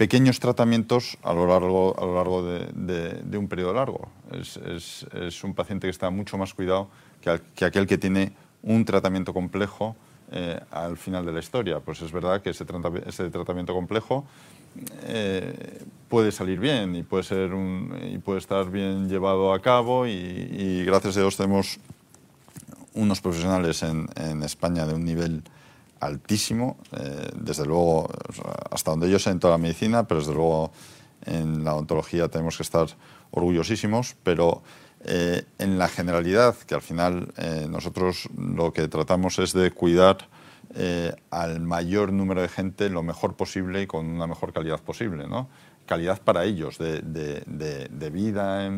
pequeños 0.01 0.39
tratamientos 0.39 1.19
a 1.21 1.31
lo 1.31 1.45
largo, 1.45 1.93
a 1.95 2.03
lo 2.03 2.15
largo 2.15 2.41
de, 2.41 3.37
un 3.37 3.47
periodo 3.47 3.71
largo. 3.71 4.09
Es, 4.31 5.43
un 5.43 5.53
paciente 5.53 5.85
que 5.85 5.91
está 5.91 6.09
mucho 6.09 6.39
más 6.39 6.55
cuidado 6.55 6.89
que, 7.21 7.63
aquel 7.63 7.85
que 7.85 7.99
tiene 7.99 8.31
un 8.63 8.83
tratamiento 8.83 9.31
complejo 9.31 9.95
eh, 10.31 10.59
al 10.71 10.97
final 10.97 11.23
de 11.23 11.33
la 11.33 11.39
historia. 11.39 11.81
Pues 11.81 12.01
es 12.01 12.11
verdad 12.11 12.41
que 12.41 12.49
ese, 12.49 12.65
tratamiento 12.65 13.75
complejo 13.75 14.25
eh, 15.03 15.83
puede 16.09 16.31
salir 16.31 16.59
bien 16.59 16.95
y 16.95 17.03
puede, 17.03 17.21
ser 17.21 17.51
puede 18.25 18.39
estar 18.39 18.71
bien 18.71 19.07
llevado 19.07 19.53
a 19.53 19.61
cabo 19.61 20.07
y, 20.07 20.83
gracias 20.83 21.15
a 21.17 21.19
Dios 21.19 21.37
tenemos 21.37 21.79
unos 22.95 23.21
profesionales 23.21 23.83
en 23.83 24.41
España 24.41 24.87
de 24.87 24.95
un 24.95 25.05
nivel 25.05 25.43
altísimo, 26.01 26.77
eh, 26.91 27.29
desde 27.35 27.65
luego, 27.65 28.09
hasta 28.71 28.91
donde 28.91 29.09
yo 29.09 29.19
sé 29.19 29.29
en 29.29 29.39
toda 29.39 29.53
la 29.53 29.57
medicina, 29.57 30.07
pero 30.07 30.19
desde 30.19 30.33
luego 30.33 30.71
en 31.25 31.63
la 31.63 31.75
odontología 31.75 32.27
tenemos 32.27 32.57
que 32.57 32.63
estar 32.63 32.87
orgullosísimos, 33.29 34.15
pero 34.23 34.63
eh, 35.05 35.43
en 35.59 35.77
la 35.77 35.87
generalidad, 35.87 36.55
que 36.55 36.75
al 36.75 36.81
final 36.81 37.31
eh, 37.37 37.67
nosotros 37.69 38.27
lo 38.35 38.73
que 38.73 38.87
tratamos 38.87 39.39
es 39.39 39.53
de 39.53 39.71
cuidar 39.71 40.27
al 41.31 41.59
mayor 41.59 42.13
número 42.13 42.41
de 42.41 42.47
gente 42.47 42.89
lo 42.89 43.03
mejor 43.03 43.35
posible 43.35 43.81
y 43.81 43.87
con 43.87 44.05
una 44.05 44.25
mejor 44.25 44.53
calidad 44.53 44.79
posible, 44.79 45.27
¿no? 45.27 45.49
calidad 45.85 46.21
para 46.21 46.45
ellos, 46.45 46.77
de, 46.77 47.01
de, 47.01 48.09
vida, 48.09 48.71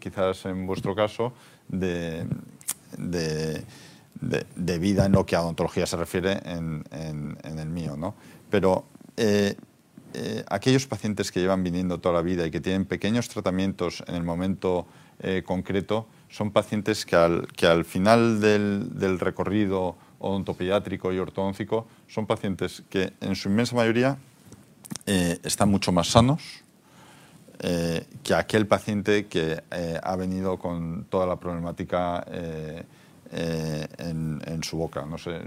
quizás 0.00 0.46
en 0.46 0.66
vuestro 0.66 0.94
caso, 0.94 1.34
de, 1.68 2.26
de, 4.22 4.46
de, 4.56 4.78
vida 4.78 5.06
en 5.06 5.12
lo 5.12 5.26
que 5.26 5.36
a 5.36 5.42
odontología 5.42 5.86
se 5.86 5.96
refiere 5.96 6.40
en, 6.44 6.84
el 7.42 7.68
mío. 7.68 7.96
¿no? 7.96 8.14
Pero 8.48 8.86
eh, 9.16 9.56
eh, 10.14 10.44
aquellos 10.48 10.86
pacientes 10.86 11.32
que 11.32 11.40
llevan 11.40 11.62
viniendo 11.62 11.98
toda 11.98 12.16
la 12.16 12.22
vida 12.22 12.46
y 12.46 12.50
que 12.50 12.60
tienen 12.60 12.84
pequeños 12.84 13.28
tratamientos 13.28 14.04
en 14.06 14.14
el 14.14 14.22
momento 14.22 14.86
eh, 15.20 15.42
concreto, 15.44 16.06
son 16.28 16.50
pacientes 16.50 17.06
que 17.06 17.16
al, 17.16 17.84
final 17.84 18.40
del, 18.40 19.18
recorrido 19.18 19.96
odontopediátrico 20.18 21.12
y 21.12 21.18
ortodóntico 21.18 21.86
son 22.08 22.26
pacientes 22.26 22.82
que 22.90 23.12
en 23.20 23.36
su 23.36 23.48
inmensa 23.48 23.74
mayoría 23.74 24.18
eh, 25.06 25.38
están 25.42 25.70
mucho 25.70 25.92
más 25.92 26.08
sanos 26.08 26.42
que 28.24 28.34
aquel 28.34 28.66
paciente 28.66 29.26
que 29.26 29.62
ha 30.02 30.16
venido 30.16 30.58
con 30.58 31.04
toda 31.04 31.26
la 31.26 31.38
problemática 31.38 32.26
eh, 33.32 33.86
en, 33.98 34.42
en, 34.44 34.62
su 34.62 34.76
boca. 34.76 35.06
No 35.06 35.16
sé, 35.18 35.40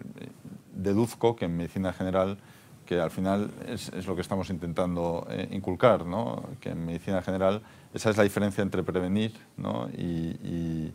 deduzco 0.74 1.36
que 1.36 1.46
en 1.46 1.56
medicina 1.56 1.94
general, 1.94 2.38
que 2.86 3.00
al 3.00 3.12
final 3.12 3.52
es, 3.68 3.92
lo 4.06 4.16
que 4.16 4.22
estamos 4.22 4.50
intentando 4.50 5.28
eh, 5.30 5.48
inculcar, 5.52 6.06
¿no? 6.06 6.44
que 6.60 6.70
en 6.70 6.86
medicina 6.86 7.22
general 7.22 7.62
esa 7.94 8.10
es 8.10 8.18
la 8.18 8.24
diferencia 8.24 8.62
entre 8.62 8.84
prevenir 8.84 9.34
¿no? 9.58 9.90
y, 9.90 10.36
y, 10.42 10.94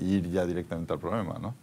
ir 0.00 0.30
ya 0.30 0.46
directamente 0.46 0.92
al 0.92 0.98
problema. 0.98 1.38
¿no? 1.38 1.54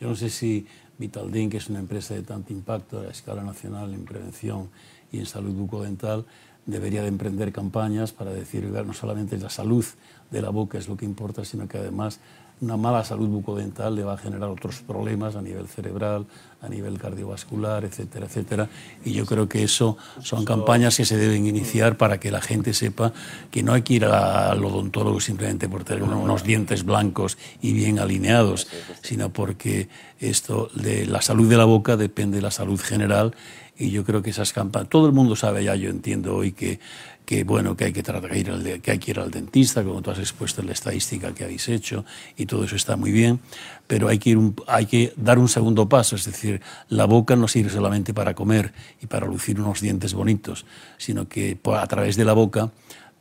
Yo 0.00 0.08
no 0.08 0.14
sé 0.14 0.30
si 0.30 0.66
Vitaldin, 0.98 1.50
que 1.50 1.56
es 1.56 1.68
una 1.68 1.80
empresa 1.80 2.14
de 2.14 2.22
tanto 2.22 2.52
impacto 2.52 3.00
a 3.00 3.06
escala 3.08 3.42
nacional 3.42 3.92
en 3.94 4.04
prevención 4.04 4.70
y 5.10 5.18
en 5.18 5.26
salud 5.26 5.54
bucodental, 5.54 6.24
debería 6.66 7.02
de 7.02 7.08
emprender 7.08 7.52
campañas 7.52 8.12
para 8.12 8.32
decir 8.32 8.64
no 8.64 8.92
solamente 8.92 9.36
la 9.38 9.50
salud 9.50 9.84
de 10.30 10.42
la 10.42 10.50
boca 10.50 10.78
es 10.78 10.88
lo 10.88 10.96
que 10.96 11.04
importa, 11.04 11.44
sino 11.44 11.68
que 11.68 11.78
además 11.78 12.20
una 12.64 12.76
mala 12.76 13.04
salud 13.04 13.28
bucodental 13.28 13.94
le 13.94 14.02
va 14.04 14.14
a 14.14 14.16
generar 14.16 14.48
otros 14.48 14.80
problemas 14.80 15.36
a 15.36 15.42
nivel 15.42 15.68
cerebral, 15.68 16.26
a 16.62 16.68
nivel 16.68 16.98
cardiovascular, 16.98 17.84
etcétera, 17.84 18.26
etcétera. 18.26 18.68
Y 19.04 19.12
yo 19.12 19.26
creo 19.26 19.48
que 19.48 19.62
eso 19.62 19.98
son 20.22 20.44
campañas 20.44 20.96
que 20.96 21.04
se 21.04 21.16
deben 21.16 21.46
iniciar 21.46 21.96
para 21.96 22.18
que 22.18 22.30
la 22.30 22.40
gente 22.40 22.72
sepa 22.72 23.12
que 23.50 23.62
no 23.62 23.74
hay 23.74 23.82
que 23.82 23.94
ir 23.94 24.04
al 24.06 24.64
odontólogo 24.64 25.20
simplemente 25.20 25.68
por 25.68 25.84
tener 25.84 26.02
unos 26.02 26.42
dientes 26.42 26.84
blancos 26.84 27.36
y 27.60 27.72
bien 27.74 27.98
alineados, 27.98 28.66
sino 29.02 29.30
porque 29.30 29.88
esto 30.18 30.70
de 30.74 31.06
la 31.06 31.20
salud 31.20 31.48
de 31.48 31.58
la 31.58 31.66
boca 31.66 31.96
depende 31.96 32.38
de 32.38 32.42
la 32.42 32.50
salud 32.50 32.80
general. 32.80 33.34
Y 33.76 33.90
yo 33.90 34.04
creo 34.04 34.22
que 34.22 34.30
esas 34.30 34.52
campañas, 34.52 34.88
todo 34.88 35.06
el 35.06 35.12
mundo 35.12 35.34
sabe 35.34 35.64
ya, 35.64 35.74
yo 35.74 35.90
entiendo 35.90 36.36
hoy 36.36 36.52
que, 36.52 36.78
que 37.24 37.44
bueno, 37.44 37.76
que 37.76 37.86
hay 37.86 37.92
que, 37.92 38.02
que, 38.02 38.38
ir 38.38 38.50
al, 38.50 38.80
que 38.80 38.90
hay 38.90 38.98
que 38.98 39.10
ir 39.10 39.18
al 39.18 39.30
dentista, 39.30 39.82
como 39.82 40.02
tú 40.02 40.10
has 40.10 40.18
expuesto 40.18 40.60
en 40.60 40.66
la 40.66 40.72
estadística 40.72 41.32
que 41.34 41.44
habéis 41.44 41.68
hecho, 41.68 42.04
y 42.36 42.46
todo 42.46 42.64
eso 42.64 42.76
está 42.76 42.96
muy 42.96 43.12
bien, 43.12 43.40
pero 43.86 44.08
hay 44.08 44.18
que, 44.18 44.38
hay 44.66 44.86
que 44.86 45.12
dar 45.16 45.38
un 45.38 45.48
segundo 45.48 45.88
paso, 45.88 46.16
es 46.16 46.24
decir, 46.24 46.60
la 46.88 47.06
boca 47.06 47.36
no 47.36 47.48
sirve 47.48 47.70
solamente 47.70 48.12
para 48.12 48.34
comer 48.34 48.72
y 49.00 49.06
para 49.06 49.26
lucir 49.26 49.60
unos 49.60 49.80
dientes 49.80 50.14
bonitos, 50.14 50.66
sino 50.98 51.28
que 51.28 51.58
a 51.64 51.86
través 51.86 52.16
de 52.16 52.24
la 52.24 52.34
boca 52.34 52.70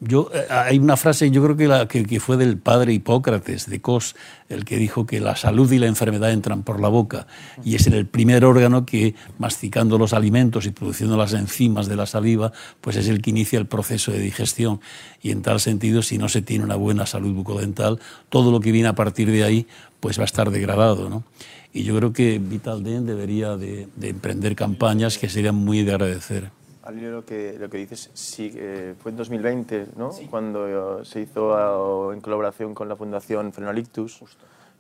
yo, 0.04 0.30
eh, 0.34 0.46
hay 0.50 0.80
una 0.80 0.98
frase, 0.98 1.32
yo 1.32 1.44
creo 1.44 1.58
que, 1.58 1.68
la, 1.68 1.88
que, 1.88 2.20
fue 2.20 2.38
del 2.38 2.58
padre 2.58 2.94
Hipócrates, 2.94 3.70
de 3.70 3.82
Cos, 3.82 4.16
el 4.50 4.66
que 4.66 4.78
dijo 4.78 5.06
que 5.06 5.20
la 5.20 5.36
salud 5.36 5.72
y 5.72 5.80
la 5.80 5.88
enfermedad 5.88 6.32
entran 6.32 6.64
por 6.64 6.80
la 6.80 6.90
boca, 6.90 7.28
y 7.64 7.76
es 7.76 7.88
el 7.88 8.06
primer 8.06 8.46
órgano 8.46 8.86
que, 8.86 9.16
masticando 9.38 9.98
los 9.98 10.14
alimentos 10.14 10.66
y 10.66 10.72
produciendo 10.72 11.18
las 11.18 11.34
enzimas 11.34 11.88
de 11.88 11.96
la 11.96 12.06
saliva, 12.06 12.52
pues 12.82 12.96
es 12.96 13.08
el 13.08 13.22
que 13.22 13.30
inicia 13.30 13.60
el 13.60 13.66
proceso 13.66 14.12
de 14.12 14.20
digestión. 14.20 14.80
Y 15.22 15.32
en 15.32 15.42
tal 15.42 15.60
sentido, 15.60 16.02
si 16.02 16.18
no 16.18 16.30
se 16.30 16.42
tiene 16.42 16.64
una 16.64 16.76
buena 16.76 17.06
salud 17.06 17.34
bucodental, 17.34 18.00
todo 18.30 18.52
lo 18.52 18.60
que 18.60 18.72
viene 18.72 18.90
a 18.90 18.96
partir 18.96 19.32
de 19.32 19.44
ahí, 19.44 19.68
pues 20.00 20.20
va 20.20 20.24
a 20.24 20.26
estar 20.26 20.52
degradado. 20.52 21.10
¿no? 21.10 21.24
Y 21.72 21.84
yo 21.84 21.96
creo 21.96 22.14
que 22.14 22.40
Vitalden 22.40 23.06
debería 23.06 23.56
de, 23.58 23.88
de 23.96 24.10
emprender 24.10 24.56
campañas 24.56 25.18
que 25.18 25.30
serían 25.30 25.56
muy 25.56 25.84
de 25.84 25.92
agradecer 25.92 26.52
al 26.84 27.02
lo 27.12 27.26
que, 27.26 27.58
lo 27.58 27.70
que 27.70 27.78
dices, 27.78 28.12
sí, 28.14 28.52
eh, 28.56 28.94
fue 29.00 29.12
en 29.12 29.18
2020, 29.18 29.88
¿no? 29.96 30.12
Cuando 30.30 31.00
eh, 31.02 31.06
se 31.06 31.22
hizo 31.22 32.12
en 32.12 32.20
colaboración 32.20 32.74
con 32.74 32.90
la 32.90 32.96
Fundación 32.96 33.54
Frenolictus, 33.54 34.22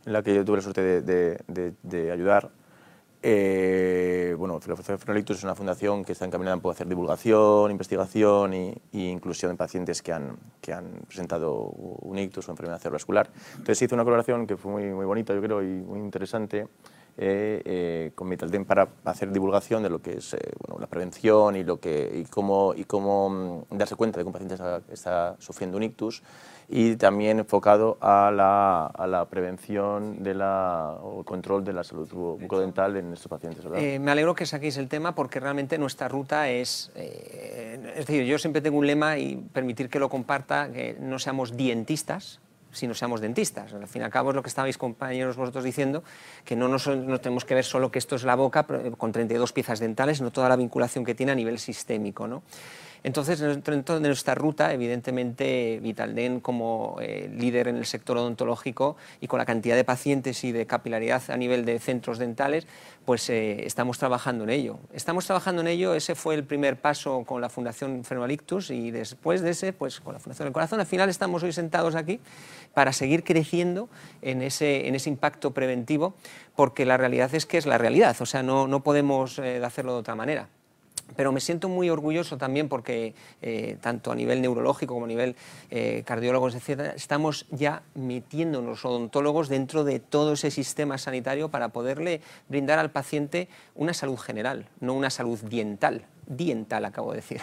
en 0.05 0.13
la 0.13 0.21
que 0.21 0.35
yo 0.35 0.43
tuve 0.43 0.57
la 0.57 0.63
suerte 0.63 1.01
de, 1.01 1.73
de, 1.81 2.11
ayudar. 2.11 2.49
Eh, 3.25 4.35
bueno, 4.37 4.55
la 4.55 4.59
Fundación 4.59 4.99
Frenolictus 4.99 5.37
es 5.37 5.43
una 5.45 5.55
fundación 5.55 6.03
que 6.03 6.11
está 6.11 6.25
encaminada 6.25 6.59
en 6.61 6.69
hacer 6.69 6.89
divulgación, 6.89 7.71
investigación 7.71 8.53
e 8.53 8.81
inclusión 8.91 9.53
de 9.53 9.57
pacientes 9.57 10.01
que 10.01 10.11
han, 10.11 10.35
que 10.59 10.73
han 10.73 10.91
presentado 11.07 11.53
un 11.53 12.19
ictus 12.19 12.49
o 12.49 12.51
enfermedad 12.51 12.79
cerebrovascular. 12.79 13.29
Entonces 13.51 13.77
se 13.77 13.85
hizo 13.85 13.95
una 13.95 14.03
colaboración 14.03 14.45
que 14.45 14.57
fue 14.57 14.73
muy, 14.73 14.83
muy 14.87 15.05
bonita, 15.05 15.33
yo 15.33 15.41
creo, 15.41 15.63
y 15.63 15.67
muy 15.67 15.99
interesante 15.99 16.67
eh, 17.15 17.61
eh, 17.63 18.11
con 18.15 18.27
Vitalden 18.27 18.65
para 18.65 18.87
hacer 19.05 19.31
divulgación 19.31 19.83
de 19.83 19.89
lo 19.91 20.01
que 20.01 20.17
es 20.17 20.33
eh, 20.33 20.39
bueno, 20.65 20.81
la 20.81 20.87
prevención 20.87 21.55
y, 21.55 21.63
lo 21.63 21.79
que, 21.79 22.09
y 22.11 22.23
cómo, 22.25 22.73
y 22.75 22.85
cómo 22.85 23.29
mm, 23.69 23.77
darse 23.77 23.95
cuenta 23.95 24.17
de 24.17 24.23
que 24.23 24.27
un 24.27 24.33
paciente 24.33 24.55
está, 24.91 25.35
sufriendo 25.37 25.77
un 25.77 25.83
ictus 25.83 26.23
y 26.67 26.95
también 26.95 27.37
enfocado 27.37 27.99
a 28.01 28.31
la, 28.31 28.87
a 28.87 29.05
la 29.05 29.25
prevención 29.25 30.23
de 30.23 30.33
la, 30.33 30.97
o 31.03 31.23
control 31.23 31.63
de 31.63 31.73
la 31.73 31.83
salud 31.83 32.09
bucodental 32.11 32.97
en 32.97 33.13
estos 33.13 33.27
pacientes. 33.27 33.63
me 33.65 34.11
alegro 34.11 34.33
que 34.33 34.47
saquéis 34.47 34.77
el 34.77 34.87
tema 34.87 35.13
porque 35.13 35.39
realmente 35.39 35.77
nuestra 35.77 36.07
ruta 36.07 36.49
es, 36.49 36.91
es 36.95 38.07
decir, 38.07 38.23
yo 38.25 38.39
siempre 38.39 38.63
tengo 38.63 38.79
un 38.79 38.87
lema 38.87 39.19
y 39.19 39.35
permitir 39.35 39.87
que 39.87 39.99
lo 39.99 40.09
comparta, 40.09 40.71
que 40.71 40.97
no 40.99 41.19
seamos 41.19 41.55
dientistas, 41.55 42.39
si 42.73 42.87
no 42.87 42.93
seamos 42.93 43.21
dentistas. 43.21 43.73
Al 43.73 43.87
fin 43.87 44.01
y 44.01 44.05
al 44.05 44.11
cabo 44.11 44.31
es 44.31 44.35
lo 44.35 44.43
que 44.43 44.49
estabais 44.49 44.77
compañeros 44.77 45.37
vosotros 45.37 45.63
diciendo, 45.63 46.03
que 46.43 46.55
no 46.55 46.67
nos, 46.67 46.87
no 46.87 47.21
tenemos 47.21 47.45
que 47.45 47.55
ver 47.55 47.63
solo 47.63 47.91
que 47.91 47.99
esto 47.99 48.15
es 48.15 48.23
la 48.23 48.35
boca 48.35 48.65
con 48.97 49.11
32 49.11 49.53
piezas 49.53 49.79
dentales, 49.79 50.17
sino 50.17 50.31
toda 50.31 50.49
la 50.49 50.55
vinculación 50.55 51.05
que 51.05 51.15
tiene 51.15 51.31
a 51.31 51.35
nivel 51.35 51.59
sistémico. 51.59 52.27
¿no? 52.27 52.43
Entonces, 53.03 53.39
dentro 53.39 53.99
de 53.99 54.07
nuestra 54.07 54.33
ruta, 54.33 54.73
evidentemente, 54.73 55.79
Vitalden 55.81 56.39
como 56.39 56.97
eh, 57.01 57.29
líder 57.37 57.67
en 57.67 57.75
el 57.75 57.85
sector 57.85 58.17
odontológico 58.17 58.95
y 59.19 59.27
con 59.27 59.39
la 59.39 59.45
cantidad 59.45 59.75
de 59.75 59.83
pacientes 59.83 60.41
y 60.45 60.53
de 60.53 60.65
capilaridad 60.65 61.21
a 61.27 61.35
nivel 61.35 61.65
de 61.65 61.79
centros 61.79 62.17
dentales, 62.17 62.65
pues 63.03 63.29
eh, 63.29 63.65
estamos 63.65 63.97
trabajando 63.97 64.45
en 64.45 64.51
ello. 64.51 64.79
Estamos 64.93 65.25
trabajando 65.25 65.61
en 65.61 65.67
ello, 65.67 65.93
ese 65.95 66.15
fue 66.15 66.35
el 66.35 66.45
primer 66.45 66.79
paso 66.79 67.25
con 67.25 67.41
la 67.41 67.49
Fundación 67.49 68.05
Fermalictus 68.05 68.69
y 68.69 68.91
después 68.91 69.41
de 69.41 69.49
ese, 69.49 69.73
pues 69.73 69.99
con 69.99 70.13
la 70.13 70.19
Fundación 70.19 70.45
del 70.45 70.53
Corazón. 70.53 70.79
Al 70.79 70.85
final 70.85 71.09
estamos 71.09 71.43
hoy 71.43 71.51
sentados 71.51 71.95
aquí 71.95 72.21
para 72.73 72.93
seguir 72.93 73.25
creciendo 73.25 73.89
en 74.21 74.41
ese, 74.41 74.87
en 74.87 74.95
ese 74.95 75.09
impacto 75.09 75.51
preventivo, 75.51 76.13
porque 76.55 76.85
la 76.85 76.95
realidad 76.95 77.35
es 77.35 77.45
que 77.45 77.57
es 77.57 77.65
la 77.65 77.77
realidad, 77.77 78.15
o 78.21 78.25
sea, 78.25 78.43
no, 78.43 78.67
no 78.67 78.81
podemos 78.81 79.39
eh, 79.39 79.61
hacerlo 79.63 79.93
de 79.93 79.99
otra 79.99 80.15
manera 80.15 80.47
pero 81.15 81.31
me 81.31 81.39
siento 81.39 81.69
muy 81.69 81.89
orgulloso 81.89 82.37
también 82.37 82.69
porque 82.69 83.13
eh, 83.41 83.77
tanto 83.81 84.11
a 84.11 84.15
nivel 84.15 84.41
neurológico 84.41 84.93
como 84.93 85.05
a 85.05 85.09
nivel 85.09 85.35
eh, 85.69 86.03
cardiólogos, 86.05 86.55
etc., 86.55 86.93
estamos 86.95 87.45
ya 87.51 87.83
metiéndonos 87.95 88.83
odontólogos 88.85 89.49
dentro 89.49 89.83
de 89.83 89.99
todo 89.99 90.33
ese 90.33 90.51
sistema 90.51 90.97
sanitario 90.97 91.49
para 91.49 91.69
poderle 91.69 92.21
brindar 92.49 92.79
al 92.79 92.91
paciente 92.91 93.47
una 93.75 93.93
salud 93.93 94.17
general, 94.17 94.67
no 94.79 94.93
una 94.93 95.09
salud 95.09 95.39
diental 95.41 96.05
diental, 96.27 96.85
acabo 96.85 97.11
de 97.11 97.17
decir. 97.17 97.41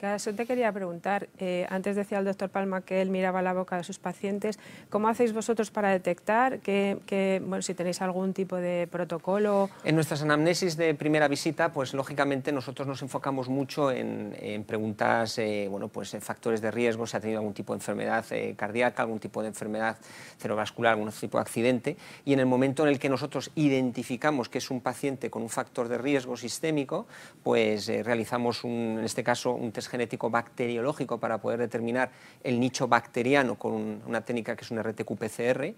eso 0.02 0.34
te 0.34 0.46
quería 0.46 0.72
preguntar. 0.72 1.28
Eh, 1.38 1.66
antes 1.70 1.96
decía 1.96 2.18
el 2.18 2.24
doctor 2.24 2.50
Palma 2.50 2.82
que 2.82 3.02
él 3.02 3.10
miraba 3.10 3.42
la 3.42 3.52
boca 3.52 3.76
de 3.76 3.84
sus 3.84 3.98
pacientes. 3.98 4.58
¿Cómo 4.90 5.08
hacéis 5.08 5.32
vosotros 5.32 5.70
para 5.70 5.90
detectar 5.90 6.60
que, 6.60 7.42
bueno, 7.44 7.62
si 7.62 7.74
tenéis 7.74 8.00
algún 8.02 8.32
tipo 8.32 8.56
de 8.56 8.88
protocolo? 8.90 9.70
En 9.84 9.94
nuestras 9.94 10.22
anamnesis 10.22 10.76
de 10.76 10.94
primera 10.94 11.28
visita, 11.28 11.72
pues 11.72 11.94
lógicamente 11.94 12.52
nosotros 12.52 12.86
nos 12.86 13.02
enfocamos 13.02 13.48
mucho 13.48 13.90
en, 13.90 14.64
preguntas, 14.66 15.38
eh, 15.38 15.66
bueno, 15.70 15.88
pues 15.88 16.16
factores 16.20 16.60
de 16.60 16.70
riesgo, 16.70 17.06
si 17.06 17.16
ha 17.16 17.20
tenido 17.20 17.40
algún 17.40 17.54
tipo 17.54 17.72
de 17.72 17.78
enfermedad 17.78 18.24
eh, 18.30 18.54
cardíaca, 18.56 19.02
algún 19.02 19.18
tipo 19.18 19.42
de 19.42 19.48
enfermedad 19.48 19.96
cerebrovascular, 20.38 20.94
algún 20.94 21.10
tipo 21.10 21.38
de 21.38 21.42
accidente, 21.42 21.96
y 22.24 22.32
en 22.32 22.40
el 22.40 22.46
momento 22.46 22.84
en 22.84 22.90
el 22.90 22.98
que 22.98 23.08
nosotros 23.08 23.50
identificamos 23.54 24.48
que 24.48 24.58
es 24.58 24.70
un 24.70 24.80
paciente 24.80 25.30
con 25.30 25.42
un 25.42 25.48
factor 25.48 25.88
de 25.88 25.98
riesgo 25.98 26.36
sistémico, 26.36 27.06
pues 27.42 27.88
realizamos, 28.12 28.62
en 28.64 29.00
este 29.04 29.24
caso, 29.24 29.52
un 29.52 29.72
test 29.72 29.88
genético 29.88 30.28
bacteriológico 30.28 31.18
para 31.18 31.38
poder 31.38 31.58
determinar 31.58 32.10
el 32.44 32.60
nicho 32.60 32.86
bacteriano 32.86 33.54
con 33.56 34.02
una 34.06 34.20
técnica 34.20 34.54
que 34.54 34.64
es 34.64 34.70
un 34.70 34.78
RTQ-PCR, 34.78 35.74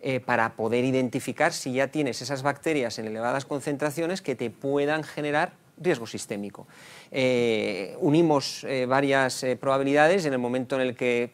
eh, 0.00 0.20
para 0.20 0.56
poder 0.56 0.84
identificar 0.84 1.52
si 1.52 1.72
ya 1.72 1.86
tienes 1.88 2.20
esas 2.22 2.42
bacterias 2.42 2.98
en 2.98 3.06
elevadas 3.06 3.44
concentraciones 3.44 4.20
que 4.20 4.34
te 4.34 4.50
puedan 4.50 5.04
generar 5.04 5.52
riesgo 5.78 6.06
sistémico. 6.06 6.66
Eh, 7.12 7.96
unimos 8.00 8.64
eh, 8.64 8.86
varias 8.86 9.46
probabilidades 9.60 10.26
en 10.26 10.32
el 10.32 10.38
momento 10.38 10.74
en 10.74 10.82
el 10.82 10.96
que 10.96 11.30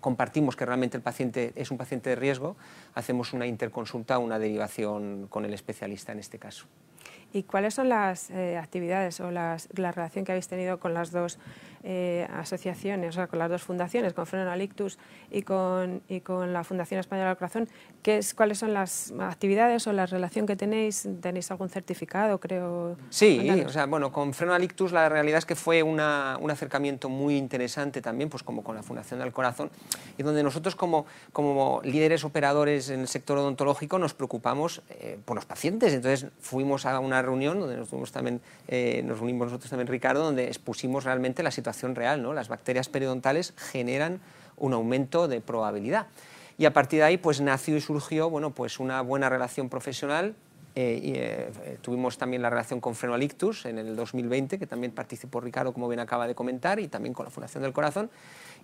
compartimos 0.00 0.54
que 0.54 0.66
realmente 0.66 0.96
el 0.96 1.02
paciente 1.02 1.52
es 1.56 1.70
un 1.70 1.78
paciente 1.78 2.10
de 2.10 2.16
riesgo, 2.16 2.56
hacemos 2.94 3.32
una 3.32 3.46
interconsulta, 3.46 4.18
una 4.18 4.38
derivación 4.38 5.26
con 5.28 5.44
el 5.44 5.52
especialista 5.52 6.12
en 6.12 6.20
este 6.20 6.38
caso. 6.38 6.66
¿Y 7.32 7.44
cuáles 7.44 7.74
son 7.74 7.88
las 7.88 8.30
eh, 8.30 8.58
actividades 8.58 9.20
o 9.20 9.30
las, 9.30 9.68
la 9.74 9.92
relación 9.92 10.24
que 10.24 10.32
habéis 10.32 10.48
tenido 10.48 10.80
con 10.80 10.94
las 10.94 11.12
dos 11.12 11.38
eh, 11.82 12.28
asociaciones, 12.32 13.10
o 13.10 13.12
sea, 13.12 13.26
con 13.26 13.38
las 13.38 13.48
dos 13.48 13.62
fundaciones, 13.62 14.12
con 14.12 14.26
Freno 14.26 14.50
y 15.30 15.42
con, 15.42 16.02
y 16.08 16.20
con 16.20 16.52
la 16.52 16.64
Fundación 16.64 17.00
Española 17.00 17.28
del 17.28 17.38
Corazón, 17.38 17.68
¿qué 18.02 18.18
es, 18.18 18.34
¿cuáles 18.34 18.58
son 18.58 18.74
las 18.74 19.12
actividades 19.18 19.86
o 19.86 19.92
la 19.92 20.04
relación 20.04 20.46
que 20.46 20.56
tenéis? 20.56 21.08
¿Tenéis 21.22 21.50
algún 21.50 21.70
certificado, 21.70 22.38
creo? 22.38 22.96
Sí, 23.08 23.48
o 23.64 23.70
sea, 23.70 23.86
bueno, 23.86 24.12
con 24.12 24.34
Freno 24.34 24.58
la 24.92 25.08
realidad 25.08 25.38
es 25.38 25.46
que 25.46 25.54
fue 25.54 25.82
una, 25.82 26.36
un 26.40 26.50
acercamiento 26.50 27.08
muy 27.08 27.36
interesante 27.36 28.02
también, 28.02 28.28
pues 28.28 28.42
como 28.42 28.62
con 28.62 28.76
la 28.76 28.82
Fundación 28.82 29.20
del 29.20 29.32
Corazón, 29.32 29.70
y 30.18 30.22
donde 30.22 30.42
nosotros 30.42 30.76
como, 30.76 31.06
como 31.32 31.80
líderes 31.82 32.24
operadores 32.24 32.90
en 32.90 33.00
el 33.00 33.08
sector 33.08 33.38
odontológico 33.38 33.98
nos 33.98 34.12
preocupamos 34.12 34.82
eh, 34.90 35.18
por 35.24 35.36
los 35.36 35.46
pacientes. 35.46 35.94
Entonces 35.94 36.30
fuimos 36.40 36.84
a 36.84 36.98
una 36.98 37.22
reunión 37.22 37.58
donde 37.58 37.76
nos, 37.76 38.12
también, 38.12 38.40
eh, 38.68 39.02
nos 39.04 39.20
unimos 39.20 39.46
nosotros 39.46 39.70
también, 39.70 39.86
Ricardo, 39.86 40.24
donde 40.24 40.46
expusimos 40.48 41.04
realmente 41.04 41.42
la 41.42 41.50
situación 41.50 41.69
real. 41.94 42.22
¿no? 42.22 42.32
Las 42.32 42.48
bacterias 42.48 42.88
periodontales 42.88 43.54
generan 43.56 44.20
un 44.56 44.72
aumento 44.74 45.28
de 45.28 45.40
probabilidad. 45.40 46.06
Y 46.58 46.66
a 46.66 46.72
partir 46.72 46.98
de 46.98 47.06
ahí 47.06 47.16
pues, 47.16 47.40
nació 47.40 47.76
y 47.76 47.80
surgió 47.80 48.28
bueno, 48.28 48.50
pues 48.50 48.78
una 48.78 49.00
buena 49.00 49.28
relación 49.28 49.68
profesional. 49.68 50.34
Eh, 50.76 51.00
y, 51.02 51.12
eh, 51.16 51.78
tuvimos 51.82 52.16
también 52.16 52.42
la 52.42 52.50
relación 52.50 52.80
con 52.80 52.94
Frenoalictus 52.94 53.66
en 53.66 53.78
el 53.78 53.96
2020, 53.96 54.58
que 54.58 54.66
también 54.66 54.92
participó 54.92 55.40
Ricardo, 55.40 55.72
como 55.72 55.88
bien 55.88 56.00
acaba 56.00 56.28
de 56.28 56.34
comentar, 56.34 56.78
y 56.78 56.86
también 56.86 57.12
con 57.12 57.24
la 57.24 57.30
Fundación 57.30 57.62
del 57.62 57.72
Corazón, 57.72 58.08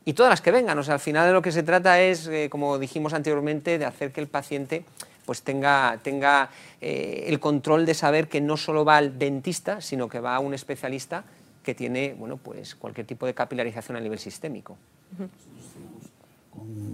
y 0.05 0.13
todas 0.13 0.31
las 0.31 0.41
que 0.41 0.53
vengan. 0.53 0.79
O 0.79 0.85
sea, 0.85 0.95
al 0.95 1.01
final 1.01 1.27
de 1.27 1.33
lo 1.33 1.43
que 1.43 1.51
se 1.51 1.63
trata 1.63 2.01
es, 2.01 2.29
eh, 2.29 2.49
como 2.49 2.79
dijimos 2.79 3.13
anteriormente, 3.13 3.79
de 3.79 3.85
hacer 3.87 4.13
que 4.13 4.21
el 4.21 4.29
paciente 4.29 4.85
pues 5.25 5.43
tenga, 5.43 5.99
tenga 6.05 6.51
el 6.81 7.41
control 7.41 7.85
de 7.85 7.95
saber 7.95 8.29
que 8.29 8.41
no 8.41 8.57
solo 8.57 8.85
va 8.85 8.99
al 8.99 9.19
dentista, 9.19 9.81
sino 9.81 10.09
que 10.09 10.21
va 10.21 10.37
a 10.37 10.39
un 10.39 10.55
especialista 10.55 11.25
que 11.67 11.75
tiene 11.75 12.15
bueno, 12.15 12.37
pues 12.37 12.77
cualquier 12.77 13.09
tipo 13.09 13.27
de 13.27 13.35
capilarización 13.35 13.97
a 13.97 14.01
nivel 14.01 14.21
sistémico. 14.21 14.77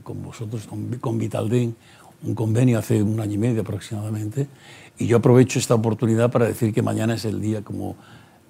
Con, 0.02 0.22
vosotros, 0.24 0.66
con, 0.66 0.98
con 0.98 1.18
Vitalden, 1.18 1.76
un 2.22 2.34
convenio 2.34 2.78
hace 2.78 3.02
un 3.02 3.20
año 3.20 3.34
y 3.34 3.38
medio 3.38 3.60
aproximadamente, 3.60 4.48
y 4.98 5.06
yo 5.06 5.18
aprovecho 5.18 5.58
esta 5.58 5.74
oportunidad 5.74 6.30
para 6.30 6.46
decir 6.46 6.72
que 6.72 6.80
mañana 6.80 7.14
es 7.14 7.26
el 7.26 7.40
día 7.40 7.60
como 7.60 7.96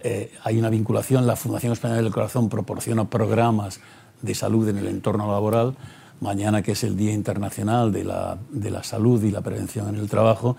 eh, 0.01 0.31
hay 0.45 0.59
una 0.59 0.71
vinculación, 0.71 1.27
la 1.27 1.35
Fundación 1.35 1.73
Española 1.73 2.01
del 2.01 2.13
Corazón 2.13 2.49
proporciona 2.49 3.11
programas 3.11 3.81
de 4.21 4.35
salud 4.37 4.69
en 4.69 4.79
el 4.79 4.87
entorno 4.87 5.27
laboral, 5.27 5.75
mañana 6.21 6.63
que 6.63 6.73
es 6.73 6.85
el 6.85 6.97
Día 6.97 7.13
Internacional 7.13 7.91
de 7.91 8.05
la, 8.05 8.39
de 8.51 8.71
la 8.71 8.85
Salud 8.85 9.23
y 9.25 9.33
la 9.33 9.41
Prevención 9.41 9.89
en 9.89 9.97
el 9.97 10.09
Trabajo, 10.09 10.57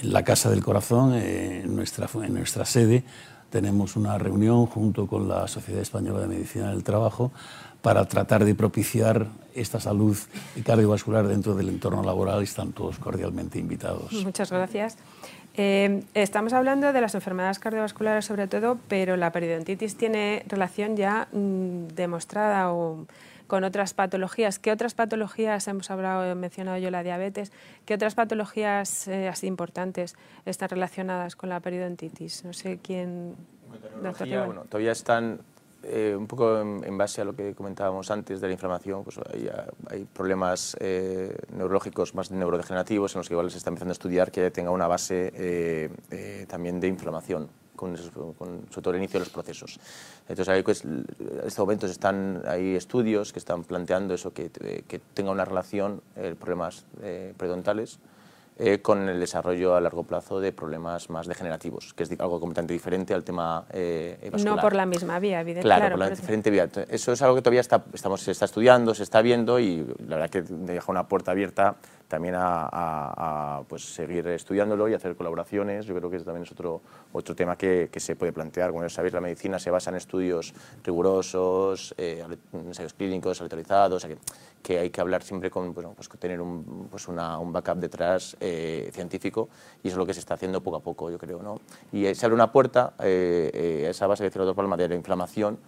en 0.00 0.12
la 0.12 0.24
Casa 0.24 0.48
del 0.48 0.62
Corazón, 0.64 1.14
en 1.14 1.76
nuestra, 1.76 2.08
en 2.14 2.32
nuestra 2.32 2.64
sede, 2.64 3.04
tenemos 3.52 3.96
una 3.96 4.16
reunión 4.18 4.66
junto 4.66 5.06
con 5.06 5.28
la 5.28 5.46
Sociedad 5.46 5.82
Española 5.82 6.20
de 6.20 6.26
Medicina 6.26 6.70
del 6.70 6.82
Trabajo 6.82 7.30
para 7.82 8.06
tratar 8.06 8.44
de 8.44 8.54
propiciar 8.54 9.26
esta 9.54 9.78
salud 9.78 10.16
cardiovascular 10.64 11.28
dentro 11.28 11.54
del 11.54 11.68
entorno 11.68 12.02
laboral 12.02 12.42
están 12.42 12.72
todos 12.72 12.98
cordialmente 12.98 13.58
invitados. 13.58 14.10
Muchas 14.24 14.50
gracias. 14.50 14.96
Eh, 15.54 16.02
estamos 16.14 16.54
hablando 16.54 16.94
de 16.94 17.00
las 17.02 17.14
enfermedades 17.14 17.58
cardiovasculares 17.58 18.24
sobre 18.24 18.46
todo, 18.48 18.78
pero 18.88 19.18
la 19.18 19.30
periodontitis 19.32 19.96
tiene 19.96 20.44
relación 20.48 20.96
ya 20.96 21.28
mm, 21.32 21.88
demostrada 21.94 22.72
o, 22.72 23.04
con 23.52 23.64
otras 23.64 23.92
patologías. 23.92 24.58
¿Qué 24.58 24.72
otras 24.72 24.94
patologías, 24.94 25.68
hemos 25.68 25.90
hablado, 25.90 26.24
he 26.24 26.34
mencionado 26.34 26.78
yo 26.78 26.90
la 26.90 27.02
diabetes, 27.02 27.52
qué 27.84 27.92
otras 27.92 28.14
patologías 28.14 29.06
eh, 29.08 29.28
así 29.28 29.46
importantes 29.46 30.16
están 30.46 30.70
relacionadas 30.70 31.36
con 31.36 31.50
la 31.50 31.60
periodontitis? 31.60 32.46
No 32.46 32.54
sé 32.54 32.78
quién... 32.82 33.36
Bueno, 34.00 34.64
todavía 34.70 34.92
están 34.92 35.40
eh, 35.82 36.14
un 36.16 36.26
poco 36.26 36.62
en, 36.62 36.96
base 36.96 37.20
a 37.20 37.24
lo 37.24 37.36
que 37.36 37.54
comentábamos 37.54 38.10
antes 38.10 38.40
de 38.40 38.46
la 38.46 38.54
inflamación, 38.54 39.04
pues 39.04 39.20
hay, 39.90 40.06
problemas 40.14 40.74
eh, 40.80 41.36
neurológicos 41.54 42.14
más 42.14 42.30
neurodegenerativos 42.30 43.14
en 43.14 43.18
los 43.18 43.28
que 43.28 43.34
igual 43.34 43.50
se 43.50 43.58
está 43.58 43.68
empezando 43.68 43.90
a 43.90 43.92
estudiar 43.92 44.32
que 44.32 44.50
tenga 44.50 44.70
una 44.70 44.86
base 44.86 45.30
eh, 45.36 46.46
también 46.48 46.80
de 46.80 46.88
inflamación, 46.88 47.50
con, 47.82 48.34
con, 48.34 48.66
sobre 48.70 48.82
todo 48.82 48.90
el 48.94 48.98
inicio 48.98 49.18
de 49.18 49.26
los 49.26 49.32
procesos. 49.32 49.78
Entonces, 50.28 50.48
hay, 50.48 50.62
pues, 50.62 50.84
en 50.84 51.04
estos 51.44 51.58
momentos 51.58 51.90
están, 51.90 52.42
hay 52.46 52.76
estudios 52.76 53.32
que 53.32 53.38
están 53.38 53.64
planteando 53.64 54.14
eso, 54.14 54.32
que, 54.32 54.50
que 54.50 55.00
tenga 55.14 55.30
una 55.30 55.44
relación, 55.44 56.00
problemas 56.38 56.84
periodontales, 57.36 57.98
eh, 58.58 58.82
con 58.82 59.08
el 59.08 59.18
desarrollo 59.18 59.74
a 59.74 59.80
largo 59.80 60.02
plazo 60.04 60.38
de 60.38 60.52
problemas 60.52 61.08
más 61.08 61.26
degenerativos, 61.26 61.94
que 61.94 62.02
es 62.02 62.10
algo 62.20 62.38
completamente 62.38 62.74
diferente 62.74 63.14
al 63.14 63.24
tema 63.24 63.64
eh, 63.72 64.28
vascular. 64.30 64.56
No 64.56 64.60
por 64.60 64.74
la 64.74 64.84
misma 64.84 65.18
vía, 65.18 65.40
evidentemente. 65.40 65.80
Claro, 65.80 65.96
por 65.96 65.98
la 65.98 66.10
diferente 66.10 66.50
vía. 66.50 66.68
Eso 66.88 67.12
es 67.12 67.22
algo 67.22 67.34
que 67.34 67.40
todavía 67.40 67.62
está, 67.62 67.82
estamos, 67.94 68.20
se 68.20 68.30
está 68.30 68.44
estudiando, 68.44 68.94
se 68.94 69.04
está 69.04 69.22
viendo 69.22 69.58
y 69.58 69.86
la 70.06 70.16
verdad 70.16 70.30
que 70.30 70.42
deja 70.42 70.92
una 70.92 71.08
puerta 71.08 71.30
abierta 71.30 71.76
también 72.08 72.34
a, 72.36 73.62
pues, 73.68 73.94
seguir 73.94 74.26
estudiándolo 74.28 74.88
y 74.88 74.94
hacer 74.94 75.16
colaboraciones. 75.16 75.86
Yo 75.86 75.94
creo 75.94 76.10
que 76.10 76.18
también 76.20 76.44
es 76.44 76.52
otro, 76.52 76.80
otro 77.12 77.34
tema 77.34 77.56
que, 77.56 77.88
que 77.90 78.00
se 78.00 78.16
puede 78.16 78.32
plantear. 78.32 78.70
Como 78.70 78.88
sabéis, 78.88 79.14
la 79.14 79.20
medicina 79.20 79.58
se 79.58 79.70
basa 79.70 79.90
en 79.90 79.96
estudios 79.96 80.54
rigurosos, 80.84 81.94
eh, 81.98 82.24
ensayos 82.52 82.94
clínicos, 82.94 83.40
aleatorizados, 83.40 84.04
o 84.04 84.06
sea 84.06 84.14
que, 84.14 84.20
que, 84.62 84.78
hay 84.78 84.90
que 84.90 85.00
hablar 85.00 85.22
siempre 85.22 85.50
con, 85.50 85.74
pues, 85.74 85.86
pues 85.96 86.08
tener 86.20 86.40
un, 86.40 86.88
pues 86.90 87.08
una, 87.08 87.38
un 87.38 87.52
backup 87.52 87.78
detrás 87.78 88.36
eh, 88.40 88.90
científico 88.92 89.48
y 89.82 89.88
eso 89.88 89.94
es 89.94 89.98
lo 89.98 90.06
que 90.06 90.14
se 90.14 90.20
está 90.20 90.34
haciendo 90.34 90.60
poco 90.62 90.76
a 90.76 90.80
poco, 90.80 91.10
yo 91.10 91.18
creo. 91.18 91.42
¿no? 91.42 91.60
Y 91.92 92.06
eh, 92.06 92.14
se 92.14 92.26
abre 92.26 92.34
una 92.34 92.52
puerta 92.52 92.94
eh, 93.00 93.50
eh, 93.52 93.86
a 93.86 93.90
esa 93.90 94.06
base 94.06 94.24
de 94.24 94.30
problema 94.30 94.76
de 94.76 94.88
la 94.88 94.94
inflamación 94.94 95.58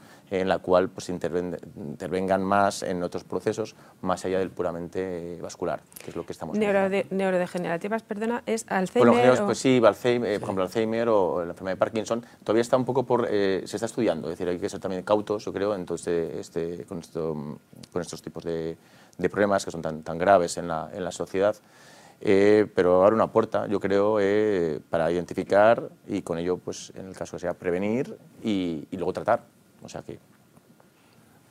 en 0.40 0.48
la 0.48 0.58
cual 0.58 0.88
pues, 0.88 1.08
intervengan 1.08 2.42
más 2.42 2.82
en 2.82 3.02
otros 3.02 3.24
procesos 3.24 3.76
más 4.00 4.24
allá 4.24 4.38
del 4.38 4.50
puramente 4.50 5.38
vascular, 5.40 5.80
que 6.02 6.10
es 6.10 6.16
lo 6.16 6.26
que 6.26 6.32
estamos 6.32 6.58
Neurode 6.58 7.06
Neurodegenerativas, 7.10 8.02
perdona, 8.02 8.42
¿es 8.46 8.66
Alzheimer? 8.68 9.42
Pues 9.44 9.58
sí, 9.58 9.80
Alzheimer, 9.84 10.40
por 10.40 10.46
ejemplo, 10.46 10.64
Alzheimer 10.64 11.08
o 11.08 11.44
la 11.44 11.50
enfermedad 11.50 11.76
de 11.76 11.78
Parkinson, 11.78 12.24
todavía 12.42 12.62
está 12.62 12.76
un 12.76 12.84
poco 12.84 13.04
por... 13.04 13.28
Eh, 13.30 13.62
se 13.66 13.76
está 13.76 13.86
estudiando, 13.86 14.28
es 14.28 14.38
decir, 14.38 14.48
hay 14.48 14.58
que 14.58 14.68
ser 14.68 14.80
también 14.80 15.02
cautos, 15.02 15.44
yo 15.44 15.52
creo, 15.52 15.74
entonces, 15.74 16.34
este, 16.36 16.84
con, 16.84 16.98
esto, 16.98 17.58
con 17.92 18.02
estos 18.02 18.20
tipos 18.20 18.42
de, 18.44 18.76
de, 19.16 19.28
problemas 19.28 19.64
que 19.64 19.70
son 19.70 19.82
tan, 19.82 20.02
tan 20.02 20.18
graves 20.18 20.56
en 20.58 20.68
la, 20.68 20.90
en 20.92 21.04
la 21.04 21.12
sociedad. 21.12 21.56
Eh, 22.20 22.66
pero 22.74 23.04
abre 23.04 23.14
una 23.14 23.30
puerta, 23.30 23.66
yo 23.66 23.78
creo, 23.80 24.18
eh, 24.20 24.80
para 24.88 25.10
identificar 25.10 25.90
y 26.06 26.22
con 26.22 26.38
ello, 26.38 26.56
pues, 26.56 26.92
en 26.96 27.08
el 27.08 27.14
caso 27.14 27.36
que 27.36 27.40
sea, 27.40 27.54
prevenir 27.54 28.16
y, 28.42 28.86
y 28.90 28.96
luego 28.96 29.12
tratar. 29.12 29.53
O 29.84 29.88
sea 29.88 30.02
que... 30.02 30.18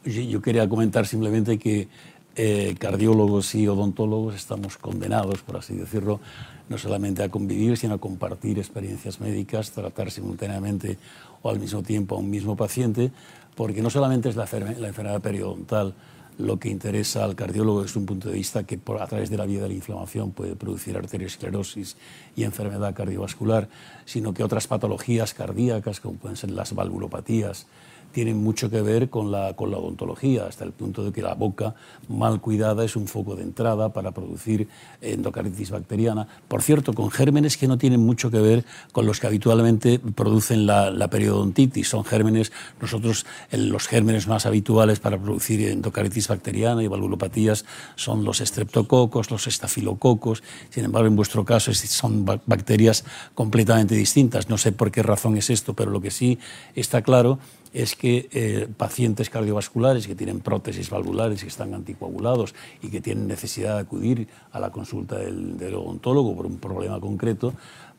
Yo 0.05 0.41
quería 0.41 0.67
comentar 0.67 1.07
simplemente 1.07 1.57
que 1.57 1.87
eh, 2.35 2.75
cardiólogos 2.77 3.55
y 3.55 3.67
odontólogos 3.67 4.35
estamos 4.35 4.77
condenados, 4.77 5.43
por 5.43 5.57
así 5.57 5.75
decirlo, 5.75 6.19
no 6.67 6.77
solamente 6.77 7.23
a 7.23 7.29
convivir, 7.29 7.77
sino 7.77 7.93
a 7.93 7.97
compartir 7.99 8.57
experiencias 8.57 9.21
médicas, 9.21 9.71
tratar 9.71 10.11
simultáneamente 10.11 10.97
o 11.41 11.49
al 11.49 11.59
mismo 11.59 11.83
tiempo 11.83 12.15
a 12.15 12.19
un 12.19 12.29
mismo 12.29 12.57
paciente, 12.57 13.11
porque 13.55 13.81
no 13.81 13.89
solamente 13.89 14.29
es 14.29 14.35
la, 14.35 14.47
la 14.79 14.87
enfermedad 14.87 15.21
periodontal 15.21 15.93
lo 16.37 16.57
que 16.57 16.69
interesa 16.69 17.23
al 17.23 17.35
cardiólogo 17.35 17.83
desde 17.83 17.99
un 17.99 18.05
punto 18.05 18.29
de 18.29 18.35
vista 18.35 18.63
que 18.63 18.77
por, 18.77 19.01
a 19.01 19.07
través 19.07 19.29
de 19.29 19.37
la 19.37 19.45
vía 19.45 19.61
de 19.61 19.67
la 19.67 19.73
inflamación 19.75 20.31
puede 20.31 20.55
producir 20.55 20.97
arteriosclerosis 20.97 21.95
y 22.35 22.43
enfermedad 22.43 22.95
cardiovascular, 22.95 23.69
sino 24.05 24.33
que 24.33 24.43
otras 24.43 24.67
patologías 24.67 25.33
cardíacas, 25.33 25.99
como 25.99 26.15
pueden 26.15 26.37
ser 26.37 26.51
las 26.51 26.73
valvulopatías, 26.73 27.67
tienen 28.13 28.41
mucho 28.41 28.69
que 28.69 28.81
ver 28.81 29.09
con 29.09 29.31
la, 29.31 29.55
con 29.55 29.71
la 29.71 29.77
odontología, 29.77 30.45
hasta 30.45 30.63
el 30.63 30.71
punto 30.71 31.03
de 31.03 31.11
que 31.11 31.21
la 31.21 31.33
boca 31.33 31.73
mal 32.07 32.39
cuidada 32.39 32.85
es 32.85 32.95
un 32.95 33.07
foco 33.07 33.35
de 33.35 33.43
entrada 33.43 33.91
para 33.91 34.11
producir 34.11 34.67
endocarditis 35.01 35.71
bacteriana. 35.71 36.27
Por 36.47 36.61
cierto, 36.61 36.93
con 36.93 37.09
gérmenes 37.09 37.57
que 37.57 37.67
no 37.67 37.77
tienen 37.77 37.99
mucho 37.99 38.29
que 38.29 38.39
ver 38.39 38.65
con 38.91 39.05
los 39.05 39.19
que 39.19 39.27
habitualmente 39.27 39.99
producen 39.99 40.67
la, 40.67 41.07
periodontitis. 41.09 41.89
Son 41.89 42.05
gérmenes, 42.05 42.51
nosotros 42.79 43.25
los 43.51 43.87
gérmenes 43.87 44.27
más 44.27 44.45
habituales 44.45 44.99
para 44.99 45.17
producir 45.17 45.67
endocarditis 45.67 46.27
bacteriana 46.27 46.83
y 46.83 46.87
valvulopatías 46.87 47.65
son 47.95 48.23
los 48.23 48.41
estreptococos, 48.41 49.31
los 49.31 49.47
estafilococos. 49.47 50.43
Sin 50.69 50.85
embargo, 50.85 51.07
en 51.07 51.15
vuestro 51.15 51.43
caso 51.43 51.73
son 51.73 52.25
bacterias 52.25 53.05
completamente 53.33 53.95
distintas. 53.95 54.49
No 54.49 54.57
sé 54.57 54.71
por 54.71 54.91
qué 54.91 55.01
razón 55.01 55.35
es 55.35 55.49
esto, 55.49 55.73
pero 55.73 55.89
lo 55.89 55.99
que 55.99 56.11
sí 56.11 56.37
está 56.75 57.01
claro 57.01 57.39
es 57.73 57.95
que 57.95 58.29
eh, 58.31 58.67
pacientes 58.77 59.29
cardiovasculares 59.29 60.07
que 60.07 60.15
tienen 60.15 60.39
prótesis 60.39 60.89
valvulares, 60.89 61.41
que 61.41 61.49
están 61.49 61.73
anticoagulados 61.73 62.53
y 62.81 62.89
que 62.89 63.01
tienen 63.01 63.27
necesidad 63.27 63.75
de 63.75 63.81
acudir 63.81 64.27
a 64.51 64.59
la 64.59 64.71
consulta 64.71 65.17
del, 65.17 65.57
del 65.57 65.75
odontólogo 65.75 66.35
por 66.35 66.45
un 66.45 66.57
problema 66.57 66.99
concreto, 66.99 67.53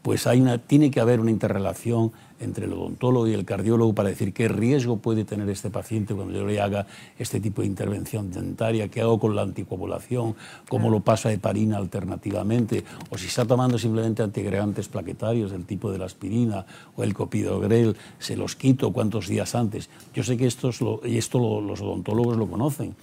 pues 0.04 0.26
hay 0.26 0.38
una, 0.38 0.58
tiene 0.58 0.90
que 0.90 1.00
haber 1.00 1.18
una 1.18 1.30
interrelación 1.30 2.12
entre 2.38 2.66
el 2.66 2.74
odontólogo 2.74 3.26
y 3.26 3.32
el 3.32 3.46
cardiólogo 3.46 3.94
para 3.94 4.10
decir 4.10 4.34
qué 4.34 4.48
riesgo 4.48 4.98
puede 4.98 5.24
tener 5.24 5.48
este 5.48 5.70
paciente 5.70 6.12
cuando 6.12 6.34
yo 6.34 6.44
le 6.44 6.60
haga 6.60 6.86
este 7.18 7.40
tipo 7.40 7.62
de 7.62 7.68
intervención 7.68 8.30
dentaria, 8.30 8.88
qué 8.88 9.00
hago 9.00 9.18
con 9.18 9.34
la 9.34 9.40
anticoagulación, 9.40 10.36
cómo 10.68 10.90
lo 10.90 11.00
pasa 11.00 11.30
de 11.30 11.38
parina 11.38 11.78
alternativamente, 11.78 12.84
o 13.08 13.16
si 13.16 13.28
está 13.28 13.46
tomando 13.46 13.78
simplemente 13.78 14.22
antiagregantes 14.22 14.88
plaquetarios 14.88 15.52
del 15.52 15.64
tipo 15.64 15.90
de 15.90 15.96
la 15.96 16.04
aspirina 16.04 16.66
o 16.96 17.02
el 17.02 17.14
copidogrel, 17.14 17.96
se 18.18 18.36
los 18.36 18.56
quito 18.56 18.92
cuántos 18.92 19.26
días 19.26 19.54
antes. 19.54 19.88
Yo 20.12 20.22
sé 20.22 20.36
que 20.36 20.46
esto, 20.46 20.70
y 21.02 21.16
esto 21.16 21.38
lo, 21.38 21.62
los 21.62 21.80
odontólogos 21.80 22.36
lo 22.36 22.46
conocen, 22.46 22.94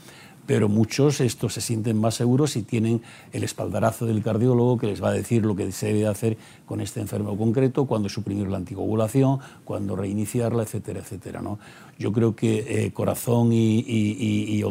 pero 0.45 0.69
muchos 0.69 1.21
estos 1.21 1.53
se 1.53 1.61
sienten 1.61 1.99
más 1.99 2.15
seguros 2.15 2.51
si 2.51 2.63
tienen 2.63 3.01
el 3.31 3.43
espaldarazo 3.43 4.05
del 4.05 4.23
cardiólogo 4.23 4.77
que 4.77 4.87
les 4.87 5.01
va 5.01 5.09
a 5.09 5.13
decir 5.13 5.45
lo 5.45 5.55
que 5.55 5.71
se 5.71 5.87
debe 5.87 6.07
hacer 6.07 6.37
con 6.65 6.81
este 6.81 6.99
enfermo 6.99 7.37
concreto, 7.37 7.85
cuándo 7.85 8.09
suprimir 8.09 8.47
la 8.47 8.57
anticoagulación, 8.57 9.39
cuándo 9.63 9.95
reiniciarla, 9.95 10.63
etcétera, 10.63 10.99
etcétera. 10.99 11.41
¿no? 11.41 11.59
Yo 11.97 12.11
creo 12.11 12.35
que 12.35 12.85
eh, 12.85 12.91
corazón 12.91 13.49
y, 13.53 14.61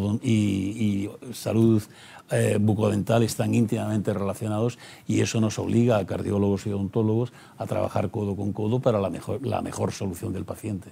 salud 1.33 1.83
eh, 2.31 2.59
bucodental 2.61 3.23
están 3.23 3.55
íntimamente 3.55 4.13
relacionados 4.13 4.79
y 5.07 5.21
eso 5.21 5.41
nos 5.41 5.59
obliga 5.59 5.99
a 5.99 6.07
cardiólogos 6.07 6.67
y 6.67 6.71
odontólogos 6.71 7.33
a 7.59 7.67
trabajar 7.67 8.11
codo 8.11 8.37
con 8.37 8.53
codo 8.53 8.81
para 8.81 9.01
la 9.01 9.11
mejor, 9.11 9.45
la 9.47 9.63
mejor 9.63 9.93
solución 9.93 10.33
del 10.33 10.45
paciente. 10.45 10.91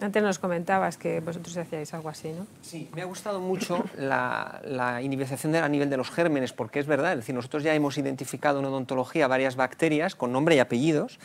Antes 0.00 0.22
nos 0.22 0.38
comentabas 0.38 0.96
que 0.96 1.18
vosotros 1.18 1.56
hacíais 1.56 1.92
algo 1.92 2.08
así, 2.08 2.28
¿no? 2.28 2.46
Sí, 2.62 2.88
me 2.94 3.02
ha 3.02 3.04
gustado 3.04 3.40
mucho 3.40 3.84
la, 3.96 4.60
la 4.64 4.96
a 4.96 5.68
nivel 5.68 5.90
de 5.90 5.96
los 5.96 6.10
gérmenes, 6.10 6.52
porque 6.52 6.78
es 6.78 6.86
verdad, 6.86 7.12
es 7.12 7.18
decir, 7.18 7.34
nosotros 7.34 7.64
ya 7.64 7.74
hemos 7.74 7.98
identificado 7.98 8.60
en 8.60 8.66
odontología 8.66 9.26
varias 9.26 9.56
bacterias 9.56 10.14
con 10.14 10.32
nombre 10.32 10.54
y 10.54 10.60
apellidos, 10.60 11.18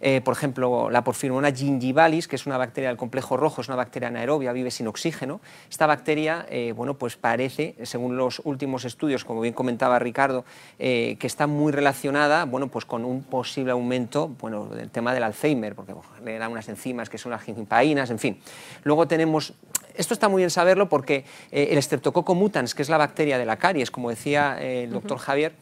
eh, 0.00 0.20
por 0.20 0.34
ejemplo, 0.34 0.90
la 0.90 1.02
porfiromona 1.04 1.52
gingivalis, 1.52 2.28
que 2.28 2.36
es 2.36 2.46
una 2.46 2.58
bacteria 2.58 2.88
del 2.88 2.96
complejo 2.96 3.36
rojo, 3.36 3.60
es 3.60 3.68
una 3.68 3.76
bacteria 3.76 4.08
anaerobia, 4.08 4.52
vive 4.52 4.70
sin 4.70 4.86
oxígeno. 4.86 5.40
Esta 5.70 5.86
bacteria, 5.86 6.46
eh, 6.50 6.72
bueno, 6.74 6.94
pues 6.94 7.16
parece, 7.16 7.74
según 7.82 8.16
los 8.16 8.40
últimos 8.44 8.84
estudios, 8.84 9.24
como 9.24 9.40
bien 9.40 9.54
comentaba 9.54 9.98
Ricardo, 9.98 10.44
eh, 10.78 11.16
que 11.18 11.26
está 11.26 11.46
muy 11.46 11.72
relacionada, 11.72 12.44
bueno, 12.44 12.68
pues 12.68 12.84
con 12.84 13.04
un 13.04 13.22
posible 13.22 13.72
aumento, 13.72 14.28
bueno, 14.40 14.66
del 14.66 14.90
tema 14.90 15.12
del 15.14 15.24
Alzheimer, 15.24 15.74
porque 15.74 15.94
le 16.24 16.38
dan 16.38 16.52
unas 16.52 16.68
enzimas 16.68 17.08
que 17.08 17.18
son 17.18 17.32
las 17.32 17.42
gingimpainas, 17.42 18.10
en 18.10 18.18
fin. 18.18 18.40
Luego 18.84 19.06
tenemos 19.08 19.54
esto 19.94 20.14
está 20.14 20.28
muy 20.28 20.42
bien 20.42 20.50
saberlo 20.50 20.88
porque 20.88 21.24
el 21.50 21.82
Streptococcus 21.82 22.36
mutans, 22.36 22.72
que 22.72 22.82
es 22.82 22.88
la 22.88 22.98
bacteria 22.98 23.36
de 23.36 23.44
la 23.44 23.56
caries, 23.56 23.90
como 23.90 24.10
decía 24.10 24.56
el 24.60 24.92
doctor 24.92 25.18
Javier, 25.18 25.54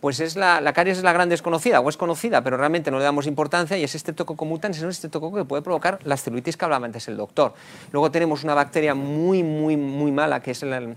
pues 0.00 0.20
es 0.20 0.36
la, 0.36 0.60
la 0.60 0.72
caries 0.72 0.98
es 0.98 1.04
la 1.04 1.12
gran 1.12 1.28
desconocida, 1.28 1.80
o 1.80 1.88
es 1.88 1.96
conocida, 1.96 2.42
pero 2.42 2.56
realmente 2.56 2.90
no 2.90 2.98
le 2.98 3.04
damos 3.04 3.26
importancia, 3.26 3.76
y 3.76 3.84
es 3.84 3.94
este 3.94 4.12
toco 4.12 4.36
mutans, 4.44 4.78
es 4.78 4.82
un 4.82 4.90
estreptococo 4.90 5.36
que 5.36 5.44
puede 5.44 5.62
provocar 5.62 5.98
la 6.04 6.16
celulitis 6.16 6.56
que 6.56 6.64
hablaba 6.64 6.86
antes 6.86 7.06
el 7.08 7.16
doctor. 7.16 7.54
Luego 7.92 8.10
tenemos 8.10 8.42
una 8.44 8.54
bacteria 8.54 8.94
muy, 8.94 9.42
muy, 9.42 9.76
muy 9.76 10.10
mala, 10.10 10.40
que 10.40 10.52
es 10.52 10.62
el, 10.62 10.96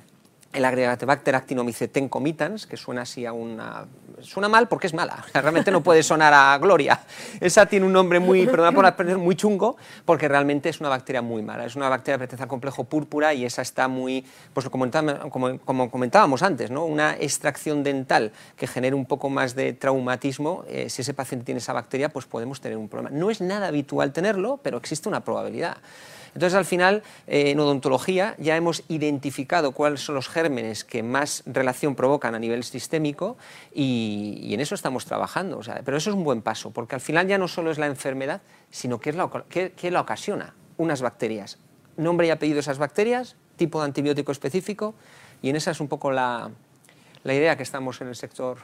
el 0.53 0.65
que 2.65 2.77
suena 2.77 3.01
así 3.01 3.25
a 3.25 3.33
una... 3.33 3.85
Suena 4.23 4.49
mal 4.49 4.67
porque 4.67 4.87
es 4.87 4.93
mala, 4.93 5.23
realmente 5.33 5.71
no 5.71 5.81
puede 5.83 6.03
sonar 6.03 6.33
a 6.33 6.57
gloria. 6.57 6.99
Esa 7.39 7.65
tiene 7.65 7.85
un 7.85 7.93
nombre 7.93 8.19
muy, 8.19 8.45
perdón 8.47 8.73
por 8.73 9.17
muy 9.17 9.35
chungo, 9.35 9.77
porque 10.05 10.27
realmente 10.27 10.69
es 10.69 10.79
una 10.79 10.89
bacteria 10.89 11.21
muy 11.21 11.41
mala. 11.41 11.65
Es 11.65 11.75
una 11.75 11.89
bacteria 11.89 12.17
pertenece 12.17 12.43
al 12.43 12.49
complejo 12.49 12.85
púrpura 12.85 13.33
y 13.33 13.45
esa 13.45 13.61
está 13.61 13.87
muy, 13.87 14.25
pues 14.53 14.67
como, 14.69 15.59
como 15.59 15.91
comentábamos 15.91 16.41
antes, 16.43 16.71
¿no? 16.71 16.85
una 16.85 17.15
extracción 17.15 17.83
dental 17.83 18.31
que 18.55 18.67
genere 18.67 18.95
un 18.95 19.05
poco 19.05 19.29
más 19.29 19.55
de 19.55 19.73
traumatismo, 19.73 20.63
eh, 20.67 20.89
si 20.89 21.01
ese 21.01 21.13
paciente 21.13 21.45
tiene 21.45 21.59
esa 21.59 21.73
bacteria, 21.73 22.09
pues 22.09 22.25
podemos 22.25 22.61
tener 22.61 22.77
un 22.77 22.87
problema. 22.87 23.15
No 23.15 23.29
es 23.29 23.41
nada 23.41 23.67
habitual 23.67 24.13
tenerlo, 24.13 24.59
pero 24.63 24.77
existe 24.77 25.09
una 25.09 25.21
probabilidad. 25.21 25.77
Entonces, 26.35 26.57
al 26.57 26.65
final, 26.65 27.03
eh, 27.27 27.51
en 27.51 27.59
odontología 27.59 28.35
ya 28.39 28.55
hemos 28.55 28.83
identificado 28.87 29.71
cuáles 29.71 30.01
son 30.01 30.15
los 30.15 30.27
gérmenes 30.29 30.83
que 30.83 31.03
más 31.03 31.43
relación 31.45 31.95
provocan 31.95 32.33
a 32.33 32.39
nivel 32.39 32.63
sistémico 32.63 33.37
y, 33.73 34.12
en 34.53 34.59
eso 34.59 34.75
estamos 34.75 35.05
trabajando. 35.05 35.61
pero 35.85 35.97
eso 35.97 36.09
es 36.09 36.15
un 36.15 36.23
buen 36.23 36.41
paso, 36.41 36.71
porque 36.71 36.95
al 36.95 37.01
final 37.01 37.27
ya 37.27 37.37
no 37.37 37.47
solo 37.47 37.71
es 37.71 37.77
la 37.77 37.87
enfermedad, 37.87 38.41
sino 38.69 38.99
que 38.99 39.09
es 39.11 39.15
la, 39.15 39.29
que, 39.49 39.91
la 39.91 40.01
ocasiona, 40.01 40.53
unas 40.77 41.01
bacterias. 41.01 41.57
Nombre 41.97 42.27
y 42.27 42.29
apellido 42.29 42.55
de 42.55 42.61
esas 42.61 42.77
bacterias, 42.77 43.35
tipo 43.55 43.79
de 43.79 43.85
antibiótico 43.85 44.31
específico, 44.31 44.95
y 45.41 45.49
en 45.49 45.55
esa 45.55 45.71
es 45.71 45.79
un 45.79 45.87
poco 45.87 46.11
la, 46.11 46.49
la 47.23 47.33
idea 47.33 47.55
que 47.55 47.63
estamos 47.63 48.01
en 48.01 48.07
el 48.07 48.15
sector 48.15 48.57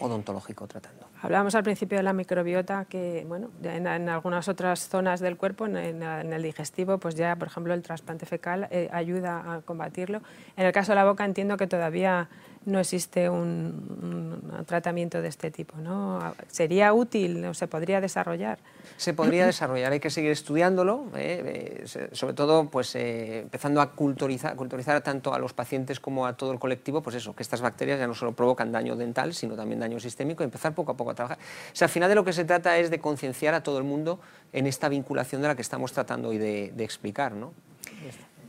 odontológico 0.00 0.66
tratando. 0.66 1.06
Hablábamos 1.20 1.54
al 1.54 1.64
principio 1.64 1.98
de 1.98 2.04
la 2.04 2.12
microbiota, 2.12 2.84
que 2.84 3.24
bueno, 3.26 3.50
en, 3.62 3.86
algunas 3.86 4.48
otras 4.48 4.88
zonas 4.88 5.18
del 5.18 5.36
cuerpo, 5.36 5.66
en, 5.66 6.02
el 6.02 6.42
digestivo, 6.42 6.98
pues 6.98 7.16
ya, 7.16 7.34
por 7.36 7.48
ejemplo, 7.48 7.74
el 7.74 7.82
trasplante 7.82 8.24
fecal 8.24 8.68
eh, 8.70 8.88
ayuda 8.92 9.54
a 9.54 9.60
combatirlo. 9.62 10.22
En 10.56 10.66
el 10.66 10.72
caso 10.72 10.92
de 10.92 10.96
la 10.96 11.04
boca 11.04 11.24
entiendo 11.24 11.56
que 11.56 11.66
todavía 11.66 12.28
no 12.68 12.78
existe 12.78 13.28
un, 13.28 14.38
tratamiento 14.66 15.22
de 15.22 15.28
este 15.28 15.50
tipo. 15.50 15.76
¿no? 15.78 16.34
¿Sería 16.48 16.92
útil 16.92 17.44
o 17.46 17.54
se 17.54 17.66
podría 17.66 18.00
desarrollar? 18.00 18.58
Se 18.96 19.14
podría 19.14 19.46
desarrollar, 19.46 19.92
hay 19.92 20.00
que 20.00 20.10
seguir 20.10 20.30
estudiándolo, 20.30 21.06
¿eh? 21.14 21.84
Eh, 21.86 22.08
sobre 22.12 22.34
todo 22.34 22.68
pues, 22.68 22.94
eh, 22.94 23.40
empezando 23.40 23.80
a 23.80 23.92
culturizar, 23.92 24.56
tanto 25.02 25.32
a 25.32 25.38
los 25.38 25.52
pacientes 25.52 26.00
como 26.00 26.26
a 26.26 26.36
todo 26.36 26.52
el 26.52 26.58
colectivo, 26.58 27.02
pues 27.02 27.16
eso, 27.16 27.34
que 27.34 27.42
estas 27.42 27.60
bacterias 27.60 27.98
ya 27.98 28.06
no 28.06 28.14
solo 28.14 28.32
provocan 28.32 28.72
daño 28.72 28.96
dental, 28.96 29.34
sino 29.34 29.56
también 29.56 29.80
daño 29.80 30.00
sistémico, 30.00 30.42
y 30.42 30.44
empezar 30.44 30.74
poco 30.74 30.92
a 30.92 30.96
poco 30.96 31.12
a 31.12 31.14
trabajar. 31.14 31.38
O 31.38 31.76
sea, 31.76 31.86
al 31.86 31.90
final 31.90 32.08
de 32.08 32.14
lo 32.14 32.24
que 32.24 32.32
se 32.32 32.44
trata 32.44 32.76
es 32.78 32.90
de 32.90 32.98
concienciar 32.98 33.54
a 33.54 33.62
todo 33.62 33.78
el 33.78 33.84
mundo 33.84 34.20
en 34.52 34.66
esta 34.66 34.88
vinculación 34.88 35.42
de 35.42 35.48
la 35.48 35.54
que 35.54 35.62
estamos 35.62 35.92
tratando 35.92 36.28
hoy 36.28 36.38
de, 36.38 36.72
de 36.74 36.84
explicar. 36.84 37.32
¿no? 37.32 37.52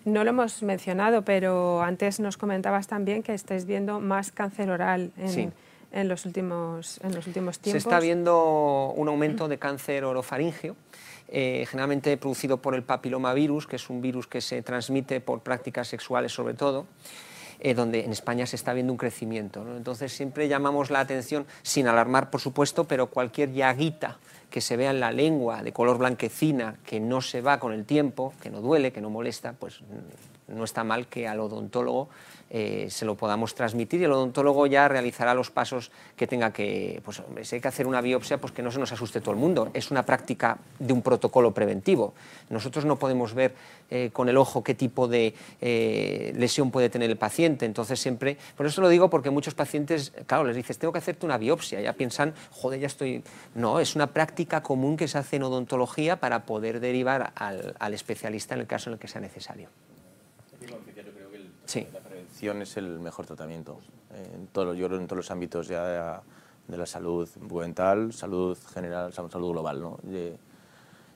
No 0.06 0.24
lo 0.24 0.30
hemos 0.30 0.64
mencionado, 0.64 1.24
pero 1.24 1.82
antes 1.82 2.20
nos 2.20 2.38
comentabas 2.38 2.88
también 2.88 3.24
que 3.24 3.34
estáis 3.34 3.66
viendo 3.66 4.00
más 4.00 4.32
cáncer 4.32 4.70
oral 4.70 5.12
en, 5.18 6.08
los, 6.08 6.26
últimos, 6.26 7.00
en 7.04 7.14
los 7.14 7.28
últimos 7.28 7.60
tiempos. 7.60 7.84
Se 7.84 7.88
está 7.88 8.00
viendo 8.00 8.94
un 8.96 9.08
aumento 9.08 9.48
de 9.48 9.58
cáncer 9.58 10.06
orofaringeo, 10.06 10.76
eh, 11.28 11.66
generalmente 11.70 12.16
producido 12.18 12.58
por 12.58 12.76
el 12.76 12.84
papilomavirus, 12.84 13.68
que 13.68 13.76
es 13.76 13.90
un 13.90 14.02
virus 14.02 14.28
que 14.28 14.42
se 14.42 14.62
transmite 14.62 15.22
por 15.22 15.42
prácticas 15.42 15.88
sexuales 15.88 16.32
sobre 16.32 16.54
todo. 16.54 16.86
Eh, 17.62 17.74
donde 17.74 18.06
en 18.06 18.14
España 18.14 18.46
se 18.46 18.56
está 18.56 18.72
viendo 18.72 18.94
un 18.94 18.98
crecimiento. 18.98 19.66
Entonces 19.76 20.14
siempre 20.14 20.48
llamamos 20.48 20.90
la 20.92 21.02
atención, 21.02 21.46
sin 21.62 21.90
alarmar 21.90 22.30
por 22.30 22.40
supuesto, 22.40 22.86
pero 22.86 23.08
cualquier 23.08 23.52
llaguita 23.52 24.18
que 24.50 24.62
se 24.62 24.78
vea 24.78 24.92
en 24.92 25.00
la 25.00 25.12
lengua 25.12 25.64
de 25.64 25.72
color 25.72 25.98
blanquecina, 25.98 26.78
que 26.86 27.00
no 27.00 27.22
se 27.22 27.42
va 27.42 27.60
con 27.60 27.74
el 27.74 27.86
tiempo, 27.86 28.34
que 28.42 28.50
no 28.50 28.62
duele, 28.62 28.92
que 28.92 29.02
no 29.02 29.10
molesta, 29.10 29.54
pues 29.54 29.82
no 30.48 30.64
está 30.64 30.84
mal 30.84 31.08
que 31.08 31.28
al 31.28 31.40
odontólogo 31.40 32.10
eh, 32.50 32.88
se 32.90 33.06
lo 33.06 33.16
podamos 33.16 33.54
transmitir 33.54 34.02
y 34.02 34.06
el 34.06 34.12
odontólogo 34.12 34.66
ya 34.68 34.88
realizará 34.88 35.34
los 35.34 35.52
pasos 35.52 35.92
que 36.16 36.28
tenga 36.28 36.52
que, 36.52 37.02
pues 37.06 37.22
si 37.44 37.56
hay 37.56 37.62
que 37.62 37.68
hacer 37.68 37.86
una 37.86 38.02
biopsia, 38.02 38.40
pues 38.40 38.54
que 38.54 38.64
no 38.64 38.72
se 38.72 38.80
nos 38.80 38.92
asuste 38.92 39.22
todo 39.22 39.32
el 39.32 39.38
mundo, 39.40 39.70
es 39.74 39.92
una 39.92 40.06
práctica 40.06 40.58
de 40.80 40.94
un 40.94 41.02
protocolo 41.02 41.54
preventivo. 41.54 42.14
Nosotros 42.50 42.86
no 42.86 42.98
podemos 42.98 43.34
ver 43.34 43.54
eh, 43.90 44.10
con 44.12 44.30
el 44.30 44.38
ojo 44.38 44.64
qué 44.64 44.74
tipo 44.74 45.08
de 45.08 45.34
eh, 45.62 46.34
lesión 46.36 46.72
puede 46.72 46.90
tener 46.90 47.10
el 47.10 47.18
paciente, 47.18 47.66
entonces 47.66 48.00
siempre, 48.00 48.38
por 48.58 48.66
eso 48.66 48.82
lo 48.82 48.90
digo 48.90 49.10
porque 49.10 49.30
muchos 49.30 49.54
pacientes, 49.54 50.12
claro, 50.26 50.44
les 50.46 50.56
dices, 50.56 50.80
tengo 50.80 50.92
que 50.92 51.00
hacerte 51.00 51.26
una 51.26 51.38
biopsia, 51.38 51.82
ya 51.82 51.94
piensan, 51.94 52.34
joder, 52.52 52.80
ya 52.80 52.88
estoy... 52.88 53.24
No, 53.56 53.80
es 53.80 53.96
una 53.96 54.08
práctica 54.08 54.64
común 54.64 54.98
que 54.98 55.08
se 55.08 55.18
hace 55.18 55.36
en 55.36 55.44
odontología 55.44 56.20
para 56.20 56.46
poder 56.46 56.80
derivar 56.80 57.34
al 57.36 57.94
especialista 57.94 58.56
en 58.56 58.62
el 58.62 58.68
caso 58.68 58.90
en 58.90 58.94
el 58.94 59.00
que 59.00 59.08
sea 59.08 59.22
necesario. 59.22 59.70
Sí 61.70 61.86
es 62.48 62.78
el 62.78 63.00
mejor 63.00 63.26
tratamiento. 63.26 63.80
En 64.34 64.48
todo, 64.48 64.74
yo 64.74 64.88
creo 64.88 65.00
en 65.00 65.08
todos 65.08 65.18
los 65.18 65.32
ámbitos 65.32 65.68
ya 65.68 66.22
de, 66.68 66.78
la 66.78 66.86
salud 66.86 67.28
bucodental, 67.42 68.14
salud 68.14 68.58
general, 68.74 69.14
salud 69.14 69.52
global. 69.52 69.82
¿no? 69.82 70.00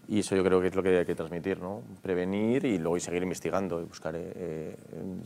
Y, 0.08 0.20
eso 0.20 0.36
yo 0.36 0.43
creo 0.43 0.60
que 0.60 0.68
es 0.68 0.76
lo 0.76 0.84
que 0.84 0.97
hay 0.97 1.06
que 1.06 1.16
transmitir, 1.16 1.60
¿no? 1.60 1.82
prevenir 2.01 2.66
y 2.66 2.78
luego 2.78 2.99
seguir 2.99 3.24
investigando 3.24 3.80
y 3.82 3.86
buscar, 3.86 4.14
eh, 4.16 4.34
eh, 4.36 4.76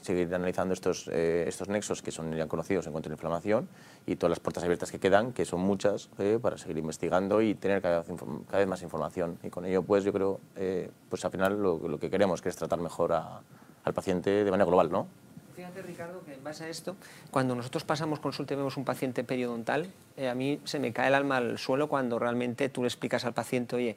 seguir 0.04 0.34
analizando 0.36 0.76
estos, 0.76 1.08
eh, 1.12 1.46
estos 1.48 1.68
nexos 1.68 2.04
que 2.04 2.12
son 2.12 2.32
ya 2.36 2.48
conocidos 2.48 2.86
en 2.86 2.92
cuanto 2.92 3.10
a 3.10 3.12
la 3.12 3.16
inflamación 3.16 3.68
y 4.06 4.18
todas 4.18 4.30
las 4.30 4.40
puertas 4.40 4.64
abiertas 4.64 4.92
que 4.92 5.00
quedan, 5.00 5.34
que 5.34 5.46
son 5.46 5.62
muchas, 5.62 6.10
para 6.42 6.60
seguir 6.60 6.78
investigando 6.78 7.42
y 7.42 7.56
tener 7.56 7.82
cada 7.82 8.04
vez, 8.04 8.08
cada 8.46 8.60
vez, 8.60 8.68
más 8.68 8.82
información. 8.84 9.40
Y 9.44 9.50
con 9.50 9.66
ello, 9.66 9.82
pues 9.82 10.04
yo 10.04 10.14
creo, 10.14 10.40
pues 11.10 11.26
al 11.26 11.32
final 11.32 11.60
lo, 11.60 11.80
lo, 11.80 12.00
que 12.00 12.12
queremos 12.12 12.42
que 12.42 12.50
es 12.50 12.56
tratar 12.56 12.80
mejor 12.80 13.12
al 13.88 13.94
paciente 13.94 14.44
de 14.44 14.52
manera 14.52 14.66
global, 14.66 14.92
¿no? 14.92 15.08
Fíjate, 15.58 15.82
Ricardo, 15.82 16.24
que 16.24 16.36
en 16.36 16.44
base 16.44 16.66
a 16.66 16.70
esto, 16.70 16.96
cuando 17.32 17.56
nosotros 17.56 17.84
pasamos 17.84 18.20
consulta 18.20 18.54
y 18.54 18.58
vemos 18.58 18.78
un 18.78 18.86
paciente 18.86 19.24
periodontal, 19.24 19.90
eh, 20.16 20.30
a 20.30 20.36
mí 20.36 20.60
se 20.66 20.78
me 20.78 20.94
cae 20.94 21.08
el 21.08 21.16
alma 21.16 21.38
al 21.38 21.58
suelo 21.58 21.88
cuando 21.88 22.20
realmente 22.20 22.70
tú 22.70 22.84
le 22.84 22.88
explicas 22.88 23.26
al 23.26 23.34
paciente, 23.34 23.76
oye, 23.76 23.96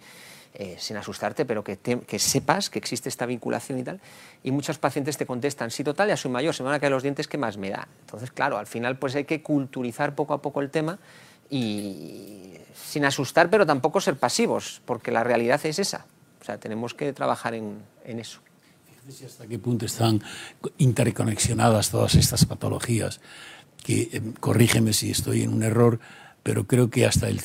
eh, 0.54 0.76
sin 0.78 0.96
asustarte, 0.96 1.44
pero 1.44 1.62
que, 1.62 1.78
sepas 2.18 2.70
que 2.70 2.78
existe 2.78 3.10
esta 3.10 3.26
vinculación 3.26 3.78
y 3.78 3.82
tal. 3.82 4.00
Y 4.42 4.52
muchos 4.52 4.78
pacientes 4.78 5.18
te 5.18 5.26
contestan, 5.26 5.70
sí, 5.70 5.84
total, 5.84 6.08
ya 6.08 6.16
soy 6.16 6.30
mayor, 6.30 6.54
se 6.54 6.62
me 6.62 6.68
van 6.68 6.76
a 6.76 6.80
caer 6.80 6.92
los 6.92 7.02
dientes, 7.02 7.28
¿qué 7.28 7.36
más 7.36 7.58
me 7.58 7.68
da? 7.68 7.88
Entonces, 8.00 8.30
claro, 8.30 8.56
al 8.56 8.66
final 8.66 8.96
pues 8.96 9.14
hay 9.14 9.24
que 9.24 9.42
culturizar 9.42 10.14
poco 10.14 10.32
a 10.32 10.40
poco 10.40 10.62
el 10.62 10.70
tema 10.70 10.98
y 11.50 12.54
sin 12.74 13.04
asustar, 13.04 13.50
pero 13.50 13.66
tampoco 13.66 14.00
ser 14.00 14.16
pasivos, 14.16 14.80
porque 14.86 15.10
la 15.10 15.24
realidad 15.24 15.60
es 15.64 15.78
esa. 15.78 16.06
O 16.40 16.44
sea, 16.46 16.56
tenemos 16.56 16.94
que 16.94 17.12
trabajar 17.12 17.52
en 17.52 17.84
eso 18.06 18.40
hasta 19.26 19.46
qué 19.48 19.58
punto 19.58 19.86
están 19.86 20.22
interconexionadas 20.78 21.90
todas 21.90 22.14
estas 22.14 22.44
patologías, 22.44 23.20
que 23.82 24.08
eh, 24.12 24.22
corrígeme 24.38 24.92
si 24.92 25.10
estoy 25.10 25.42
en 25.42 25.52
un 25.52 25.64
error, 25.64 25.98
pero 26.44 26.66
creo 26.66 26.90
que 26.90 27.06
hasta 27.06 27.28
el, 27.28 27.40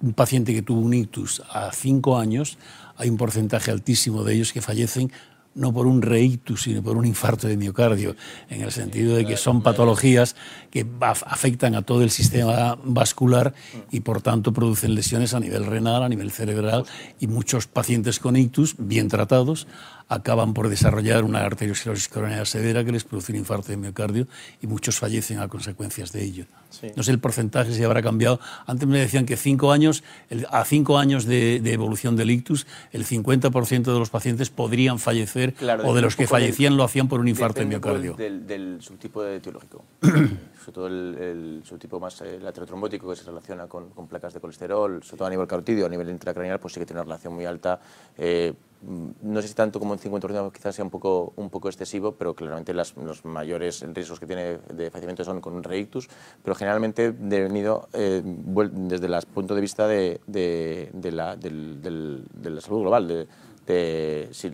un 0.00 0.14
paciente 0.14 0.54
que 0.54 0.62
tuvo 0.62 0.80
un 0.80 0.94
ictus 0.94 1.42
a 1.50 1.70
cinco 1.72 2.18
años, 2.18 2.56
hay 2.96 3.10
un 3.10 3.18
porcentaje 3.18 3.70
altísimo 3.70 4.24
de 4.24 4.34
ellos 4.34 4.54
que 4.54 4.62
fallecen 4.62 5.12
no 5.56 5.72
por 5.72 5.86
un 5.86 6.02
reictus, 6.02 6.62
sino 6.62 6.82
por 6.82 6.96
un 6.96 7.06
infarto 7.06 7.48
de 7.48 7.56
miocardio, 7.56 8.14
en 8.50 8.60
el 8.60 8.70
sentido 8.70 9.16
de 9.16 9.24
que 9.24 9.36
son 9.38 9.62
patologías 9.62 10.36
que 10.70 10.86
afectan 11.00 11.74
a 11.74 11.82
todo 11.82 12.02
el 12.02 12.10
sistema 12.10 12.78
vascular 12.84 13.54
y 13.90 14.00
por 14.00 14.20
tanto 14.20 14.52
producen 14.52 14.94
lesiones 14.94 15.32
a 15.32 15.40
nivel 15.40 15.64
renal, 15.64 16.02
a 16.02 16.08
nivel 16.10 16.30
cerebral 16.30 16.84
y 17.18 17.26
muchos 17.26 17.66
pacientes 17.66 18.20
con 18.20 18.36
ictus, 18.36 18.76
bien 18.78 19.08
tratados, 19.08 19.66
acaban 20.08 20.54
por 20.54 20.68
desarrollar 20.68 21.24
una 21.24 21.44
arteriosclerosis 21.44 22.08
coronaria 22.08 22.44
severa 22.44 22.84
que 22.84 22.92
les 22.92 23.04
produce 23.04 23.32
un 23.32 23.38
infarto 23.38 23.68
de 23.68 23.76
miocardio 23.76 24.26
y 24.62 24.66
muchos 24.66 24.98
fallecen 24.98 25.40
a 25.40 25.48
consecuencias 25.48 26.12
de 26.12 26.24
ello. 26.24 26.44
No 26.94 27.02
sé 27.02 27.10
el 27.10 27.18
porcentaje 27.18 27.72
si 27.72 27.82
habrá 27.82 28.02
cambiado. 28.02 28.38
Antes 28.66 28.86
me 28.86 28.98
decían 28.98 29.24
que 29.24 29.36
cinco 29.36 29.72
años, 29.72 30.04
a 30.50 30.64
cinco 30.64 30.98
años 30.98 31.24
de, 31.24 31.56
evolución 31.72 32.16
del 32.16 32.30
ictus, 32.30 32.66
el 32.92 33.06
50% 33.06 33.82
de 33.82 33.98
los 33.98 34.10
pacientes 34.10 34.50
podrían 34.50 34.98
fallecer 34.98 35.54
o 35.84 35.94
de 35.94 36.02
los 36.02 36.16
que 36.16 36.26
fallecían 36.26 36.76
lo 36.76 36.84
hacían 36.84 37.08
por 37.08 37.20
un 37.20 37.28
infarto 37.28 37.60
de 37.60 37.66
miocardio. 37.66 38.14
Del, 38.14 38.46
del, 38.46 38.78
subtipo 38.80 39.24
etiológico. 39.24 39.84
sobre 40.66 40.74
todo 40.74 40.86
el, 40.88 41.62
subtipo 41.64 42.00
más 42.00 42.20
eh, 42.22 42.40
laterotrombótico 42.40 43.08
que 43.08 43.16
se 43.16 43.24
relaciona 43.24 43.68
con, 43.68 43.90
placas 44.08 44.34
de 44.34 44.40
colesterol, 44.40 45.00
sobre 45.02 45.18
todo 45.18 45.28
a 45.28 45.30
nivel 45.30 45.46
carotidio, 45.46 45.86
a 45.86 45.88
nivel 45.88 46.10
intracraneal, 46.10 46.58
pues 46.58 46.74
sí 46.74 46.80
que 46.80 46.86
tiene 46.86 47.00
una 47.00 47.04
relación 47.04 47.34
muy 47.34 47.44
alta. 47.44 47.80
Eh, 48.18 48.52
no 48.86 49.42
sé 49.42 49.48
si 49.48 49.54
tanto 49.54 49.80
como 49.80 49.92
un 49.92 49.98
50% 49.98 50.52
quizás 50.52 50.74
sea 50.74 50.84
un 50.84 50.90
poco, 50.90 51.32
un 51.36 51.50
poco 51.50 51.68
excesivo, 51.68 52.12
pero 52.12 52.34
claramente 52.34 52.72
las, 52.72 52.96
los 52.96 53.24
mayores 53.24 53.84
riesgos 53.92 54.20
que 54.20 54.26
tiene 54.26 54.58
de 54.72 54.90
fallecimiento 54.90 55.24
son 55.24 55.40
con 55.40 55.54
un 55.54 55.62
reictus, 55.62 56.08
pero 56.42 56.54
generalmente 56.54 57.10
venido 57.10 57.88
eh, 57.92 58.22
desde 58.24 59.06
el 59.06 59.26
punto 59.32 59.54
de 59.54 59.60
vista 59.60 59.88
de, 59.88 60.20
de, 60.26 60.90
de, 60.92 61.12
la, 61.12 61.36
de 61.36 62.50
la, 62.50 62.60
salud 62.60 62.82
global, 62.82 63.26
de, 63.66 64.28
si 64.30 64.50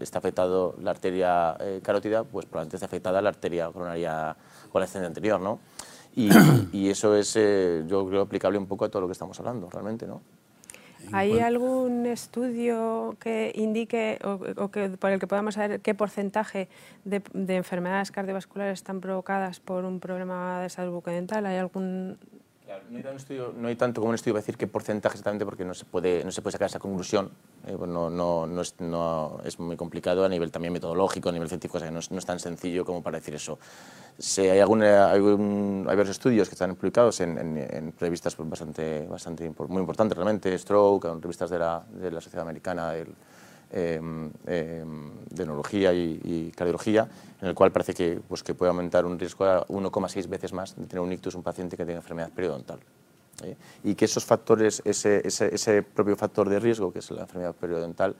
está 0.00 0.18
afectado 0.18 0.74
la 0.82 0.90
arteria 0.90 1.56
eh, 1.60 1.80
carótida, 1.82 2.24
pues 2.24 2.46
probablemente 2.46 2.76
está 2.76 2.86
afectada 2.86 3.22
la 3.22 3.28
arteria 3.28 3.70
coronaria 3.70 4.36
o 4.72 4.78
la 4.78 4.84
escena 4.84 5.06
anterior, 5.06 5.40
¿no? 5.40 5.60
Y, 6.16 6.30
y 6.72 6.90
eso 6.90 7.14
es, 7.14 7.36
eh, 7.36 7.84
yo 7.86 8.06
creo, 8.08 8.22
aplicable 8.22 8.58
un 8.58 8.66
poco 8.66 8.84
a 8.84 8.88
todo 8.88 9.02
lo 9.02 9.08
que 9.08 9.12
estamos 9.12 9.38
hablando, 9.38 9.70
realmente, 9.70 10.06
¿no? 10.06 10.20
¿Hay 11.12 11.38
algún 11.38 12.06
estudio 12.06 13.16
que 13.20 13.52
indique 13.54 14.18
o, 14.24 14.70
que, 14.70 14.90
por 14.90 15.10
el 15.10 15.20
que 15.20 15.26
podamos 15.26 15.54
saber 15.54 15.80
qué 15.80 15.94
porcentaje 15.94 16.68
de, 17.04 17.22
enfermedades 17.48 18.10
cardiovasculares 18.10 18.80
están 18.80 19.00
provocadas 19.00 19.60
por 19.60 19.84
un 19.84 20.00
problema 20.00 20.62
de 20.62 20.68
salud 20.68 20.92
bucodental? 20.92 21.46
¿Hay 21.46 21.56
algún 21.56 22.18
no, 23.56 23.68
hay 23.68 23.76
tanto 23.76 24.00
como 24.00 24.10
un 24.10 24.14
estudio 24.16 24.34
para 24.34 24.42
decir 24.42 24.56
qué 24.56 24.66
porcentaje 24.66 25.14
exactamente 25.14 25.44
porque 25.44 25.64
no 25.64 25.74
se 25.74 25.84
puede, 25.84 26.24
no 26.24 26.32
se 26.32 26.42
puede 26.42 26.52
sacar 26.52 26.66
esa 26.66 26.78
conclusión. 26.78 27.30
Eh, 27.66 27.74
pues 27.76 27.88
no, 27.88 28.10
no, 28.10 28.46
no, 28.46 28.60
es, 28.60 28.74
no, 28.80 29.40
es, 29.44 29.58
muy 29.58 29.76
complicado 29.76 30.24
a 30.24 30.28
nivel 30.28 30.50
también 30.50 30.72
metodológico, 30.72 31.28
a 31.28 31.32
nivel 31.32 31.48
científico, 31.48 31.78
o 31.78 31.80
sea, 31.80 31.90
no, 31.90 32.00
es, 32.00 32.26
tan 32.26 32.38
sencillo 32.40 32.84
como 32.84 33.02
para 33.02 33.18
decir 33.18 33.34
eso. 33.34 33.58
hay, 34.38 34.48
hay, 34.48 35.20
varios 35.20 36.08
estudios 36.08 36.48
que 36.48 36.54
están 36.54 36.74
publicados 36.74 37.20
en, 37.20 37.38
en, 37.38 37.94
revistas 37.98 38.36
bastante, 38.36 39.06
bastante 39.06 39.52
muy 39.68 39.80
importantes 39.80 40.16
realmente, 40.16 40.56
Stroke, 40.58 41.06
en 41.06 41.22
revistas 41.22 41.50
de 41.50 41.58
la, 41.58 41.84
de 41.88 42.10
la 42.10 42.20
Sociedad 42.20 42.42
Americana, 42.42 42.94
Em, 43.78 44.30
em, 44.46 45.10
de 45.28 45.44
neurología 45.44 45.92
y, 45.92 46.50
cardiología, 46.56 47.06
en 47.42 47.48
el 47.48 47.54
cual 47.54 47.72
parece 47.72 47.92
que, 47.92 48.18
pues, 48.26 48.42
que 48.42 48.54
puede 48.54 48.70
aumentar 48.70 49.04
un 49.04 49.18
riesgo 49.18 49.44
a 49.44 49.66
1,6 49.68 50.28
veces 50.28 50.54
más 50.54 50.74
de 50.76 50.86
tener 50.86 51.02
un 51.02 51.12
ictus 51.12 51.34
un 51.34 51.42
paciente 51.42 51.76
que 51.76 51.84
tenga 51.84 51.98
enfermedad 51.98 52.30
periodontal. 52.30 52.78
¿eh? 53.44 53.54
Y 53.84 53.94
que 53.94 54.06
esos 54.06 54.24
factores, 54.24 54.80
ese, 54.86 55.20
ese, 55.26 55.82
propio 55.82 56.16
factor 56.16 56.48
de 56.48 56.58
riesgo, 56.58 56.90
que 56.90 57.00
es 57.00 57.10
la 57.10 57.22
enfermedad 57.22 57.54
periodontal, 57.54 58.16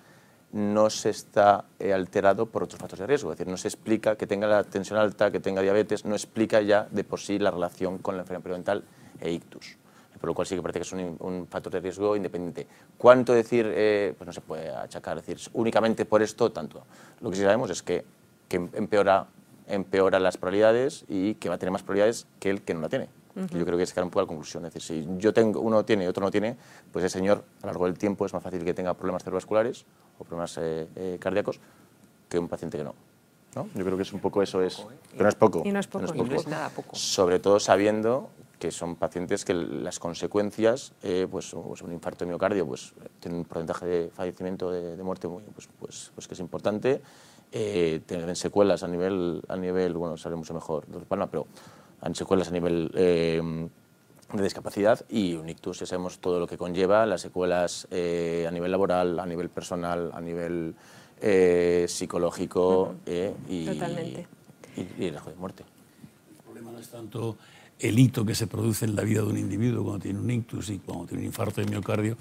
no 0.52 0.90
se 0.90 1.09
está 1.09 1.64
eh, 1.78 1.94
alterado 1.94 2.44
por 2.44 2.64
otros 2.64 2.78
factores 2.78 3.00
de 3.00 3.07
riesgo. 3.07 3.32
Es 3.32 3.38
decir, 3.38 3.50
no 3.50 3.57
se 3.57 3.68
explica 3.68 4.14
que 4.14 4.26
tenga 4.26 4.46
la 4.46 4.62
tensión 4.62 4.98
alta, 4.98 5.30
que 5.30 5.40
tenga 5.40 5.62
diabetes, 5.62 6.04
no 6.04 6.14
explica 6.14 6.61
ya 6.61 6.86
de 6.90 7.02
por 7.02 7.18
sí 7.18 7.38
la 7.38 7.50
relación 7.50 7.96
con 7.96 8.16
la 8.16 8.24
enfermedad 8.24 8.42
periodontal 8.42 8.84
e 9.20 9.32
ictus 9.32 9.78
por 10.26 10.32
lo 10.32 10.34
cual 10.34 10.46
sí 10.48 10.56
que 10.56 10.62
parece 10.62 10.80
que 10.80 10.82
es 10.82 10.92
un, 10.92 11.46
factor 11.48 11.72
de 11.72 11.78
riesgo 11.78 12.16
independiente. 12.16 12.66
¿Cuánto 12.98 13.32
decir? 13.32 13.70
Eh, 13.72 14.12
pues 14.18 14.26
no 14.26 14.32
se 14.32 14.40
puede 14.40 14.70
achacar, 14.70 15.14
decir 15.14 15.38
únicamente 15.52 16.04
por 16.04 16.20
esto 16.20 16.50
tanto. 16.50 16.82
Lo 17.20 17.30
que 17.30 17.36
sí 17.36 17.42
sabemos 17.42 17.70
es 17.70 17.80
que, 17.80 18.04
que 18.48 18.56
empeora, 18.56 19.28
empeora 19.68 20.18
las 20.18 20.36
probabilidades 20.36 21.04
y 21.08 21.34
que 21.34 21.48
va 21.48 21.54
a 21.54 21.58
tener 21.58 21.70
más 21.70 21.84
probabilidades 21.84 22.26
que 22.40 22.50
el 22.50 22.62
que 22.62 22.74
no 22.74 22.80
la 22.80 22.88
tiene. 22.88 23.08
Yo 23.36 23.64
creo 23.64 23.76
que 23.76 23.84
es 23.84 23.92
que 23.92 24.00
un 24.00 24.10
poco 24.10 24.22
la 24.22 24.26
conclusión. 24.26 24.66
Es 24.66 24.74
decir, 24.74 25.04
si 25.04 25.18
yo 25.20 25.32
tengo, 25.32 25.60
uno 25.60 25.84
tiene 25.84 26.02
y 26.02 26.06
otro 26.08 26.24
no 26.24 26.30
tiene, 26.32 26.56
pues 26.90 27.04
ese 27.04 27.18
señor 27.18 27.44
a 27.62 27.66
lo 27.66 27.72
largo 27.72 27.84
del 27.84 27.96
tiempo 27.96 28.26
es 28.26 28.32
más 28.34 28.42
fácil 28.42 28.64
que 28.64 28.74
tenga 28.74 28.94
problemas 28.94 29.22
cerebrovasculares 29.22 29.84
o 30.18 30.24
problemas 30.24 30.58
eh, 30.58 30.88
eh, 30.96 31.18
cardíacos 31.20 31.60
que 32.28 32.36
un 32.36 32.48
paciente 32.48 32.78
que 32.78 32.82
no. 32.82 32.96
¿no? 33.54 33.68
Yo 33.76 33.84
creo 33.84 33.96
que 33.96 34.02
es 34.02 34.12
un 34.12 34.20
poco 34.20 34.42
eso, 34.42 34.60
es, 34.60 34.84
pero 35.12 35.22
no 35.22 35.28
es 35.28 35.34
poco. 35.36 35.62
Y 35.64 35.70
no 35.70 35.78
es 35.78 35.86
poco. 35.86 36.12
No 36.12 36.34
es, 36.34 36.48
nada 36.48 36.70
poco. 36.70 36.96
Sobre 36.96 37.38
todo 37.38 37.60
sabiendo 37.60 38.30
que 38.59 38.70
son 38.70 38.96
pacientes 38.96 39.44
que 39.44 39.54
las 39.54 39.98
consecuencias, 39.98 40.92
eh, 41.02 41.26
pues, 41.30 41.54
pues, 41.54 41.82
un 41.82 41.92
infarto 41.92 42.24
de 42.24 42.30
miocardio, 42.30 42.66
pues 42.66 42.94
tiene 43.20 43.36
un 43.38 43.44
porcentaje 43.44 43.86
de 43.86 44.11
fallecimiento, 44.11 44.70
de, 44.70 45.02
muerte, 45.02 45.28
muy, 45.28 45.42
pues, 45.54 45.68
pues, 45.78 46.11
pues, 46.14 46.26
que 46.26 46.34
es 46.34 46.40
importante. 46.40 47.02
Eh, 47.52 48.00
tienen 48.07 48.34
secuelas 48.34 48.82
a 48.82 48.88
nivel, 48.88 49.42
a 49.48 49.57
nivel, 49.57 49.94
bueno, 49.94 50.16
sale 50.16 50.36
mucho 50.36 50.54
mejor 50.54 50.86
de 50.86 50.98
Palma, 51.00 51.26
pero 51.26 51.46
han 52.00 52.14
secuelas 52.14 52.48
a 52.48 52.50
nivel 52.50 52.90
eh, 52.94 53.40
de 54.32 54.42
discapacidad 54.42 55.04
y 55.09 55.34
un 55.34 55.48
ictus, 55.48 55.80
ya 55.80 55.86
sabemos 55.86 56.18
todo 56.18 56.40
lo 56.40 56.46
que 56.46 56.57
conlleva, 56.57 57.07
las 57.07 57.20
secuelas 57.20 57.86
a 57.90 58.50
nivel 58.50 58.70
laboral, 58.70 59.20
a 59.20 59.26
nivel 59.26 59.48
personal, 59.50 60.11
a 60.12 60.20
nivel 60.20 60.74
psicológico 61.86 62.96
y, 63.48 63.66
Totalmente. 63.66 64.26
Y, 64.76 64.80
y 64.80 65.07
el 65.07 65.12
riesgo 65.12 65.30
de 65.30 65.36
muerte. 65.36 65.64
El 66.36 66.42
problema 66.42 66.72
no 66.72 66.78
es 66.78 66.88
tanto 66.88 67.36
el 67.78 67.98
hito 67.98 68.24
que 68.24 68.34
se 68.34 68.46
produce 68.46 68.84
en 68.84 68.96
la 68.96 69.02
vida 69.02 69.22
de 69.22 69.28
un 69.28 69.38
individuo 69.38 69.84
cuando 69.84 70.02
tiene 70.02 70.18
un 70.18 70.30
ictus 70.30 70.70
y 70.70 70.78
cuando 70.78 71.06
tiene 71.06 71.22
un 71.22 71.26
infarto 71.26 71.60
de 71.60 71.66
miocardio, 71.66 72.16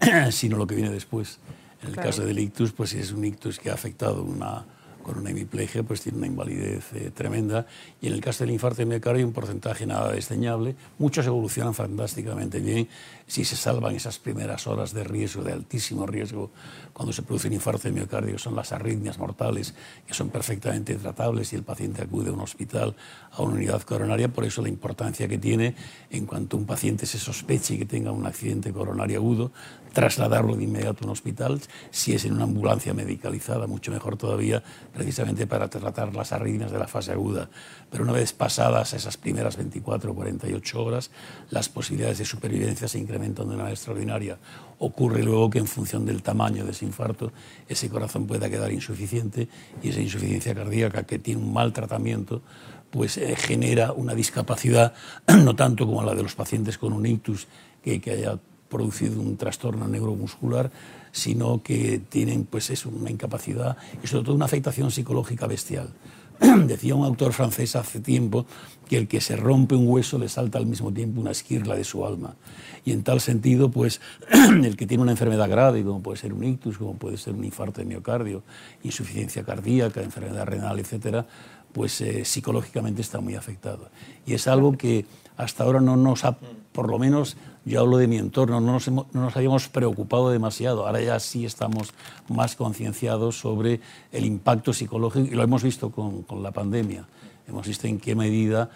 sino 0.30 0.56
lo 0.56 0.66
que 0.66 0.74
viene 0.74 0.90
después. 0.90 1.38
En 1.82 1.90
el 1.90 1.96
caso 1.96 2.24
del 2.24 2.38
ictus, 2.38 2.72
pues 2.72 2.90
si 2.90 2.98
es 2.98 3.12
un 3.12 3.24
ictus 3.24 3.58
que 3.58 3.70
ha 3.70 3.74
afectado 3.74 4.22
una, 4.22 4.64
con 5.06 5.18
una 5.18 5.30
hemiplegia, 5.30 5.84
pues 5.84 6.00
tiene 6.00 6.18
una 6.18 6.26
invalidez 6.26 6.92
eh, 6.94 7.12
tremenda. 7.14 7.64
Y 8.00 8.08
en 8.08 8.14
el 8.14 8.20
caso 8.20 8.42
del 8.42 8.52
infarto 8.52 8.78
de 8.78 8.86
miocardio, 8.86 9.24
un 9.24 9.32
porcentaje 9.32 9.86
nada 9.86 10.10
desdeñable. 10.10 10.74
Muchos 10.98 11.24
evolucionan 11.26 11.74
fantásticamente 11.74 12.58
bien 12.58 12.88
si 13.28 13.44
se 13.44 13.54
salvan 13.54 13.94
esas 13.94 14.18
primeras 14.18 14.66
horas 14.66 14.92
de 14.92 15.04
riesgo, 15.04 15.44
de 15.44 15.52
altísimo 15.52 16.06
riesgo, 16.06 16.50
cuando 16.92 17.12
se 17.12 17.22
produce 17.22 17.46
un 17.46 17.54
infarto 17.54 17.86
de 17.86 17.92
miocardio, 17.92 18.36
son 18.38 18.56
las 18.56 18.72
arritmias 18.72 19.18
mortales, 19.18 19.74
que 20.06 20.14
son 20.14 20.30
perfectamente 20.30 20.96
tratables 20.96 21.52
y 21.52 21.56
el 21.56 21.62
paciente 21.62 22.02
acude 22.02 22.30
a 22.30 22.32
un 22.32 22.40
hospital, 22.40 22.96
a 23.30 23.42
una 23.42 23.54
unidad 23.54 23.82
coronaria. 23.82 24.28
Por 24.28 24.44
eso 24.44 24.60
la 24.60 24.68
importancia 24.68 25.28
que 25.28 25.38
tiene, 25.38 25.76
en 26.10 26.26
cuanto 26.26 26.56
un 26.56 26.66
paciente 26.66 27.06
se 27.06 27.18
sospeche 27.18 27.78
que 27.78 27.84
tenga 27.84 28.10
un 28.10 28.26
accidente 28.26 28.72
coronario 28.72 29.18
agudo, 29.18 29.52
trasladarlo 29.96 30.56
de 30.56 30.64
inmediato 30.64 31.04
a 31.04 31.06
un 31.06 31.12
hospital, 31.12 31.58
si 31.90 32.12
es 32.12 32.26
en 32.26 32.34
una 32.34 32.44
ambulancia 32.44 32.92
medicalizada, 32.92 33.66
mucho 33.66 33.90
mejor 33.90 34.18
todavía, 34.18 34.62
precisamente 34.92 35.46
para 35.46 35.70
tratar 35.70 36.14
las 36.14 36.32
arritmias 36.32 36.70
de 36.70 36.78
la 36.78 36.86
fase 36.86 37.12
aguda. 37.12 37.48
Pero 37.90 38.04
una 38.04 38.12
vez 38.12 38.34
pasadas 38.34 38.92
esas 38.92 39.16
primeras 39.16 39.56
24 39.56 40.12
o 40.12 40.14
48 40.14 40.84
horas, 40.84 41.10
las 41.48 41.70
posibilidades 41.70 42.18
de 42.18 42.26
supervivencia 42.26 42.88
se 42.88 42.98
incrementan 42.98 43.46
de 43.46 43.54
una 43.54 43.62
manera 43.62 43.72
extraordinaria. 43.72 44.36
Ocurre 44.80 45.22
luego 45.22 45.48
que 45.48 45.60
en 45.60 45.66
función 45.66 46.04
del 46.04 46.22
tamaño 46.22 46.66
de 46.66 46.72
ese 46.72 46.84
infarto, 46.84 47.32
ese 47.66 47.88
corazón 47.88 48.26
pueda 48.26 48.50
quedar 48.50 48.70
insuficiente 48.72 49.48
y 49.82 49.88
esa 49.88 50.02
insuficiencia 50.02 50.54
cardíaca 50.54 51.04
que 51.04 51.18
tiene 51.18 51.40
un 51.40 51.54
mal 51.54 51.72
tratamiento, 51.72 52.42
pues 52.90 53.16
eh, 53.16 53.34
genera 53.34 53.92
una 53.92 54.14
discapacidad, 54.14 54.92
no 55.26 55.56
tanto 55.56 55.86
como 55.86 56.02
la 56.02 56.14
de 56.14 56.22
los 56.22 56.34
pacientes 56.34 56.76
con 56.76 56.92
un 56.92 57.06
ictus, 57.06 57.48
que, 57.82 57.98
que 57.98 58.10
haya 58.10 58.38
producido 58.68 59.20
un 59.20 59.36
trastorno 59.36 59.88
neuromuscular, 59.88 60.70
sino 61.12 61.62
que 61.62 62.00
tienen 62.08 62.44
pues 62.44 62.70
es 62.70 62.86
una 62.86 63.10
incapacidad 63.10 63.76
y 64.02 64.06
sobre 64.06 64.24
todo 64.24 64.34
una 64.34 64.44
afectación 64.44 64.90
psicológica 64.90 65.46
bestial. 65.46 65.90
Decía 66.66 66.94
un 66.94 67.04
autor 67.04 67.32
francés 67.32 67.76
hace 67.76 68.00
tiempo 68.00 68.44
que 68.88 68.98
el 68.98 69.08
que 69.08 69.20
se 69.20 69.36
rompe 69.36 69.74
un 69.74 69.88
hueso 69.88 70.18
le 70.18 70.28
salta 70.28 70.58
al 70.58 70.66
mismo 70.66 70.92
tiempo 70.92 71.20
una 71.20 71.30
esquirla 71.30 71.74
de 71.74 71.84
su 71.84 72.04
alma. 72.04 72.36
Y 72.84 72.92
en 72.92 73.02
tal 73.02 73.20
sentido, 73.20 73.70
pues 73.70 74.00
el 74.30 74.76
que 74.76 74.86
tiene 74.86 75.02
una 75.02 75.12
enfermedad 75.12 75.48
grave, 75.48 75.82
como 75.82 76.02
puede 76.02 76.18
ser 76.18 76.32
un 76.32 76.44
ictus, 76.44 76.78
como 76.78 76.94
puede 76.94 77.16
ser 77.16 77.34
un 77.34 77.44
infarto 77.44 77.80
de 77.80 77.86
miocardio, 77.86 78.42
insuficiencia 78.82 79.44
cardíaca, 79.44 80.02
enfermedad 80.02 80.46
renal, 80.46 80.78
etcétera, 80.78 81.26
pues 81.72 82.00
eh, 82.00 82.24
psicológicamente 82.24 83.02
está 83.02 83.20
muy 83.20 83.34
afectado. 83.34 83.90
Y 84.26 84.34
es 84.34 84.46
algo 84.46 84.76
que 84.76 85.04
hasta 85.36 85.64
ahora 85.64 85.80
no 85.80 85.96
nos 85.96 86.24
ha, 86.24 86.38
por 86.76 86.90
lo 86.90 86.98
menos 86.98 87.38
yo 87.64 87.80
hablo 87.80 87.96
de 87.96 88.06
mi 88.06 88.18
entorno, 88.18 88.60
no 88.60 88.72
nos, 88.72 88.88
no 88.88 89.06
nos 89.14 89.34
habíamos 89.34 89.66
preocupado 89.68 90.28
demasiado, 90.28 90.86
ahora 90.86 91.00
ya 91.00 91.18
sí 91.18 91.46
estamos 91.46 91.94
más 92.28 92.54
concienciados 92.54 93.38
sobre 93.40 93.80
el 94.12 94.26
impacto 94.26 94.74
psicológico 94.74 95.26
y 95.26 95.34
lo 95.34 95.42
hemos 95.42 95.62
visto 95.62 95.90
con, 95.90 96.22
con 96.24 96.42
la 96.42 96.50
pandemia. 96.50 97.06
Hemos 97.48 97.66
visto 97.66 97.86
en 97.86 98.00
qué 98.00 98.14
medida 98.14 98.70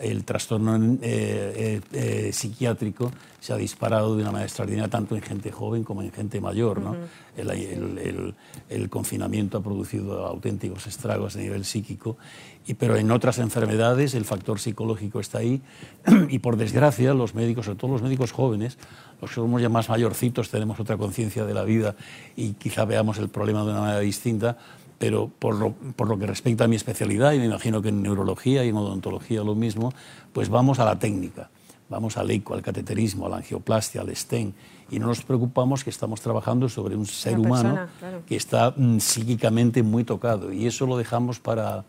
el 0.00 0.24
trastorno 0.24 0.76
eh, 0.76 1.00
eh, 1.02 1.80
eh, 1.92 2.32
psiquiátrico 2.32 3.10
se 3.40 3.52
ha 3.52 3.56
disparado 3.56 4.16
de 4.16 4.22
una 4.22 4.32
manera 4.32 4.46
extraordinaria 4.46 4.90
tanto 4.90 5.14
en 5.14 5.22
gente 5.22 5.50
joven 5.50 5.82
como 5.82 6.02
en 6.02 6.12
gente 6.12 6.40
mayor. 6.40 6.80
¿no? 6.80 6.94
el, 7.36 8.34
el, 8.68 8.90
confinamiento 8.90 9.58
ha 9.58 9.62
producido 9.62 10.26
auténticos 10.26 10.86
estragos 10.86 11.36
a 11.36 11.38
nivel 11.38 11.64
psíquico, 11.64 12.18
y, 12.66 12.74
pero 12.74 12.96
en 12.96 13.10
otras 13.10 13.38
enfermedades 13.38 14.14
el 14.14 14.24
factor 14.24 14.60
psicológico 14.60 15.18
está 15.18 15.38
ahí 15.38 15.62
y 16.28 16.38
por 16.40 16.56
desgracia 16.56 17.14
los 17.14 17.34
médicos, 17.34 17.64
sobre 17.64 17.78
todo 17.78 17.92
los 17.92 18.02
médicos 18.02 18.32
jóvenes, 18.32 18.78
los 19.20 19.30
que 19.30 19.36
somos 19.36 19.62
ya 19.62 19.68
más 19.68 19.88
mayorcitos, 19.88 20.50
tenemos 20.50 20.78
otra 20.78 20.96
conciencia 20.96 21.44
de 21.46 21.54
la 21.54 21.64
vida 21.64 21.94
y 22.36 22.52
quizá 22.54 22.84
veamos 22.84 23.18
el 23.18 23.28
problema 23.28 23.64
de 23.64 23.70
una 23.70 23.80
manera 23.80 24.00
distinta, 24.00 24.58
pero 25.02 25.28
por 25.36 25.56
lo, 25.56 25.72
por 25.72 26.06
lo, 26.06 26.16
que 26.16 26.28
respecta 26.28 26.62
a 26.62 26.68
mi 26.68 26.76
especialidad, 26.76 27.32
y 27.32 27.40
me 27.40 27.46
imagino 27.46 27.82
que 27.82 27.88
en 27.88 28.04
neurología 28.04 28.64
y 28.64 28.68
en 28.68 28.76
odontología 28.76 29.42
lo 29.42 29.56
mismo, 29.56 29.92
pues 30.32 30.48
vamos 30.48 30.78
a 30.78 30.84
la 30.84 30.96
técnica, 30.96 31.50
vamos 31.88 32.16
al 32.16 32.30
eco, 32.30 32.54
al 32.54 32.62
cateterismo, 32.62 33.26
a 33.26 33.28
la 33.28 33.38
angioplastia, 33.38 34.02
al 34.02 34.14
stent, 34.14 34.54
y 34.92 35.00
no 35.00 35.08
nos 35.08 35.24
preocupamos 35.24 35.82
que 35.82 35.90
estamos 35.90 36.20
trabajando 36.20 36.68
sobre 36.68 36.94
un 36.94 37.04
ser 37.04 37.36
humano 37.36 37.88
que 38.28 38.36
está 38.36 38.74
mm, 38.76 39.00
psíquicamente 39.00 39.82
muy 39.82 40.04
tocado, 40.04 40.52
y 40.52 40.68
eso 40.68 40.86
lo 40.86 40.96
dejamos 40.96 41.40
para, 41.40 41.82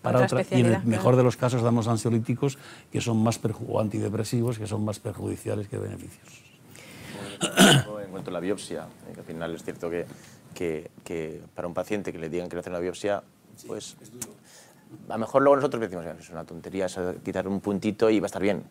para 0.00 0.24
otra, 0.24 0.42
y 0.50 0.60
en 0.60 0.66
el 0.72 0.84
mejor 0.84 1.16
de 1.16 1.22
los 1.22 1.36
casos 1.36 1.60
damos 1.60 1.88
ansiolíticos 1.88 2.56
que 2.90 3.02
son 3.02 3.22
más 3.22 3.38
o 3.68 3.80
antidepresivos 3.80 4.58
que 4.58 4.66
son 4.66 4.82
más 4.82 4.98
perjudiciales 4.98 5.68
que 5.68 5.76
beneficios. 5.76 6.42
En 8.02 8.10
cuanto 8.10 8.30
a 8.30 8.32
la 8.32 8.40
biopsia, 8.40 8.86
eh, 9.08 9.14
al 9.18 9.24
final 9.24 9.54
es 9.54 9.62
cierto 9.62 9.90
que 9.90 10.06
que, 10.54 10.90
que, 11.04 11.40
para 11.54 11.68
un 11.68 11.74
paciente 11.74 12.12
que 12.12 12.18
le 12.18 12.28
digan 12.28 12.48
que 12.48 12.56
le 12.56 12.60
hacen 12.60 12.72
una 12.72 12.80
biopsia, 12.80 13.22
pues 13.66 13.96
a 15.08 15.12
lo 15.12 15.18
mejor 15.18 15.42
luego 15.42 15.56
nosotros 15.56 15.80
decimos, 15.80 16.04
es 16.06 16.30
una 16.30 16.44
tontería, 16.44 16.86
es 16.86 16.98
quitar 17.24 17.46
un 17.46 17.60
puntito 17.60 18.10
y 18.10 18.20
va 18.20 18.26
a 18.26 18.26
estar 18.26 18.42
bien. 18.42 18.64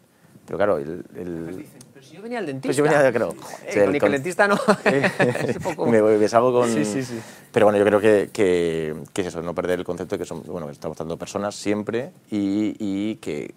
Pero 0.46 0.58
claro, 0.58 0.78
el... 0.80 1.06
el... 1.16 1.68
Pero 1.94 2.06
si 2.06 2.16
yo 2.16 2.24
venía 2.24 2.40
al 2.40 2.46
dentista. 2.48 2.68
Pues 2.70 2.78
yo 2.78 2.84
venía, 2.84 3.14
creo. 3.14 3.36
Joder, 3.68 3.90
el, 3.90 4.00
con... 4.00 4.08
el 4.08 4.14
dentista 4.14 4.48
no. 4.48 4.56
es 4.86 5.60
poco... 5.60 5.86
Me, 5.86 6.02
me 6.02 6.28
salgo 6.28 6.52
con... 6.52 6.74
Sí, 6.74 6.84
sí, 6.86 7.04
sí. 7.04 7.20
Pero 7.52 7.68
bueno, 7.68 7.78
yo 7.78 7.86
creo 7.86 8.00
que, 8.00 8.32
que, 8.34 8.96
que, 9.14 9.22
es 9.22 9.28
eso, 9.28 9.44
no 9.44 9.54
perder 9.54 9.78
el 9.78 9.86
concepto 9.86 10.16
de 10.16 10.20
que 10.20 10.26
son, 10.26 10.42
bueno, 10.44 10.70
estamos 10.72 10.98
tratando 10.98 11.18
personas 11.18 11.56
siempre 11.56 12.12
y, 12.32 12.76
y 12.80 13.18
que 13.18 13.54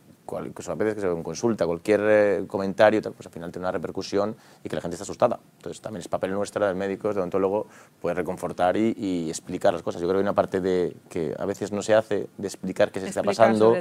incluso 0.46 0.72
a 0.72 0.74
veces 0.74 0.94
que 0.94 1.00
se 1.00 1.22
consulta, 1.22 1.66
cualquier 1.66 2.00
eh, 2.04 2.44
comentario, 2.46 3.00
pues 3.02 3.26
al 3.26 3.32
final 3.32 3.50
tiene 3.50 3.64
una 3.64 3.72
repercusión 3.72 4.34
y 4.64 4.68
que 4.68 4.76
la 4.76 4.82
gente 4.82 4.94
está 4.94 5.04
asustada. 5.04 5.38
Entonces 5.56 5.80
también 5.80 6.00
es 6.00 6.08
papel 6.08 6.32
nuestro, 6.32 6.66
del 6.66 6.76
médico, 6.76 7.08
del 7.08 7.18
odontólogo, 7.18 7.66
poder 8.00 8.16
reconfortar 8.16 8.76
y, 8.76 9.28
explicar 9.28 9.72
las 9.72 9.82
cosas. 9.82 10.00
Yo 10.00 10.08
creo 10.08 10.18
que 10.18 10.20
hay 10.20 10.24
una 10.24 10.34
parte 10.34 10.60
de, 10.60 10.96
que 11.08 11.34
a 11.38 11.44
veces 11.46 11.72
no 11.72 11.82
se 11.82 11.94
hace 11.94 12.28
de 12.36 12.46
explicar 12.46 12.90
qué 12.90 13.00
se 13.00 13.08
está 13.08 13.22
pasando, 13.22 13.76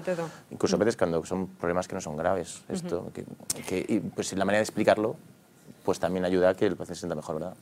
incluso 0.49 0.75
a 0.75 0.79
veces 0.79 0.97
cuando 0.97 1.23
son 1.25 1.47
problemas 1.47 1.87
que 1.87 1.95
no 1.95 2.01
son 2.01 2.17
graves. 2.17 2.63
Esto, 2.69 3.11
que, 3.13 3.85
y, 3.87 3.99
pues 3.99 4.33
la 4.33 4.45
manera 4.45 4.59
de 4.59 4.63
explicarlo 4.63 5.15
pues 5.83 5.99
también 5.99 6.25
ayuda 6.25 6.49
a 6.49 6.53
que 6.53 6.65
el 6.65 6.75
paciente 6.75 6.95
se 6.95 6.99
sienta 7.01 7.15
mejor, 7.15 7.35
¿verdad? 7.35 7.53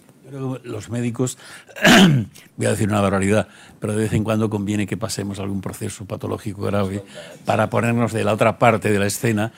los 0.64 0.90
médicos, 0.90 1.38
voy 2.58 2.66
a 2.68 2.72
decir 2.72 2.88
una 2.88 3.02
barbaridad, 3.02 3.48
pero 3.80 3.94
de 3.94 4.04
vez 4.04 4.14
en 4.14 4.24
cuando 4.24 4.50
conviene 4.50 4.86
que 4.86 4.98
pasemos 4.98 5.40
algún 5.40 5.62
proceso 5.62 6.06
patológico 6.06 6.62
grave 6.64 7.04
para 7.46 7.70
ponernos 7.70 8.14
de 8.14 8.24
la 8.24 8.34
otra 8.34 8.60
parte 8.60 8.92
de 8.92 9.00
la 9.00 9.08
escena 9.08 9.52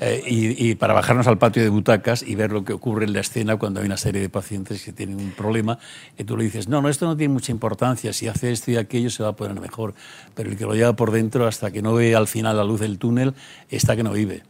eh, 0.00 0.22
y, 0.26 0.74
para 0.76 0.94
bajarnos 0.94 1.26
al 1.26 1.38
patio 1.38 1.62
de 1.62 1.68
butacas 1.68 2.22
y 2.22 2.34
ver 2.34 2.52
lo 2.52 2.64
que 2.64 2.72
ocurre 2.72 3.04
en 3.04 3.12
la 3.12 3.20
escena 3.20 3.56
cuando 3.56 3.80
hay 3.80 3.86
una 3.86 3.96
serie 3.96 4.20
de 4.20 4.28
pacientes 4.28 4.82
que 4.82 4.92
tienen 4.92 5.18
un 5.18 5.32
problema 5.32 5.78
y 6.16 6.24
tú 6.24 6.36
le 6.36 6.44
dices, 6.44 6.68
no, 6.68 6.80
no, 6.80 6.88
esto 6.88 7.06
no 7.06 7.16
tiene 7.16 7.32
mucha 7.32 7.52
importancia, 7.52 8.12
si 8.12 8.28
hace 8.28 8.52
esto 8.52 8.70
y 8.70 8.76
aquello 8.76 9.10
se 9.10 9.22
va 9.22 9.30
a 9.30 9.36
poner 9.36 9.60
mejor, 9.60 9.94
pero 10.34 10.50
el 10.50 10.56
que 10.56 10.64
lo 10.64 10.74
lleva 10.74 10.94
por 10.94 11.10
dentro 11.10 11.46
hasta 11.46 11.70
que 11.70 11.82
no 11.82 11.94
ve 11.94 12.14
al 12.14 12.26
final 12.26 12.56
la 12.56 12.64
luz 12.64 12.80
del 12.80 12.98
túnel 12.98 13.34
está 13.68 13.96
que 13.96 14.02
no 14.02 14.12
vive. 14.12 14.42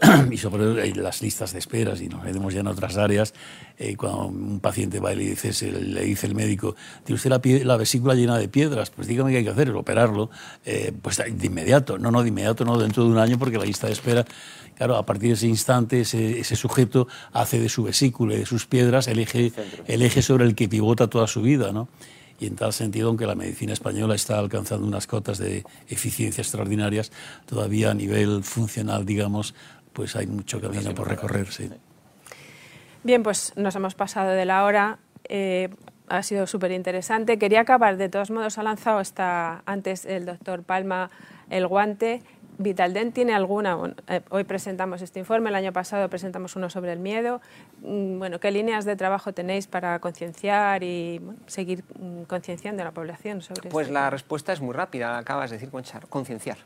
y 0.30 0.36
sobre 0.36 0.94
las 0.94 1.22
listas 1.22 1.52
de 1.52 1.58
esperas, 1.58 2.00
y 2.00 2.08
nos 2.08 2.24
vemos 2.24 2.52
ya 2.52 2.60
en 2.60 2.66
otras 2.66 2.96
áreas, 2.96 3.34
eh, 3.78 3.96
cuando 3.96 4.26
un 4.26 4.60
paciente 4.60 5.00
va 5.00 5.12
y 5.12 5.16
le 5.16 5.24
dice, 5.30 5.70
le 5.70 6.02
dice 6.02 6.26
el 6.26 6.34
médico, 6.34 6.76
tiene 7.04 7.16
usted 7.16 7.30
la, 7.30 7.40
la, 7.64 7.76
vesícula 7.76 8.14
llena 8.14 8.38
de 8.38 8.48
piedras, 8.48 8.90
pues 8.90 9.06
dígame 9.06 9.30
qué 9.30 9.38
hay 9.38 9.44
que 9.44 9.50
hacer, 9.50 9.68
es 9.68 9.74
operarlo, 9.74 10.30
eh, 10.64 10.92
pues 11.00 11.16
de 11.16 11.46
inmediato, 11.46 11.98
no, 11.98 12.10
no, 12.10 12.22
de 12.22 12.28
inmediato, 12.28 12.64
no 12.64 12.78
dentro 12.78 13.04
de 13.04 13.10
un 13.10 13.18
año, 13.18 13.38
porque 13.38 13.58
la 13.58 13.64
lista 13.64 13.86
de 13.86 13.92
espera, 13.92 14.24
claro, 14.76 14.96
a 14.96 15.06
partir 15.06 15.28
de 15.28 15.34
ese 15.34 15.46
instante, 15.46 16.00
ese, 16.00 16.38
ese 16.40 16.56
sujeto 16.56 17.08
hace 17.32 17.58
de 17.58 17.68
su 17.68 17.82
vesícula 17.82 18.34
y 18.34 18.38
de 18.38 18.46
sus 18.46 18.66
piedras 18.66 19.08
el 19.08 19.18
eje, 19.18 19.52
el 19.86 20.02
eje 20.02 20.22
sobre 20.22 20.44
el 20.44 20.54
que 20.54 20.68
pivota 20.68 21.08
toda 21.08 21.26
su 21.26 21.42
vida, 21.42 21.72
¿no? 21.72 21.88
y 22.38 22.46
en 22.46 22.56
tal 22.56 22.72
sentido, 22.72 23.08
aunque 23.08 23.26
la 23.26 23.34
medicina 23.34 23.72
española 23.72 24.14
está 24.14 24.38
alcanzando 24.38 24.86
unas 24.86 25.06
cotas 25.06 25.38
de 25.38 25.64
eficiencia 25.88 26.42
extraordinarias, 26.42 27.12
todavía 27.46 27.90
a 27.90 27.94
nivel 27.94 28.42
funcional, 28.44 29.06
digamos, 29.06 29.54
pues 29.96 30.14
hay 30.14 30.26
mucho 30.26 30.60
camino 30.60 30.94
por 30.94 31.08
recorrer. 31.08 31.50
Sí. 31.50 31.70
Bien, 33.02 33.22
pues 33.22 33.54
nos 33.56 33.74
hemos 33.76 33.94
pasado 33.94 34.30
de 34.30 34.44
la 34.44 34.64
hora. 34.64 34.98
Eh, 35.26 35.70
ha 36.08 36.22
sido 36.22 36.46
súper 36.46 36.70
interesante. 36.70 37.38
Quería 37.38 37.62
acabar, 37.62 37.96
de 37.96 38.10
todos 38.10 38.30
modos, 38.30 38.58
ha 38.58 38.62
lanzado 38.62 38.98
hasta 38.98 39.62
antes 39.64 40.04
el 40.04 40.26
doctor 40.26 40.62
Palma 40.64 41.10
el 41.48 41.66
guante. 41.66 42.22
Vitaldent 42.58 43.14
tiene 43.14 43.34
alguna, 43.34 43.76
eh, 44.08 44.22
hoy 44.30 44.44
presentamos 44.44 45.02
este 45.02 45.18
informe, 45.18 45.50
el 45.50 45.56
año 45.56 45.72
pasado 45.72 46.08
presentamos 46.08 46.56
uno 46.56 46.70
sobre 46.70 46.92
el 46.92 46.98
miedo. 46.98 47.40
Mm, 47.82 48.18
bueno, 48.18 48.40
¿qué 48.40 48.50
líneas 48.50 48.84
de 48.84 48.96
trabajo 48.96 49.32
tenéis 49.32 49.66
para 49.66 49.98
concienciar 49.98 50.82
y 50.82 51.20
seguir 51.46 51.84
mm, 51.98 52.22
concienciando 52.22 52.82
a 52.82 52.86
la 52.86 52.92
población 52.92 53.42
sobre 53.42 53.68
Pues 53.68 53.90
la 53.90 54.08
respuesta 54.08 54.52
es 54.52 54.60
muy 54.60 54.74
rápida, 54.74 55.18
acabas 55.18 55.50
de 55.50 55.56
decir, 55.56 55.70
Conchar, 55.70 56.06
concienciar. 56.08 56.58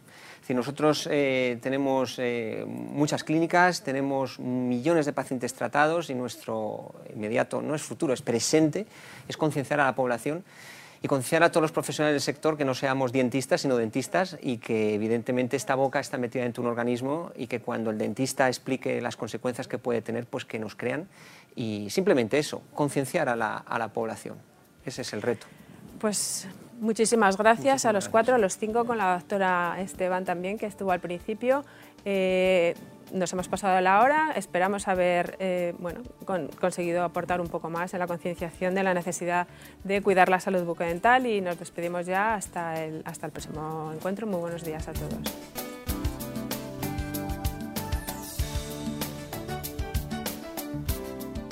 Si 0.51 0.55
nosotros 0.55 1.09
eh, 1.09 1.59
tenemos 1.63 2.17
eh, 2.19 2.65
muchas 2.67 3.23
clínicas, 3.23 3.85
tenemos 3.85 4.41
millones 4.41 5.07
de 5.07 5.13
pacientes 5.13 5.55
tratados 5.55 6.11
y 6.11 6.15
nuestro 6.17 6.93
inmediato 7.15 7.63
no 7.63 7.77
es 7.77 7.83
futuro, 7.83 8.13
es 8.13 8.21
presente, 8.21 8.85
es 9.29 9.37
concienciar 9.37 9.79
a 9.79 9.85
la 9.85 9.95
población 9.95 10.43
y 11.03 11.07
concienciar 11.07 11.45
a 11.45 11.53
todos 11.53 11.63
los 11.63 11.71
profesionales 11.71 12.15
del 12.15 12.21
sector 12.21 12.57
que 12.57 12.65
no 12.65 12.75
seamos 12.75 13.13
dientistas, 13.13 13.61
sino 13.61 13.77
dentistas 13.77 14.39
y 14.43 14.59
que 14.59 14.93
evidentemente 14.93 15.57
esta 15.57 15.77
boca 15.77 16.01
está 16.01 16.19
metida 16.19 16.43
dentro 16.43 16.65
de 16.65 16.67
un 16.67 16.73
organismo 16.73 17.31
y 17.37 17.47
que 17.47 17.61
cuando 17.61 17.91
el 17.91 17.99
dentista 17.99 18.49
explique 18.49 19.01
las 19.01 19.15
consecuencias 19.15 19.69
que 19.69 19.79
puede 19.79 20.03
tener, 20.03 20.27
pues 20.27 20.45
que 20.45 20.59
nos 20.59 20.75
crean 20.75 21.07
y 21.55 21.91
simplemente 21.91 22.41
eso, 22.41 22.61
concienciar 22.75 23.29
a 23.29 23.37
la, 23.37 23.57
a 23.57 23.79
la 23.79 23.93
población. 23.93 24.35
Ese 24.85 25.03
es 25.03 25.13
el 25.13 25.23
reto. 25.23 25.47
Pues 26.01 26.49
muchísimas 26.81 27.37
gracias 27.37 27.85
a 27.85 27.93
los 27.93 28.09
cuatro, 28.09 28.35
a 28.35 28.39
los 28.39 28.57
cinco, 28.57 28.85
con 28.85 28.99
la 28.99 29.15
doctora 29.15 29.77
Esteban 29.81 30.25
también, 30.25 30.59
que 30.59 30.67
estuvo 30.67 30.91
al 30.91 31.01
principio. 31.01 31.65
Eh, 32.05 32.75
nos 33.13 33.33
hemos 33.33 33.49
pasado 33.49 33.81
la 33.81 34.03
hora, 34.03 34.33
esperamos 34.37 34.89
haber 34.89 35.37
eh, 35.41 35.75
bueno, 35.79 36.01
conseguido 36.61 37.03
aportar 37.03 37.41
un 37.41 37.49
poco 37.49 37.69
más 37.69 37.93
en 37.93 38.01
la 38.01 38.07
concienciación 38.07 38.75
de 38.75 38.83
la 38.83 38.95
necesidad 38.95 39.49
de 39.85 40.01
cuidar 40.01 40.29
la 40.29 40.41
salud 40.41 40.63
bucodental 40.65 41.27
y 41.27 41.41
nos 41.41 41.59
despedimos 41.59 42.07
ya 42.07 42.35
hasta 42.35 42.83
el, 42.85 43.03
hasta 43.05 43.27
el 43.27 43.33
próximo 43.33 43.93
encuentro. 43.93 44.27
Muy 44.27 44.41
buenos 44.41 44.65
días 44.65 44.87
a 44.89 44.93
todos. 44.93 45.60